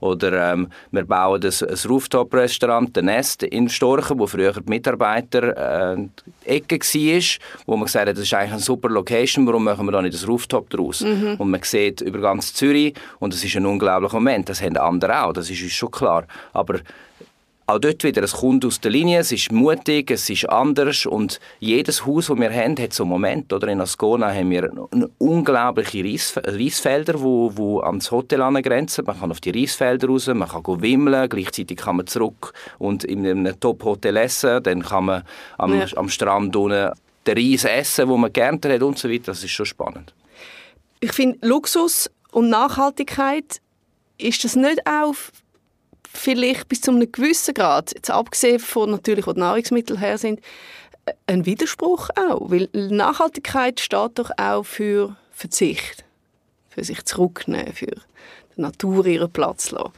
Oder 0.00 0.52
ähm, 0.52 0.68
wir 0.90 1.04
bauen 1.04 1.42
ein, 1.42 1.68
ein 1.68 1.88
Rooftop-Restaurant, 1.88 2.90
«The 2.94 3.02
Nest» 3.02 3.42
in 3.42 3.68
Storchen, 3.68 4.18
wo 4.18 4.26
früher 4.26 4.52
die 4.52 4.68
Mitarbeiter 4.68 5.92
äh, 5.94 5.96
die 6.44 6.48
Ecke 6.48 6.78
war, 6.78 7.22
wo 7.66 7.76
man 7.76 7.86
gesagt 7.86 8.08
hat, 8.08 8.16
das 8.16 8.24
ist 8.24 8.34
eigentlich 8.34 8.52
eine 8.52 8.60
super 8.60 8.88
Location, 8.88 9.46
warum 9.46 9.64
machen 9.64 9.86
wir 9.86 9.92
da 9.92 10.02
nicht 10.02 10.14
das 10.14 10.28
Rooftop 10.28 10.70
daraus? 10.70 11.00
Mhm. 11.00 11.36
Und 11.38 11.50
man 11.50 11.62
sieht 11.62 12.00
über 12.00 12.20
ganz 12.20 12.52
Zürich 12.54 12.94
und 13.18 13.34
es 13.34 13.44
ist 13.44 13.56
ein 13.56 13.66
unglaublicher 13.66 14.16
Moment. 14.16 14.48
Das 14.48 14.62
haben 14.62 14.76
andere 14.76 15.24
auch, 15.24 15.32
das 15.32 15.50
ist 15.50 15.62
uns 15.62 15.72
schon 15.72 15.90
klar. 15.90 16.26
Aber 16.52 16.80
auch 17.68 17.80
dort 17.80 18.04
wieder, 18.04 18.22
es 18.22 18.32
kommt 18.32 18.64
aus 18.64 18.80
der 18.80 18.92
Linie, 18.92 19.18
es 19.18 19.32
ist 19.32 19.50
mutig, 19.50 20.12
es 20.12 20.30
ist 20.30 20.48
anders 20.48 21.04
und 21.04 21.40
jedes 21.58 22.06
Haus, 22.06 22.28
das 22.28 22.38
wir 22.38 22.52
haben, 22.52 22.76
hat 22.78 22.92
so 22.92 23.02
einen 23.02 23.10
Moment. 23.10 23.52
Oder? 23.52 23.68
In 23.68 23.80
Ascona 23.80 24.32
haben 24.32 24.50
wir 24.50 24.70
unglaubliche 25.18 26.04
Reis, 26.04 26.34
Reisfelder, 26.36 27.20
wo, 27.20 27.50
wo 27.56 27.80
ans 27.80 28.12
Hotel 28.12 28.40
angrenzen. 28.42 29.04
Man 29.04 29.18
kann 29.18 29.32
auf 29.32 29.40
die 29.40 29.50
Reisfelder 29.50 30.06
raus, 30.06 30.28
man 30.28 30.48
kann 30.48 30.62
wimmeln, 30.80 31.28
gleichzeitig 31.28 31.78
kann 31.78 31.96
man 31.96 32.06
zurück 32.06 32.52
und 32.78 33.02
in 33.02 33.26
einem 33.26 33.58
Top-Hotel 33.58 34.16
essen, 34.16 34.62
dann 34.62 34.82
kann 34.82 35.06
man 35.06 35.22
am, 35.58 35.76
ja. 35.76 35.86
am 35.96 36.08
Strand 36.08 36.54
unten 36.54 36.92
den 37.26 37.36
Reis 37.36 37.64
essen, 37.64 38.08
wo 38.08 38.16
man 38.16 38.32
gerne 38.32 38.60
hat 38.62 38.82
und 38.82 38.96
so 38.96 39.10
weiter. 39.10 39.24
Das 39.26 39.42
ist 39.42 39.50
schon 39.50 39.66
spannend. 39.66 40.14
Ich 41.00 41.12
finde, 41.12 41.44
Luxus 41.46 42.08
und 42.30 42.48
Nachhaltigkeit, 42.48 43.60
ist 44.18 44.44
das 44.44 44.56
nicht 44.56 44.80
auch 44.86 45.14
vielleicht 46.12 46.68
bis 46.68 46.80
zu 46.80 46.90
einem 46.90 47.10
gewissen 47.10 47.54
Grad, 47.54 47.92
jetzt 47.94 48.10
abgesehen 48.10 48.58
von 48.58 48.90
natürlich, 48.90 49.26
wo 49.26 49.32
die 49.32 49.40
Nahrungsmittel 49.40 49.98
her 49.98 50.18
sind, 50.18 50.40
ein 51.26 51.46
Widerspruch 51.46 52.10
auch. 52.16 52.50
Weil 52.50 52.68
Nachhaltigkeit 52.72 53.80
steht 53.80 54.18
doch 54.18 54.30
auch 54.36 54.64
für 54.64 55.16
Verzicht. 55.32 56.04
Für 56.70 56.84
sich 56.84 57.04
zurücknehmen, 57.04 57.72
für 57.72 57.86
der 57.86 58.02
Natur 58.56 59.06
ihren 59.06 59.30
Platz 59.30 59.70
lassen. 59.70 59.92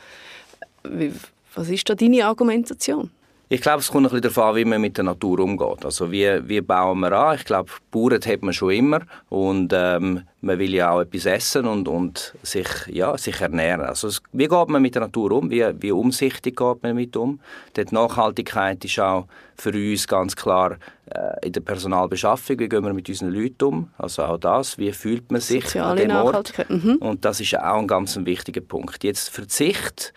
Was 1.55 1.69
ist 1.69 1.89
da 1.89 1.95
deine 1.95 2.25
Argumentation? 2.25 3.11
Ich 3.51 3.63
glaube, 3.63 3.79
es 3.79 3.91
kommt 3.91 4.07
ein 4.07 4.11
bisschen 4.11 4.35
darauf 4.35 4.51
an, 4.51 4.57
wie 4.57 4.65
man 4.67 4.81
mit 4.81 4.99
der 4.99 5.05
Natur 5.05 5.41
umgeht. 5.41 5.83
Also 5.83 6.13
wie, 6.13 6.47
wie 6.47 6.61
bauen 6.61 7.01
wir 7.01 7.13
an? 7.13 7.37
Ich 7.37 7.47
glaube, 7.47 7.71
Bauern 7.91 8.21
hat 8.21 8.43
man 8.43 8.53
schon 8.53 8.73
immer 8.73 9.01
und 9.31 9.73
ähm, 9.75 10.23
man 10.43 10.59
will 10.59 10.75
ja 10.75 10.91
auch 10.91 11.01
etwas 11.01 11.25
essen 11.25 11.67
und, 11.67 11.89
und 11.89 12.35
sich, 12.43 12.69
ja, 12.89 13.17
sich 13.17 13.41
ernähren. 13.41 13.87
Also 13.87 14.11
wie 14.33 14.49
geht 14.49 14.69
man 14.69 14.83
mit 14.83 14.95
der 14.95 15.03
Natur 15.03 15.33
um? 15.33 15.51
Wie, 15.51 15.65
wie 15.81 15.93
umsichtig 15.93 16.57
geht 16.57 16.83
man 16.83 16.91
damit 16.91 17.17
um? 17.17 17.41
Die 17.75 17.87
Nachhaltigkeit 17.91 18.85
ist 18.85 19.01
auch 19.01 19.27
für 19.57 19.73
uns 19.73 20.07
ganz 20.07 20.37
klar 20.37 20.77
äh, 21.07 21.47
in 21.47 21.53
der 21.53 21.63
Personalbeschaffung. 21.63 22.59
Wie 22.59 22.69
gehen 22.69 22.85
wir 22.85 22.93
mit 22.93 23.09
unseren 23.09 23.31
Leuten 23.31 23.65
um? 23.65 23.91
Also 23.97 24.25
auch 24.25 24.39
das, 24.39 24.77
wie 24.77 24.93
fühlt 24.93 25.33
man 25.33 25.41
sich 25.41 25.65
Soziale 25.65 26.03
an 26.03 26.09
dem 26.09 26.17
Ort? 26.17 26.53
Mhm. 26.69 26.97
Und 26.97 27.25
das 27.25 27.41
ist 27.41 27.59
auch 27.59 27.79
ein 27.79 27.87
ganz 27.87 28.15
wichtiger 28.23 28.61
Punkt. 28.61 29.03
Jetzt 29.05 29.31
Verzicht 29.31 30.13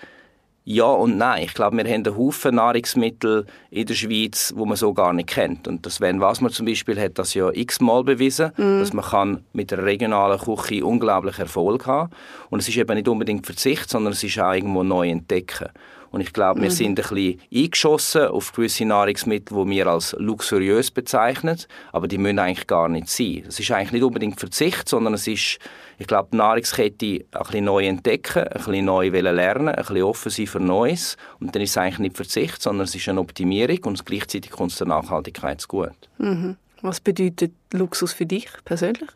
ja 0.63 0.85
und 0.85 1.17
nein. 1.17 1.43
Ich 1.43 1.53
glaube, 1.53 1.77
wir 1.77 1.83
haben 1.83 2.05
einen 2.05 2.17
Haufen 2.17 2.55
Nahrungsmittel 2.55 3.45
in 3.69 3.85
der 3.85 3.93
Schweiz, 3.93 4.53
wo 4.55 4.65
man 4.65 4.77
so 4.77 4.93
gar 4.93 5.13
nicht 5.13 5.29
kennt. 5.29 5.67
Und 5.67 5.85
das 5.85 6.01
Wenn 6.01 6.21
was 6.21 6.41
man 6.41 6.51
zum 6.51 6.65
Beispiel 6.65 6.99
hat 6.99 7.17
das 7.17 7.33
ja 7.33 7.49
x-mal 7.51 8.03
bewiesen, 8.03 8.51
mm. 8.57 8.79
dass 8.79 8.93
man 8.93 9.05
kann 9.05 9.45
mit 9.53 9.71
der 9.71 9.83
regionalen 9.83 10.39
Küche 10.39 10.85
unglaublich 10.85 11.39
Erfolg 11.39 11.87
haben. 11.87 12.11
Und 12.49 12.59
es 12.59 12.69
ist 12.69 12.77
eben 12.77 12.95
nicht 12.95 13.07
unbedingt 13.07 13.45
Verzicht, 13.45 13.89
sondern 13.89 14.13
es 14.13 14.23
ist 14.23 14.39
auch 14.39 14.53
irgendwo 14.53 14.83
neu 14.83 15.09
entdecken. 15.09 15.69
Und 16.11 16.21
ich 16.21 16.33
glaube, 16.33 16.61
wir 16.61 16.69
mhm. 16.69 16.73
sind 16.73 16.89
ein 16.89 16.95
bisschen 16.95 17.41
eingeschossen 17.53 18.25
auf 18.27 18.51
gewisse 18.51 18.85
Nahrungsmittel, 18.85 19.57
die 19.57 19.69
wir 19.71 19.87
als 19.87 20.13
luxuriös 20.19 20.91
bezeichnen, 20.91 21.57
aber 21.93 22.07
die 22.07 22.17
müssen 22.17 22.39
eigentlich 22.39 22.67
gar 22.67 22.89
nicht 22.89 23.07
sein. 23.07 23.43
Es 23.47 23.59
ist 23.59 23.71
eigentlich 23.71 23.93
nicht 23.93 24.03
unbedingt 24.03 24.39
Verzicht, 24.39 24.89
sondern 24.89 25.13
es 25.13 25.25
ist, 25.27 25.57
ich 25.97 26.07
glaube, 26.07 26.29
die 26.33 26.37
Nahrungskette 26.37 27.05
ein 27.31 27.43
bisschen 27.43 27.65
neu 27.65 27.85
entdecken, 27.85 28.43
ein 28.43 28.53
bisschen 28.53 28.85
neu 28.85 29.09
lernen, 29.09 29.69
ein 29.69 29.75
bisschen 29.75 30.03
offen 30.03 30.29
sein 30.29 30.47
für 30.47 30.59
Neues. 30.59 31.15
Und 31.39 31.55
dann 31.55 31.61
ist 31.61 31.71
es 31.71 31.77
eigentlich 31.77 31.99
nicht 31.99 32.17
Verzicht, 32.17 32.61
sondern 32.61 32.83
es 32.83 32.93
ist 32.93 33.07
eine 33.07 33.21
Optimierung 33.21 33.79
und 33.85 34.05
gleichzeitig 34.05 34.51
kommt 34.51 34.71
es 34.71 34.77
der 34.77 34.87
Nachhaltigkeit 34.87 35.65
gut. 35.67 35.91
Mhm. 36.17 36.57
Was 36.81 36.99
bedeutet 36.99 37.53
Luxus 37.71 38.11
für 38.11 38.25
dich 38.25 38.49
persönlich? 38.65 39.09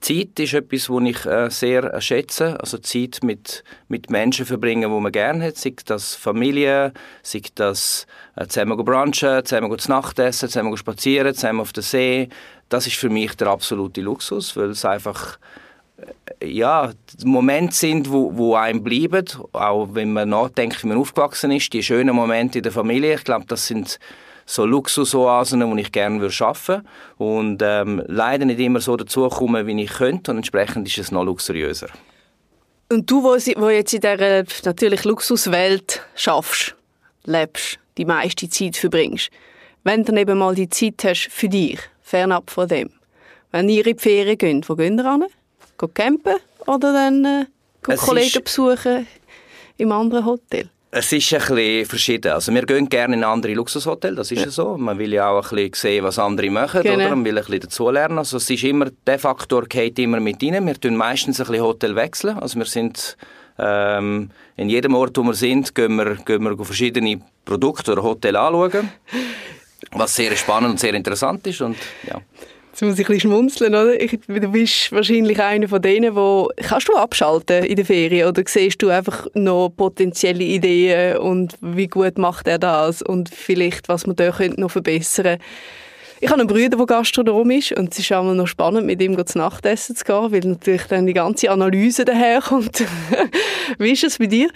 Zeit 0.00 0.38
ist 0.38 0.54
etwas, 0.54 0.86
das 0.86 1.02
ich 1.02 1.26
äh, 1.26 1.50
sehr 1.50 2.00
schätze. 2.00 2.58
Also 2.58 2.78
Zeit 2.78 3.18
mit, 3.22 3.62
mit 3.88 4.10
Menschen 4.10 4.46
verbringen, 4.46 4.90
die 4.90 5.00
man 5.00 5.12
gerne 5.12 5.46
hat. 5.46 5.56
Sei 5.56 5.74
das 5.84 6.14
Familie, 6.14 6.92
sei 7.22 7.42
das 7.54 8.06
äh, 8.36 8.46
zusammen 8.46 8.82
brunchen, 8.82 9.44
zusammen 9.44 9.78
zu 9.78 9.90
Nacht 9.90 10.18
essen, 10.18 10.48
zusammen 10.48 10.76
spazieren, 10.76 11.34
zusammen 11.34 11.60
auf 11.60 11.72
den 11.72 11.82
See. 11.82 12.28
Das 12.70 12.86
ist 12.86 12.96
für 12.96 13.10
mich 13.10 13.34
der 13.34 13.48
absolute 13.48 14.00
Luxus, 14.00 14.56
weil 14.56 14.70
es 14.70 14.86
einfach 14.86 15.38
äh, 16.40 16.46
ja, 16.46 16.92
Momente 17.22 17.74
sind, 17.74 18.10
wo, 18.10 18.34
wo 18.34 18.54
einem 18.54 18.82
bleiben, 18.82 19.26
auch 19.52 19.88
wenn 19.92 20.14
man 20.14 20.30
nachdenkt, 20.30 20.82
wie 20.82 20.88
man 20.88 20.96
aufgewachsen 20.96 21.50
ist, 21.50 21.72
die 21.74 21.82
schönen 21.82 22.16
Momente 22.16 22.60
in 22.60 22.62
der 22.62 22.72
Familie. 22.72 23.16
Ich 23.16 23.24
glaube, 23.24 23.44
das 23.46 23.66
sind 23.66 23.98
so 24.50 24.66
Luxusoasen, 24.66 25.76
die 25.76 25.82
ich 25.82 25.92
gerne 25.92 26.16
arbeiten 26.16 26.68
würde. 26.68 26.84
Und 27.18 27.62
ähm, 27.62 28.02
leider 28.06 28.44
nicht 28.44 28.60
immer 28.60 28.80
so 28.80 28.96
dazukommen, 28.96 29.66
wie 29.66 29.82
ich 29.82 29.92
könnte. 29.92 30.32
Und 30.32 30.38
entsprechend 30.38 30.88
ist 30.88 30.98
es 30.98 31.12
noch 31.12 31.24
luxuriöser. 31.24 31.88
Und 32.90 33.08
du, 33.08 33.22
wo, 33.22 33.36
wo 33.60 33.68
jetzt 33.68 33.94
in 33.94 34.00
dieser 34.00 34.44
natürlich 34.64 35.04
Luxuswelt 35.04 36.02
schaffst, 36.16 36.74
lebst, 37.24 37.78
die 37.96 38.04
meiste 38.04 38.48
Zeit 38.48 38.76
verbringst, 38.76 39.30
wenn 39.84 40.02
du 40.02 40.12
dann 40.12 40.16
eben 40.16 40.38
mal 40.38 40.54
die 40.54 40.68
Zeit 40.68 41.04
hast 41.04 41.28
für 41.30 41.48
dich, 41.48 41.78
fernab 42.02 42.50
von 42.50 42.66
dem, 42.66 42.90
wenn 43.52 43.68
ihr 43.68 43.86
in 43.86 43.96
die 43.96 44.02
Ferien 44.02 44.36
geht, 44.36 44.68
wo 44.68 44.74
gehen 44.74 44.98
ihr 44.98 45.10
hin? 45.10 45.26
Geht 45.78 45.94
campen 45.94 46.36
oder 46.66 46.92
dann 46.92 47.24
äh, 47.24 47.96
Kollegen 47.96 48.42
besuchen 48.42 49.06
im 49.76 49.92
anderen 49.92 50.26
Hotel? 50.26 50.68
Es 50.92 51.12
ist 51.12 51.32
ein 51.32 51.38
bisschen 51.38 51.86
verschieden. 51.86 52.32
Also 52.32 52.52
wir 52.52 52.66
gehen 52.66 52.88
gerne 52.88 53.14
in 53.14 53.22
andere 53.22 53.54
Luxushotels, 53.54 54.16
das 54.16 54.32
ist 54.32 54.44
ja. 54.44 54.50
so. 54.50 54.76
Man 54.76 54.98
will 54.98 55.12
ja 55.12 55.28
auch 55.28 55.52
ein 55.52 55.56
bisschen 55.56 55.74
sehen, 55.74 56.04
was 56.04 56.18
andere 56.18 56.50
machen, 56.50 56.82
genau. 56.82 56.96
oder? 56.96 57.10
Man 57.10 57.24
will 57.24 57.38
ein 57.38 57.44
bisschen 57.44 57.60
dazulernen. 57.60 58.18
Also 58.18 58.38
es 58.38 58.50
ist 58.50 58.64
immer, 58.64 58.86
der 59.06 59.20
Faktor 59.20 59.66
geht 59.66 60.00
immer 60.00 60.18
mit 60.18 60.42
rein. 60.42 60.66
Wir 60.66 60.74
tun 60.74 60.96
meistens 60.96 61.40
ein 61.40 61.46
bisschen 61.46 61.62
Hotel 61.62 61.94
wechseln. 61.94 62.38
Also 62.38 62.58
wir 62.58 62.64
sind 62.64 63.16
ähm, 63.58 64.30
in 64.56 64.68
jedem 64.68 64.94
Ort, 64.96 65.16
wo 65.16 65.22
wir 65.22 65.34
sind, 65.34 65.72
gehen 65.76 65.94
wir, 65.94 66.16
gehen 66.16 66.42
wir 66.42 66.64
verschiedene 66.64 67.20
Produkte 67.44 67.92
oder 67.92 68.02
Hotels 68.02 68.36
anschauen. 68.36 68.90
Was 69.92 70.14
sehr 70.16 70.34
spannend 70.36 70.72
und 70.72 70.80
sehr 70.80 70.94
interessant 70.94 71.46
ist. 71.46 71.60
Und, 71.60 71.76
ja. 72.06 72.20
Jetzt 72.70 72.82
muss 72.82 72.98
ich 72.98 73.08
ein 73.08 73.14
bisschen 73.14 73.30
schmunzeln, 73.30 73.74
oder? 73.74 74.00
Ich, 74.00 74.18
du 74.26 74.48
bist 74.52 74.92
wahrscheinlich 74.92 75.42
einer 75.42 75.68
von 75.68 75.82
denen, 75.82 76.14
wo 76.14 76.50
kannst 76.56 76.88
du 76.88 76.94
abschalten 76.94 77.64
in 77.64 77.74
der 77.74 77.84
Ferien 77.84 78.28
oder 78.28 78.42
siehst 78.46 78.80
du 78.80 78.90
einfach 78.90 79.26
noch 79.34 79.70
potenzielle 79.76 80.44
Ideen 80.44 81.18
und 81.18 81.56
wie 81.60 81.88
gut 81.88 82.16
macht 82.16 82.46
er 82.46 82.58
das 82.58 83.02
und 83.02 83.28
vielleicht 83.28 83.88
was 83.88 84.06
man 84.06 84.14
da 84.14 84.30
könnte 84.30 84.60
noch 84.60 84.70
verbessern. 84.70 85.38
Ich 86.20 86.28
habe 86.30 86.40
einen 86.40 86.48
Bruder, 86.48 86.76
der 86.76 86.86
Gastronom 86.86 87.50
ist 87.50 87.72
und 87.72 87.92
es 87.92 87.98
ist 87.98 88.12
auch 88.12 88.22
noch 88.22 88.46
spannend, 88.46 88.86
mit 88.86 89.02
ihm 89.02 89.16
zu 89.26 89.38
Nachtessen 89.38 89.96
zu 89.96 90.04
gehen, 90.04 90.30
weil 90.30 90.40
natürlich 90.40 90.84
dann 90.84 91.06
die 91.06 91.14
ganze 91.14 91.50
Analyse 91.50 92.04
daherkommt. 92.04 92.84
wie 93.78 93.92
ist 93.92 94.04
es 94.04 94.18
bei 94.18 94.26
dir? 94.26 94.48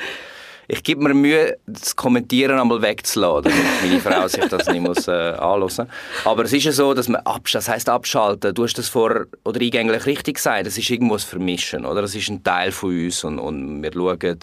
Ich 0.69 0.83
gebe 0.83 1.03
mir 1.03 1.15
Mühe, 1.15 1.57
das 1.67 1.95
Kommentieren 1.95 2.59
einmal 2.59 2.81
wegzuladen, 2.81 3.53
damit 3.53 3.83
meine 3.83 4.01
Frau 4.01 4.29
sich 4.29 4.45
das 4.47 4.67
nicht 4.69 4.81
muss, 4.81 5.09
äh, 5.09 5.13
anhören 5.13 5.89
Aber 6.25 6.45
es 6.45 6.53
ist 6.53 6.65
ja 6.65 6.73
so, 6.73 6.95
dass 6.95 7.09
man 7.09 7.21
absch 7.23 7.53
das 7.53 7.69
heißt 7.69 7.89
abschalten. 7.89 8.55
Du 8.55 8.65
hast 8.65 8.79
das 8.79 8.89
vor 8.89 9.27
oder 9.45 9.61
eingänglich 9.61 10.07
richtig 10.07 10.37
gesagt. 10.37 10.67
Das 10.67 10.79
ist 10.79 10.89
irgendwo 10.91 11.15
ein 11.15 11.21
Vermischen, 11.21 11.85
oder? 11.85 12.03
Das 12.03 12.15
ist 12.15 12.29
ein 12.29 12.43
Teil 12.43 12.73
von 12.73 12.91
uns 12.91 13.25
und, 13.25 13.39
und 13.39 13.83
wir 13.83 13.93
schauen 13.93 14.39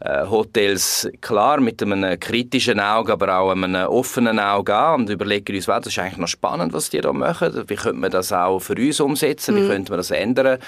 äh, 0.00 0.26
Hotels 0.26 1.08
klar 1.20 1.60
mit 1.60 1.82
einem 1.82 2.18
kritischen 2.18 2.80
Auge, 2.80 3.12
aber 3.12 3.38
auch 3.38 3.50
einem 3.50 3.86
offenen 3.86 4.38
Auge 4.38 4.74
an 4.74 5.02
und 5.02 5.10
überlegen 5.10 5.54
uns, 5.54 5.66
das 5.66 5.86
ist 5.86 5.98
eigentlich 5.98 6.16
noch 6.16 6.28
spannend, 6.28 6.72
was 6.72 6.90
die 6.90 7.00
da 7.00 7.12
machen. 7.12 7.64
Wie 7.68 7.76
könnte 7.76 8.00
man 8.00 8.10
das 8.10 8.32
auch 8.32 8.60
für 8.60 8.74
uns 8.74 9.00
umsetzen? 9.00 9.56
Wie 9.56 9.60
mhm. 9.60 9.68
könnte 9.68 9.92
man 9.92 9.98
das 9.98 10.10
ändern? 10.10 10.58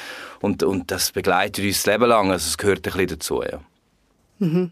Und, 0.40 0.62
und 0.62 0.90
das 0.90 1.12
begleitet 1.12 1.64
uns 1.64 1.82
das 1.82 1.93
Leben 1.93 2.09
lang. 2.09 2.30
Also 2.30 2.47
es 2.47 2.59
gehört 2.59 2.80
ein 2.80 2.93
bisschen 2.93 3.07
dazu, 3.07 3.43
ja. 3.43 3.61
Mhm. 4.38 4.70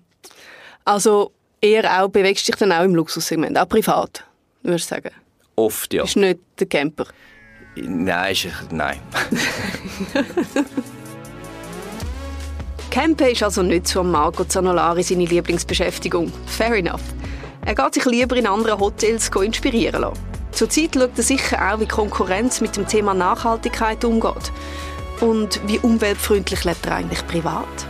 Also 0.85 1.33
eher 1.61 2.03
auch, 2.03 2.09
bewegst 2.09 2.49
dich 2.49 2.57
dann 2.57 2.73
auch 2.73 2.85
im 2.85 2.95
Luxussegment, 2.95 3.59
auch 3.59 3.69
privat, 3.69 4.25
würdest 4.63 4.91
du 4.91 4.95
sagen? 4.97 5.11
Oft, 5.57 5.93
ja. 5.93 6.05
Ist 6.05 6.17
nicht 6.17 6.41
der 6.59 6.67
Camper? 6.67 7.07
Nein, 7.77 8.33
ist, 8.33 8.49
nein. 8.73 8.99
Campen 12.91 13.29
ist 13.29 13.43
also 13.43 13.63
nicht 13.63 13.89
für 13.89 14.03
Marco 14.03 14.45
Zanolari 14.45 15.03
seine 15.05 15.25
Lieblingsbeschäftigung. 15.25 16.33
Fair 16.47 16.75
enough. 16.75 17.03
Er 17.65 17.75
geht 17.75 17.95
sich 17.95 18.05
lieber 18.05 18.37
in 18.37 18.49
anderen 18.49 18.81
Hotels 18.81 19.29
inspirieren 19.29 20.01
lassen. 20.01 20.19
Zurzeit 20.51 20.95
schaut 20.95 21.17
er 21.17 21.23
sicher 21.23 21.73
auch, 21.73 21.79
wie 21.79 21.87
Konkurrenz 21.87 22.61
mit 22.61 22.77
dem 22.77 22.89
Thema 22.89 23.15
Nachhaltigkeit 23.15 24.05
umgeht. 24.05 24.51
Und 25.21 25.61
wie 25.69 25.79
umweltfreundlich 25.79 26.65
lebt 26.65 26.87
er 26.87 26.97
eigentlich 26.97 27.25
privat? 27.29 27.90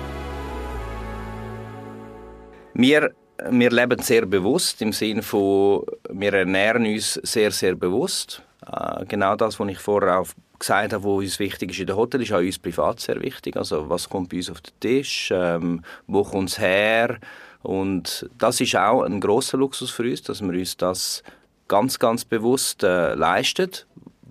Wir, 2.81 3.11
wir 3.51 3.70
leben 3.70 4.01
sehr 4.01 4.24
bewusst, 4.24 4.81
im 4.81 4.95
Sinne 4.95 5.22
von, 5.22 5.85
wir 6.09 6.33
ernähren 6.33 6.87
uns 6.87 7.12
sehr, 7.22 7.51
sehr 7.51 7.74
bewusst. 7.74 8.43
Äh, 8.66 9.05
genau 9.05 9.37
das, 9.37 9.61
was 9.61 9.68
ich 9.68 9.78
vorher 9.78 10.20
auch 10.20 10.28
gesagt 10.59 10.95
habe, 10.95 11.05
was 11.05 11.24
uns 11.24 11.39
wichtig 11.41 11.72
ist 11.72 11.81
in 11.81 11.89
der 11.89 11.97
Hotel, 11.97 12.22
ist 12.22 12.33
auch 12.33 12.39
uns 12.39 12.59
privat 12.59 13.01
sehr 13.01 13.20
wichtig. 13.20 13.59
Also 13.59 13.91
was 13.91 14.09
kommt 14.09 14.31
bei 14.31 14.39
uns 14.39 14.49
auf 14.49 14.62
den 14.62 14.72
Tisch, 14.81 15.31
ähm, 15.31 15.83
wo 16.07 16.24
kommt 16.24 16.49
es 16.49 16.59
her? 16.59 17.18
Und 17.62 18.31
das 18.39 18.62
ist 18.62 18.74
auch 18.76 19.03
ein 19.03 19.20
großer 19.20 19.59
Luxus 19.59 19.91
für 19.91 20.05
uns, 20.05 20.22
dass 20.22 20.41
wir 20.41 20.59
uns 20.59 20.78
das 20.78 21.22
ganz, 21.68 21.99
ganz 21.99 22.24
bewusst 22.24 22.83
äh, 22.83 23.12
leisten. 23.12 23.70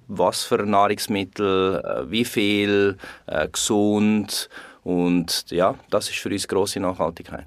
Was 0.08 0.43
für 0.43 0.66
Nahrungsmittel, 0.66 1.84
äh, 1.86 2.10
wie 2.10 2.26
viel, 2.26 2.97
äh, 3.28 3.47
gesund. 3.47 4.50
Und 4.84 5.52
ja, 5.52 5.76
das 5.91 6.10
ist 6.10 6.18
für 6.18 6.30
uns 6.30 6.47
große 6.47 6.80
Nachhaltigkeit. 6.80 7.45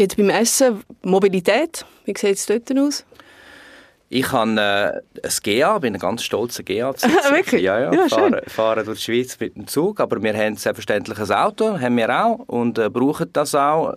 Jetzt 0.00 0.16
beim 0.16 0.30
Essen, 0.30 0.82
Mobilität, 1.02 1.84
wie 2.06 2.14
sieht 2.16 2.36
es 2.36 2.46
dort 2.46 2.74
aus? 2.78 3.04
Ich 4.08 4.32
habe 4.32 5.02
äh, 5.12 5.26
ein 5.26 5.32
GA, 5.42 5.78
bin 5.78 5.92
ein 5.92 6.00
ganz 6.00 6.22
stolzer 6.22 6.62
GA-Besitzer. 6.62 7.30
Wirklich? 7.34 7.60
Ja, 7.60 7.78
ja. 7.78 7.92
ja 7.92 8.08
fahre, 8.08 8.42
fahre 8.46 8.82
durch 8.82 8.96
die 8.96 9.04
Schweiz 9.04 9.38
mit 9.38 9.56
dem 9.56 9.66
Zug, 9.66 10.00
aber 10.00 10.22
wir 10.22 10.32
haben 10.32 10.56
selbstverständlich 10.56 11.18
ein 11.18 11.30
Auto, 11.32 11.78
haben 11.78 11.98
wir 11.98 12.08
auch 12.08 12.38
und 12.46 12.78
äh, 12.78 12.88
brauchen 12.88 13.30
das 13.34 13.54
auch 13.54 13.94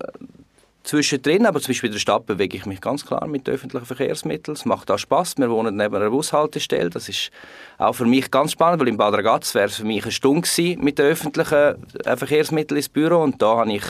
zwischendrin, 0.84 1.46
aber 1.46 1.62
zum 1.62 1.70
Beispiel 1.70 1.88
in 1.88 1.94
der 1.94 2.02
Stadt 2.02 2.26
bewege 2.26 2.58
ich 2.58 2.66
mich 2.66 2.82
ganz 2.82 3.06
klar 3.06 3.26
mit 3.26 3.48
öffentlichen 3.48 3.86
Verkehrsmitteln. 3.86 4.56
Es 4.56 4.66
macht 4.66 4.92
auch 4.92 5.00
Spaß. 5.00 5.38
Wir 5.38 5.50
wohnen 5.50 5.78
neben 5.78 5.96
einer 5.96 6.10
Bushaltestelle. 6.10 6.90
Das 6.90 7.08
ist 7.08 7.32
auch 7.78 7.94
für 7.94 8.04
mich 8.04 8.30
ganz 8.30 8.52
spannend, 8.52 8.82
weil 8.82 8.90
in 8.90 8.98
Bad 8.98 9.14
Ragaz 9.14 9.56
wäre 9.56 9.68
es 9.68 9.78
für 9.78 9.86
mich 9.86 10.04
eine 10.04 10.12
Stunde 10.12 10.42
gewesen, 10.42 10.84
mit 10.84 11.00
den 11.00 11.06
öffentlichen 11.06 11.76
äh, 12.04 12.18
Verkehrsmitteln 12.18 12.76
ins 12.76 12.90
Büro 12.90 13.24
und 13.24 13.42
da 13.42 13.60
habe 13.60 13.72
ich 13.72 13.86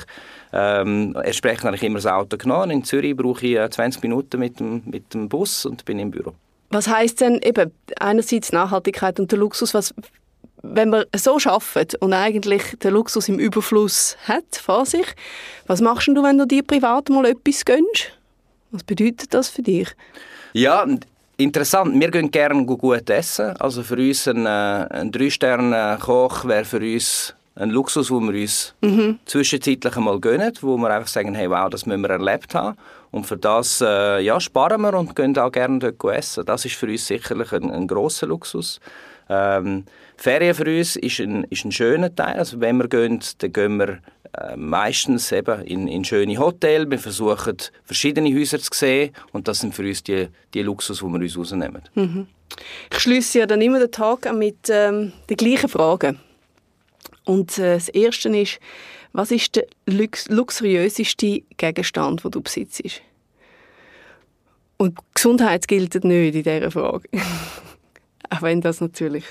ähm, 0.53 1.15
entsprechend 1.23 1.63
habe 1.63 1.75
ich 1.75 1.83
immer 1.83 1.95
das 1.95 2.05
Auto 2.05 2.37
genommen. 2.37 2.69
In 2.69 2.83
Zürich 2.83 3.15
brauche 3.15 3.45
ich 3.45 3.71
20 3.71 4.03
Minuten 4.03 4.39
mit 4.39 4.59
dem, 4.59 4.83
mit 4.85 5.13
dem 5.13 5.27
Bus 5.27 5.65
und 5.65 5.83
bin 5.83 5.97
im 5.97 6.11
Büro. 6.11 6.33
Was 6.69 6.87
heißt 6.87 7.21
denn 7.21 7.39
eben 7.43 7.71
einerseits 7.99 8.51
Nachhaltigkeit 8.51 9.19
und 9.19 9.31
der 9.31 9.39
Luxus? 9.39 9.73
Was, 9.73 9.93
wenn 10.61 10.89
man 10.89 11.05
so 11.15 11.39
schafft 11.39 11.95
und 12.01 12.13
eigentlich 12.13 12.77
den 12.83 12.93
Luxus 12.93 13.29
im 13.29 13.39
Überfluss 13.39 14.15
hat 14.27 14.55
vor 14.55 14.85
sich, 14.85 15.07
was 15.65 15.81
machst 15.81 16.07
du, 16.07 16.23
wenn 16.23 16.37
du 16.37 16.45
dir 16.45 16.63
privat 16.63 17.09
mal 17.09 17.25
etwas 17.25 17.65
gönnst? 17.65 18.11
Was 18.71 18.83
bedeutet 18.83 19.33
das 19.33 19.49
für 19.49 19.61
dich? 19.61 19.89
Ja, 20.53 20.85
interessant. 21.37 21.99
Wir 21.99 22.11
gehen 22.11 22.29
gerne 22.29 22.63
gut 22.65 23.09
essen. 23.09 23.57
Also 23.57 23.81
für 23.83 23.97
uns 23.97 24.27
ein, 24.27 24.45
äh, 24.45 24.49
ein 24.49 25.11
Drei-Sterne-Koch 25.11 26.45
wäre 26.45 26.65
für 26.65 26.79
uns 26.79 27.35
ein 27.55 27.69
Luxus, 27.69 28.07
den 28.07 28.33
wir 28.33 28.41
uns 28.41 28.73
mhm. 28.81 29.19
zwischenzeitlich 29.25 29.95
einmal 29.95 30.19
gönnen, 30.19 30.53
wo 30.61 30.77
wir 30.77 30.89
einfach 30.89 31.07
sagen, 31.07 31.35
hey, 31.35 31.49
wow, 31.49 31.69
das 31.69 31.85
müssen 31.85 32.01
wir 32.01 32.09
erlebt 32.09 32.55
haben. 32.55 32.77
Und 33.11 33.25
für 33.25 33.37
das 33.37 33.79
äh, 33.81 34.21
ja, 34.21 34.39
sparen 34.39 34.81
wir 34.81 34.93
und 34.95 35.15
gehen 35.15 35.37
auch 35.37 35.51
gerne 35.51 35.79
dort 35.79 36.17
essen. 36.17 36.45
Das 36.45 36.65
ist 36.65 36.75
für 36.75 36.87
uns 36.87 37.05
sicherlich 37.05 37.51
ein, 37.53 37.69
ein 37.69 37.87
grosser 37.87 38.27
Luxus. 38.27 38.79
Ähm, 39.29 39.85
Ferien 40.17 40.55
für 40.55 40.65
uns 40.65 40.95
ist 40.95 41.19
ein, 41.19 41.43
ist 41.45 41.63
ein 41.65 41.71
schöner 41.71 42.13
Teil. 42.13 42.37
Also 42.37 42.59
wenn 42.59 42.77
wir 42.77 42.87
gehen, 42.87 43.19
dann 43.37 43.53
gehen 43.53 43.77
wir 43.77 43.99
äh, 44.35 44.55
meistens 44.55 45.31
eben 45.31 45.61
in, 45.61 45.87
in 45.87 46.03
schöne 46.03 46.37
Hotels. 46.39 46.89
Wir 46.89 46.99
versuchen, 46.99 47.57
verschiedene 47.83 48.33
Häuser 48.33 48.59
zu 48.59 48.71
sehen. 48.73 49.11
Und 49.31 49.47
das 49.47 49.59
sind 49.59 49.75
für 49.75 49.83
uns 49.83 50.01
die, 50.01 50.27
die 50.55 50.63
Luxus, 50.63 50.99
die 50.99 51.05
wir 51.05 51.19
uns 51.19 51.37
rausnehmen. 51.37 51.83
Mhm. 51.93 52.27
Ich 52.91 52.99
schließe 52.99 53.39
ja 53.39 53.45
dann 53.45 53.61
immer 53.61 53.79
den 53.79 53.91
Tag 53.91 54.31
mit 54.33 54.69
ähm, 54.69 55.13
den 55.29 55.37
gleichen 55.37 55.69
Fragen. 55.69 56.19
Und 57.26 57.57
äh, 57.57 57.76
das 57.76 57.89
Erste 57.89 58.30
ist, 58.30 58.59
was 59.13 59.32
ist 59.32 59.55
der 59.55 59.65
lux 59.86 60.28
luxuriöseste 60.30 61.43
Gegenstand, 61.57 62.24
den 62.24 62.32
du 62.32 62.41
besitzt? 62.41 63.01
Und 64.78 64.97
Gesundheit 65.13 65.67
gilt 65.67 65.93
nicht 66.03 66.36
in 66.36 66.43
dieser 66.43 66.71
Frage. 66.71 67.07
Auch 68.30 68.41
wenn 68.41 68.61
das 68.61 68.82
natürlich 68.82 69.26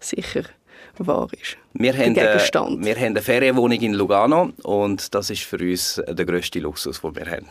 sicher 0.00 0.44
wahr 0.96 1.28
ist. 1.32 1.56
Wir 1.74 1.92
haben, 1.92 2.16
äh, 2.16 2.38
wir 2.38 2.96
haben 2.96 3.04
eine 3.04 3.22
Ferienwohnung 3.22 3.80
in 3.80 3.94
Lugano 3.94 4.52
und 4.64 5.14
das 5.14 5.30
ist 5.30 5.42
für 5.42 5.58
uns 5.58 6.02
der 6.08 6.24
grösste 6.24 6.58
Luxus, 6.58 7.00
den 7.00 7.14
wir 7.14 7.26
haben. 7.26 7.46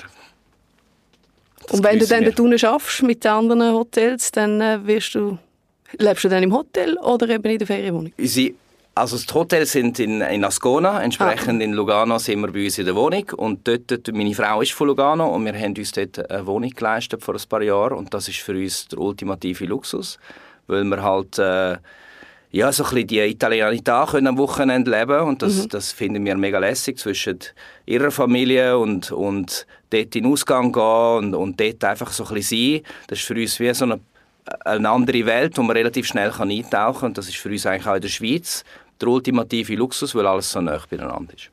Das 1.62 1.72
und 1.80 1.86
wenn 1.86 2.00
du 2.00 2.08
dann 2.08 2.24
dort 2.26 2.40
unten 2.40 2.60
schaffst 2.60 3.04
mit 3.04 3.24
den 3.24 3.32
anderen 3.32 3.74
Hotels, 3.74 4.32
dann 4.32 4.60
äh, 4.60 4.86
wirst 4.86 5.16
du, 5.16 5.38
lebst 5.98 6.24
du 6.24 6.30
dann 6.30 6.44
im 6.44 6.54
Hotel 6.54 6.98
oder 6.98 7.30
eben 7.30 7.50
in 7.50 7.58
der 7.58 7.68
Ferienwohnung? 7.68 8.12
Unsere 8.18 8.54
also 8.98 9.18
die 9.18 9.34
Hotels 9.34 9.72
sind 9.72 10.00
in, 10.00 10.22
in 10.22 10.44
Ascona, 10.44 11.02
entsprechend 11.02 11.62
ah. 11.62 11.64
in 11.64 11.74
Lugano 11.74 12.18
sind 12.18 12.42
wir 12.42 12.52
bei 12.52 12.66
uns 12.66 12.78
in 12.78 12.86
der 12.86 12.96
Wohnung 12.96 13.30
und 13.38 13.68
dort, 13.68 14.14
meine 14.14 14.34
Frau 14.34 14.62
ist 14.62 14.74
von 14.74 14.88
Lugano 14.88 15.28
und 15.34 15.46
wir 15.46 15.54
haben 15.54 15.76
uns 15.78 15.92
dort 15.92 16.30
eine 16.30 16.46
Wohnung 16.46 16.72
geleistet 16.72 17.24
vor 17.24 17.36
ein 17.36 17.42
paar 17.48 17.62
Jahren 17.62 17.98
und 17.98 18.14
das 18.14 18.28
ist 18.28 18.40
für 18.40 18.54
uns 18.54 18.88
der 18.88 19.00
ultimative 19.00 19.66
Luxus, 19.66 20.18
weil 20.68 20.84
wir 20.84 21.02
halt 21.02 21.38
äh, 21.38 21.78
ja, 22.52 22.72
so 22.72 22.84
ein 22.84 22.90
bisschen 22.90 23.08
die 23.08 23.22
Italianità 23.22 24.10
können 24.10 24.28
am 24.28 24.38
Wochenende 24.38 24.90
leben 24.90 25.20
und 25.22 25.42
das, 25.42 25.64
mhm. 25.64 25.70
das 25.70 25.92
finden 25.92 26.26
wir 26.26 26.36
mega 26.36 26.60
lässig 26.60 26.98
zwischen 26.98 27.40
ihrer 27.86 28.12
Familie 28.12 28.78
und, 28.78 29.12
und 29.12 29.68
dort 29.90 30.16
in 30.16 30.24
den 30.24 30.32
Ausgang 30.32 30.72
gehen 30.72 31.34
und, 31.34 31.36
und 31.36 31.60
dort 31.60 31.84
einfach 31.84 32.12
so 32.12 32.26
ein 32.26 32.34
bisschen 32.34 32.74
sein. 32.74 32.94
Das 33.08 33.20
ist 33.20 33.26
für 33.26 33.36
uns 33.36 33.60
wie 33.60 33.74
so 33.74 33.86
eine, 33.86 34.00
eine 34.64 34.90
andere 34.90 35.26
Welt, 35.26 35.58
wo 35.58 35.62
man 35.62 35.76
relativ 35.76 36.08
schnell 36.08 36.32
kann 36.32 36.50
eintauchen 36.50 37.00
kann 37.00 37.10
und 37.10 37.18
das 37.18 37.28
ist 37.28 37.38
für 37.38 37.50
uns 37.50 37.66
eigentlich 37.66 37.88
auch 37.88 37.96
in 37.96 38.02
der 38.02 38.10
Schweiz 38.10 38.64
der 39.02 39.08
ultimative 39.08 39.76
Luxus, 39.76 40.14
weil 40.16 40.28
alles 40.28 40.52
so 40.52 40.62
nah 40.62 40.82
beieinander 40.90 41.34
ist. 41.34 41.50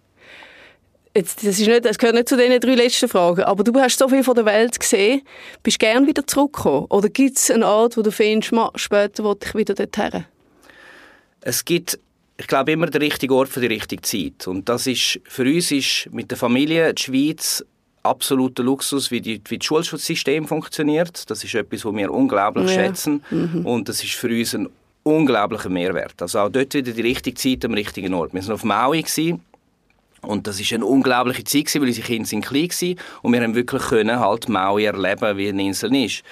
Jetzt, 1.17 1.47
das, 1.47 1.61
ist 1.61 1.69
nicht, 1.69 1.85
das 1.85 1.97
gehört 1.97 2.17
nicht 2.17 2.29
zu 2.29 2.37
den 2.37 2.59
drei 2.61 2.75
letzten 2.75 3.09
Fragen, 3.09 3.43
aber 3.45 3.63
du 3.63 3.73
hast 3.79 3.99
so 3.99 4.09
viel 4.09 4.25
von 4.25 4.35
der 4.35 4.47
Welt 4.47 4.79
gesehen. 4.81 5.23
Bist 5.63 5.81
du 5.81 5.87
gerne 5.87 6.07
wieder 6.09 6.27
zurückgekommen? 6.27 6.87
Oder 6.87 7.09
gibt 7.09 7.37
es 7.37 7.53
einen 7.53 7.63
Ort, 7.63 7.97
wo 7.97 8.03
du 8.03 8.11
findest, 8.11 8.53
später 8.75 9.23
will 9.23 9.37
ich 9.41 9.55
wieder 9.55 9.75
dorthin? 9.75 10.25
Es 11.41 11.65
gibt, 11.65 12.01
ich 12.37 12.49
glaube, 12.49 12.73
immer 12.73 12.87
den 12.87 13.01
richtigen 13.01 13.33
Ort 13.33 13.49
für 13.49 13.61
die 13.61 13.69
richtige 13.69 14.03
Zeit. 14.03 14.49
Und 14.49 14.69
das 14.69 14.89
ist, 14.89 15.21
für 15.25 15.45
uns 15.45 15.71
ist 15.71 16.09
mit 16.11 16.33
der 16.33 16.39
Familie 16.39 16.93
die 16.93 17.03
Schweiz 17.03 17.65
absoluter 18.03 18.65
Luxus, 18.65 19.13
wie, 19.13 19.21
die, 19.21 19.41
wie 19.47 19.59
das 19.59 19.67
Schulschutzsystem 19.67 20.49
funktioniert. 20.49 21.31
Das 21.31 21.45
ist 21.45 21.55
etwas, 21.55 21.85
was 21.85 21.95
wir 21.95 22.11
unglaublich 22.11 22.71
ja. 22.71 22.75
schätzen. 22.75 23.23
Mhm. 23.31 23.65
Und 23.65 23.89
das 23.89 24.03
ist 24.03 24.15
für 24.15 24.29
uns 24.29 24.53
ein 24.55 24.69
unglaublicher 25.05 25.69
Mehrwert. 25.69 26.21
Also 26.21 26.41
auch 26.41 26.49
dort 26.49 26.75
wieder 26.75 26.93
die 26.93 27.03
richtige 27.03 27.37
Zeit 27.37 27.65
am 27.65 27.75
richtigen 27.75 28.13
Ort. 28.15 28.35
Wir 28.35 28.43
waren 28.43 28.55
auf 28.55 28.65
Maui 28.65 29.03
gewesen, 29.03 29.41
und 30.27 30.47
das 30.47 30.59
ist 30.59 30.73
eine 30.73 30.87
unglaubliche 30.87 31.45
Zeit 31.45 31.67
gewesen, 31.67 31.81
weil 31.83 31.89
unsere 31.89 32.07
Kinder 32.07 32.27
sind 32.27 32.45
klein 32.45 32.69
waren 32.69 32.97
und 33.23 33.33
wir 33.33 33.43
haben 33.43 33.55
wirklich 33.55 33.83
können 33.83 34.19
halt 34.19 34.49
Maui 34.49 34.85
erleben, 34.85 35.37
wie 35.37 35.49
eine 35.49 35.63
Insel 35.63 35.95
ist. 35.95 36.23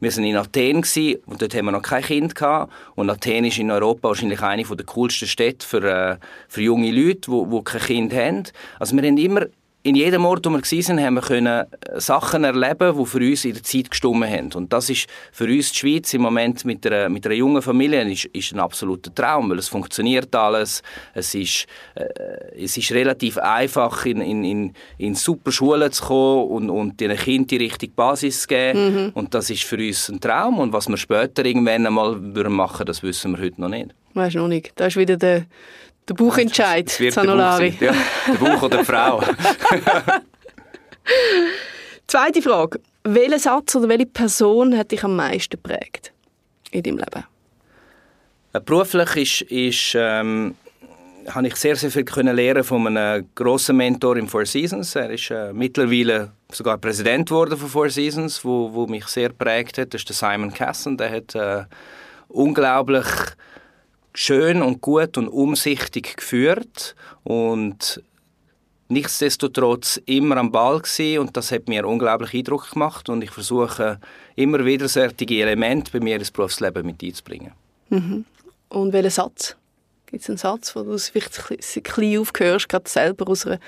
Wir 0.00 0.10
sind 0.10 0.24
in 0.24 0.36
Athen 0.36 0.82
gewesen, 0.82 1.20
und 1.26 1.40
dort 1.42 1.54
haben 1.54 1.66
wir 1.66 1.72
noch 1.72 1.82
kein 1.82 2.02
Kind 2.02 2.34
gehabt 2.34 2.72
und 2.94 3.10
Athen 3.10 3.44
ist 3.44 3.58
in 3.58 3.70
Europa 3.70 4.08
wahrscheinlich 4.08 4.40
eine 4.42 4.64
der 4.64 4.86
coolsten 4.86 5.28
Städte 5.28 5.66
für, 5.66 5.84
äh, 5.84 6.16
für 6.48 6.62
junge 6.62 6.90
Leute, 6.90 7.30
die 7.30 7.64
kein 7.64 7.80
Kind 7.80 8.14
haben. 8.14 8.42
Also 8.78 8.96
wir 8.96 9.06
haben 9.06 9.18
immer 9.18 9.46
in 9.84 9.96
jedem 9.96 10.24
Ort, 10.24 10.46
wo 10.46 10.50
wir 10.50 10.60
waren, 10.60 11.00
haben 11.00 11.14
wir 11.14 11.22
können 11.22 11.46
äh, 11.46 12.00
Sachen 12.00 12.44
erleben, 12.44 12.96
die 12.96 13.06
für 13.06 13.18
uns 13.18 13.44
in 13.44 13.54
der 13.54 13.62
Zeit 13.62 13.90
gestimmt 13.90 14.24
haben. 14.26 14.52
Und 14.54 14.72
das 14.72 14.88
ist 14.90 15.08
für 15.32 15.46
uns 15.46 15.72
die 15.72 15.78
Schweiz 15.78 16.14
im 16.14 16.22
Moment 16.22 16.64
mit 16.64 16.86
einer, 16.86 17.08
mit 17.08 17.26
einer 17.26 17.34
jungen 17.34 17.62
Familie 17.62 18.08
ist, 18.10 18.26
ist 18.26 18.52
ein 18.52 18.60
absoluter 18.60 19.12
Traum, 19.12 19.50
weil 19.50 19.58
es 19.58 19.68
funktioniert 19.68 20.34
alles. 20.34 20.82
Es 21.14 21.34
ist, 21.34 21.66
äh, 21.96 22.04
es 22.62 22.76
ist 22.76 22.92
relativ 22.92 23.38
einfach, 23.38 24.06
in, 24.06 24.20
in, 24.20 24.44
in, 24.44 24.72
in 24.98 25.14
super 25.16 25.50
Schulen 25.50 25.90
zu 25.90 26.04
kommen 26.04 26.48
und, 26.48 26.70
und 26.70 27.00
den 27.00 27.16
Kindern 27.16 27.48
die 27.48 27.56
richtige 27.56 27.92
Basis 27.92 28.42
zu 28.42 28.48
geben. 28.48 28.94
Mhm. 29.06 29.10
Und 29.14 29.34
das 29.34 29.50
ist 29.50 29.64
für 29.64 29.76
uns 29.76 30.08
ein 30.08 30.20
Traum. 30.20 30.60
Und 30.60 30.72
was 30.72 30.88
wir 30.88 30.96
später 30.96 31.44
irgendwann 31.44 31.86
einmal 31.86 32.34
würden 32.34 32.52
machen, 32.52 32.86
das 32.86 33.02
wissen 33.02 33.32
wir 33.32 33.44
heute 33.44 33.60
noch 33.60 33.68
nicht. 33.68 33.94
Weißt 34.14 34.36
du 34.36 34.40
noch 34.40 34.48
nicht. 34.48 34.72
Da 34.76 34.86
ist 34.86 34.96
wieder 34.96 35.16
der 35.16 35.46
der 36.08 36.18
wird 36.18 37.12
Zanolari. 37.12 37.70
Der 37.72 37.92
Buch, 37.92 37.96
ja, 37.96 38.32
der 38.32 38.34
Buch 38.34 38.62
oder 38.62 38.78
die 38.78 38.84
Frau. 38.84 39.22
Zweite 42.06 42.42
Frage. 42.42 42.80
Welcher 43.04 43.38
Satz 43.38 43.74
oder 43.74 43.88
welche 43.88 44.06
Person 44.06 44.76
hat 44.76 44.90
dich 44.92 45.02
am 45.02 45.16
meisten 45.16 45.50
geprägt 45.50 46.12
in 46.70 46.82
deinem 46.82 46.98
Leben? 46.98 47.24
Äh, 48.52 48.60
beruflich 48.60 49.16
ist, 49.16 49.50
ist 49.50 49.94
ähm, 49.96 50.54
habe 51.28 51.46
ich 51.46 51.56
sehr, 51.56 51.76
sehr 51.76 51.90
viel 51.90 52.04
können 52.04 52.34
lernen 52.34 52.64
von 52.64 52.86
einem 52.86 53.28
grossen 53.34 53.76
Mentor 53.76 54.16
in 54.16 54.28
Four 54.28 54.46
Seasons. 54.46 54.94
Er 54.94 55.10
ist 55.10 55.30
äh, 55.30 55.52
mittlerweile 55.52 56.32
sogar 56.50 56.78
Präsident 56.78 57.28
geworden 57.28 57.56
von 57.56 57.68
Four 57.68 57.90
Seasons, 57.90 58.44
wo, 58.44 58.72
wo 58.72 58.86
mich 58.86 59.06
sehr 59.06 59.28
geprägt 59.28 59.78
hat. 59.78 59.94
Das 59.94 60.02
ist 60.02 60.08
der 60.08 60.16
Simon 60.16 60.52
Casson. 60.52 60.96
Der 60.96 61.10
hat 61.10 61.34
äh, 61.34 61.64
unglaublich 62.28 63.06
schön 64.14 64.62
und 64.62 64.80
gut 64.80 65.16
und 65.18 65.28
umsichtig 65.28 66.16
geführt 66.16 66.94
und 67.24 68.02
nichtsdestotrotz 68.88 70.00
immer 70.06 70.36
am 70.36 70.52
Ball 70.52 70.80
gewesen 70.80 71.20
und 71.20 71.36
das 71.36 71.50
hat 71.50 71.68
mir 71.68 71.86
unglaublich 71.86 72.34
Eindruck 72.34 72.70
gemacht 72.72 73.08
und 73.08 73.22
ich 73.22 73.30
versuche 73.30 73.98
immer 74.36 74.64
wieder 74.64 74.88
solche 74.88 75.24
Elemente 75.28 75.90
bei 75.92 76.00
mir 76.00 76.16
ins 76.16 76.30
Berufsleben 76.30 76.84
mit 76.84 77.02
einzubringen. 77.02 77.52
Mhm. 77.88 78.24
Und 78.68 78.92
welchen 78.92 79.10
Satz? 79.10 79.56
Gibt 80.06 80.22
es 80.22 80.28
einen 80.28 80.38
Satz, 80.38 80.76
wo 80.76 80.82
du 80.82 80.98
vielleicht 80.98 81.50
ein 81.50 81.56
bisschen 81.82 82.20
aufgehörst, 82.20 82.68
gerade 82.68 82.88
selber 82.88 83.28
aus 83.28 83.46
einer 83.46 83.58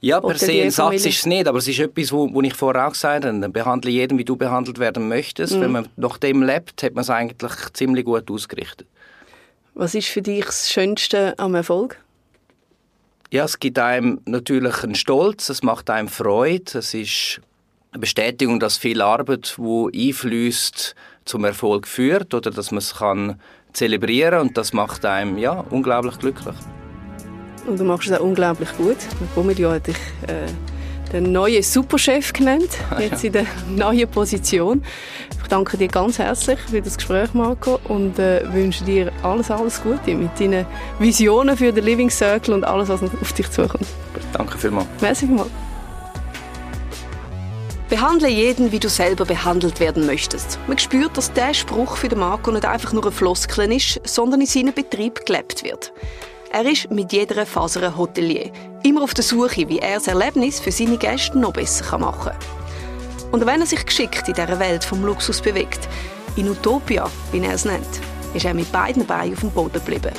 ja, 0.00 0.20
per 0.20 0.36
se 0.36 0.52
ein 0.52 0.70
Satz 0.70 1.06
ist 1.06 1.20
es 1.20 1.26
nicht, 1.26 1.48
aber 1.48 1.56
es 1.56 1.66
ist 1.66 1.78
etwas, 1.78 2.12
wo, 2.12 2.30
wo 2.30 2.42
ich 2.42 2.52
vorher 2.52 2.86
auch 2.86 2.92
gesagt 2.92 3.24
habe, 3.24 3.48
behandle 3.48 3.90
jeden, 3.90 4.18
wie 4.18 4.24
du 4.24 4.36
behandelt 4.36 4.78
werden 4.78 5.08
möchtest. 5.08 5.54
Mhm. 5.54 5.60
Wenn 5.62 5.72
man 5.72 5.88
nach 5.96 6.18
dem 6.18 6.42
lebt, 6.42 6.82
hat 6.82 6.92
man 6.92 7.00
es 7.00 7.08
eigentlich 7.08 7.52
ziemlich 7.72 8.04
gut 8.04 8.30
ausgerichtet. 8.30 8.86
Was 9.74 9.96
ist 9.96 10.06
für 10.06 10.22
dich 10.22 10.44
das 10.44 10.70
Schönste 10.70 11.36
am 11.36 11.56
Erfolg? 11.56 11.98
Ja, 13.32 13.44
es 13.44 13.58
gibt 13.58 13.78
einem 13.80 14.20
natürlich 14.24 14.84
einen 14.84 14.94
Stolz, 14.94 15.48
es 15.48 15.64
macht 15.64 15.90
einem 15.90 16.06
Freude, 16.06 16.78
es 16.78 16.94
ist 16.94 17.40
eine 17.90 18.00
Bestätigung, 18.00 18.60
dass 18.60 18.78
viel 18.78 19.02
Arbeit, 19.02 19.56
die 19.58 20.08
einfließt, 20.08 20.94
zum 21.24 21.44
Erfolg 21.44 21.88
führt 21.88 22.34
oder 22.34 22.52
dass 22.52 22.70
man 22.70 22.78
es 22.78 22.94
kann 22.96 23.40
zelebrieren 23.72 24.40
und 24.40 24.56
das 24.56 24.72
macht 24.72 25.04
einem 25.04 25.38
ja 25.38 25.64
unglaublich 25.70 26.18
glücklich. 26.18 26.54
Und 27.66 27.80
du 27.80 27.84
machst 27.84 28.08
es 28.08 28.16
auch 28.16 28.22
unglaublich 28.22 28.68
gut. 28.76 28.98
Pommedio 29.34 29.72
hat 29.72 29.88
dich 29.88 29.96
äh, 30.28 30.46
den 31.14 31.32
neuen 31.32 31.62
Superchef 31.62 32.32
genannt, 32.32 32.70
jetzt 32.98 33.24
in 33.24 33.32
der 33.32 33.46
neuen 33.68 34.08
Position. 34.08 34.84
Ich 35.40 35.48
danke 35.48 35.76
dir 35.76 35.88
ganz 35.88 36.18
herzlich 36.18 36.58
für 36.58 36.82
das 36.82 36.96
Gespräch, 36.96 37.32
Marco, 37.34 37.78
und 37.84 38.18
äh, 38.18 38.42
wünsche 38.52 38.84
dir 38.84 39.12
alles, 39.22 39.50
alles 39.50 39.80
Gute 39.82 40.14
mit 40.14 40.38
deinen 40.38 40.66
Visionen 40.98 41.56
für 41.56 41.72
den 41.72 41.84
Living 41.84 42.10
Circle 42.10 42.54
und 42.54 42.64
alles, 42.64 42.88
was 42.88 43.00
noch 43.00 43.12
auf 43.20 43.32
dich 43.32 43.50
zukommt. 43.50 43.86
Danke 44.32 44.58
vielmals. 44.58 44.88
Merci 45.00 45.26
vielmals. 45.26 45.50
Behandle 47.88 48.28
jeden, 48.28 48.72
wie 48.72 48.80
du 48.80 48.88
selber 48.88 49.24
behandelt 49.24 49.78
werden 49.78 50.06
möchtest. 50.06 50.58
Man 50.66 50.78
spürt, 50.78 51.16
dass 51.16 51.32
der 51.32 51.54
Spruch 51.54 51.96
für 51.96 52.08
den 52.08 52.18
Marco 52.18 52.50
nicht 52.50 52.64
einfach 52.64 52.92
nur 52.92 53.06
ein 53.06 53.12
Floskeln 53.12 53.70
ist, 53.70 54.00
sondern 54.04 54.40
in 54.40 54.46
seinem 54.46 54.72
Betrieb 54.72 55.24
gelebt 55.26 55.62
wird. 55.62 55.92
Er 56.54 56.70
ist 56.70 56.88
mit 56.88 57.12
jeder 57.12 57.44
Faser 57.46 57.96
Hotelier. 57.96 58.52
Immer 58.84 59.02
auf 59.02 59.12
der 59.12 59.24
Suche, 59.24 59.68
wie 59.68 59.80
er 59.80 59.94
das 59.94 60.06
Erlebnis 60.06 60.60
für 60.60 60.70
seine 60.70 60.98
Gäste 60.98 61.36
noch 61.36 61.52
besser 61.52 61.98
machen 61.98 62.30
kann. 62.30 63.32
Und 63.32 63.44
wenn 63.44 63.60
er 63.60 63.66
sich 63.66 63.84
geschickt 63.84 64.28
in 64.28 64.34
dieser 64.34 64.60
Welt 64.60 64.84
vom 64.84 65.04
Luxus 65.04 65.40
bewegt, 65.40 65.88
in 66.36 66.48
Utopia, 66.48 67.10
wie 67.32 67.40
er 67.40 67.54
es 67.54 67.64
nennt, 67.64 68.00
ist 68.34 68.44
er 68.44 68.54
mit 68.54 68.70
beiden 68.70 69.04
Beinen 69.04 69.32
auf 69.32 69.40
dem 69.40 69.50
Boden 69.50 69.72
geblieben. 69.84 70.12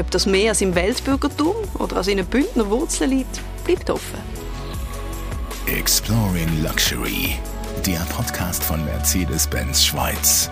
Ob 0.00 0.10
das 0.10 0.24
mehr 0.24 0.48
als 0.48 0.62
im 0.62 0.74
Weltbürgertum 0.74 1.56
oder 1.78 1.98
als 1.98 2.08
in 2.08 2.16
den 2.16 2.26
Bündner 2.26 2.70
Wurzeln 2.70 3.10
liegt, 3.10 3.42
bleibt 3.66 3.90
offen. 3.90 4.20
Exploring 5.66 6.62
Luxury, 6.62 7.36
der 7.84 8.00
Podcast 8.08 8.64
von 8.64 8.82
Mercedes-Benz 8.86 9.84
Schweiz. 9.84 10.50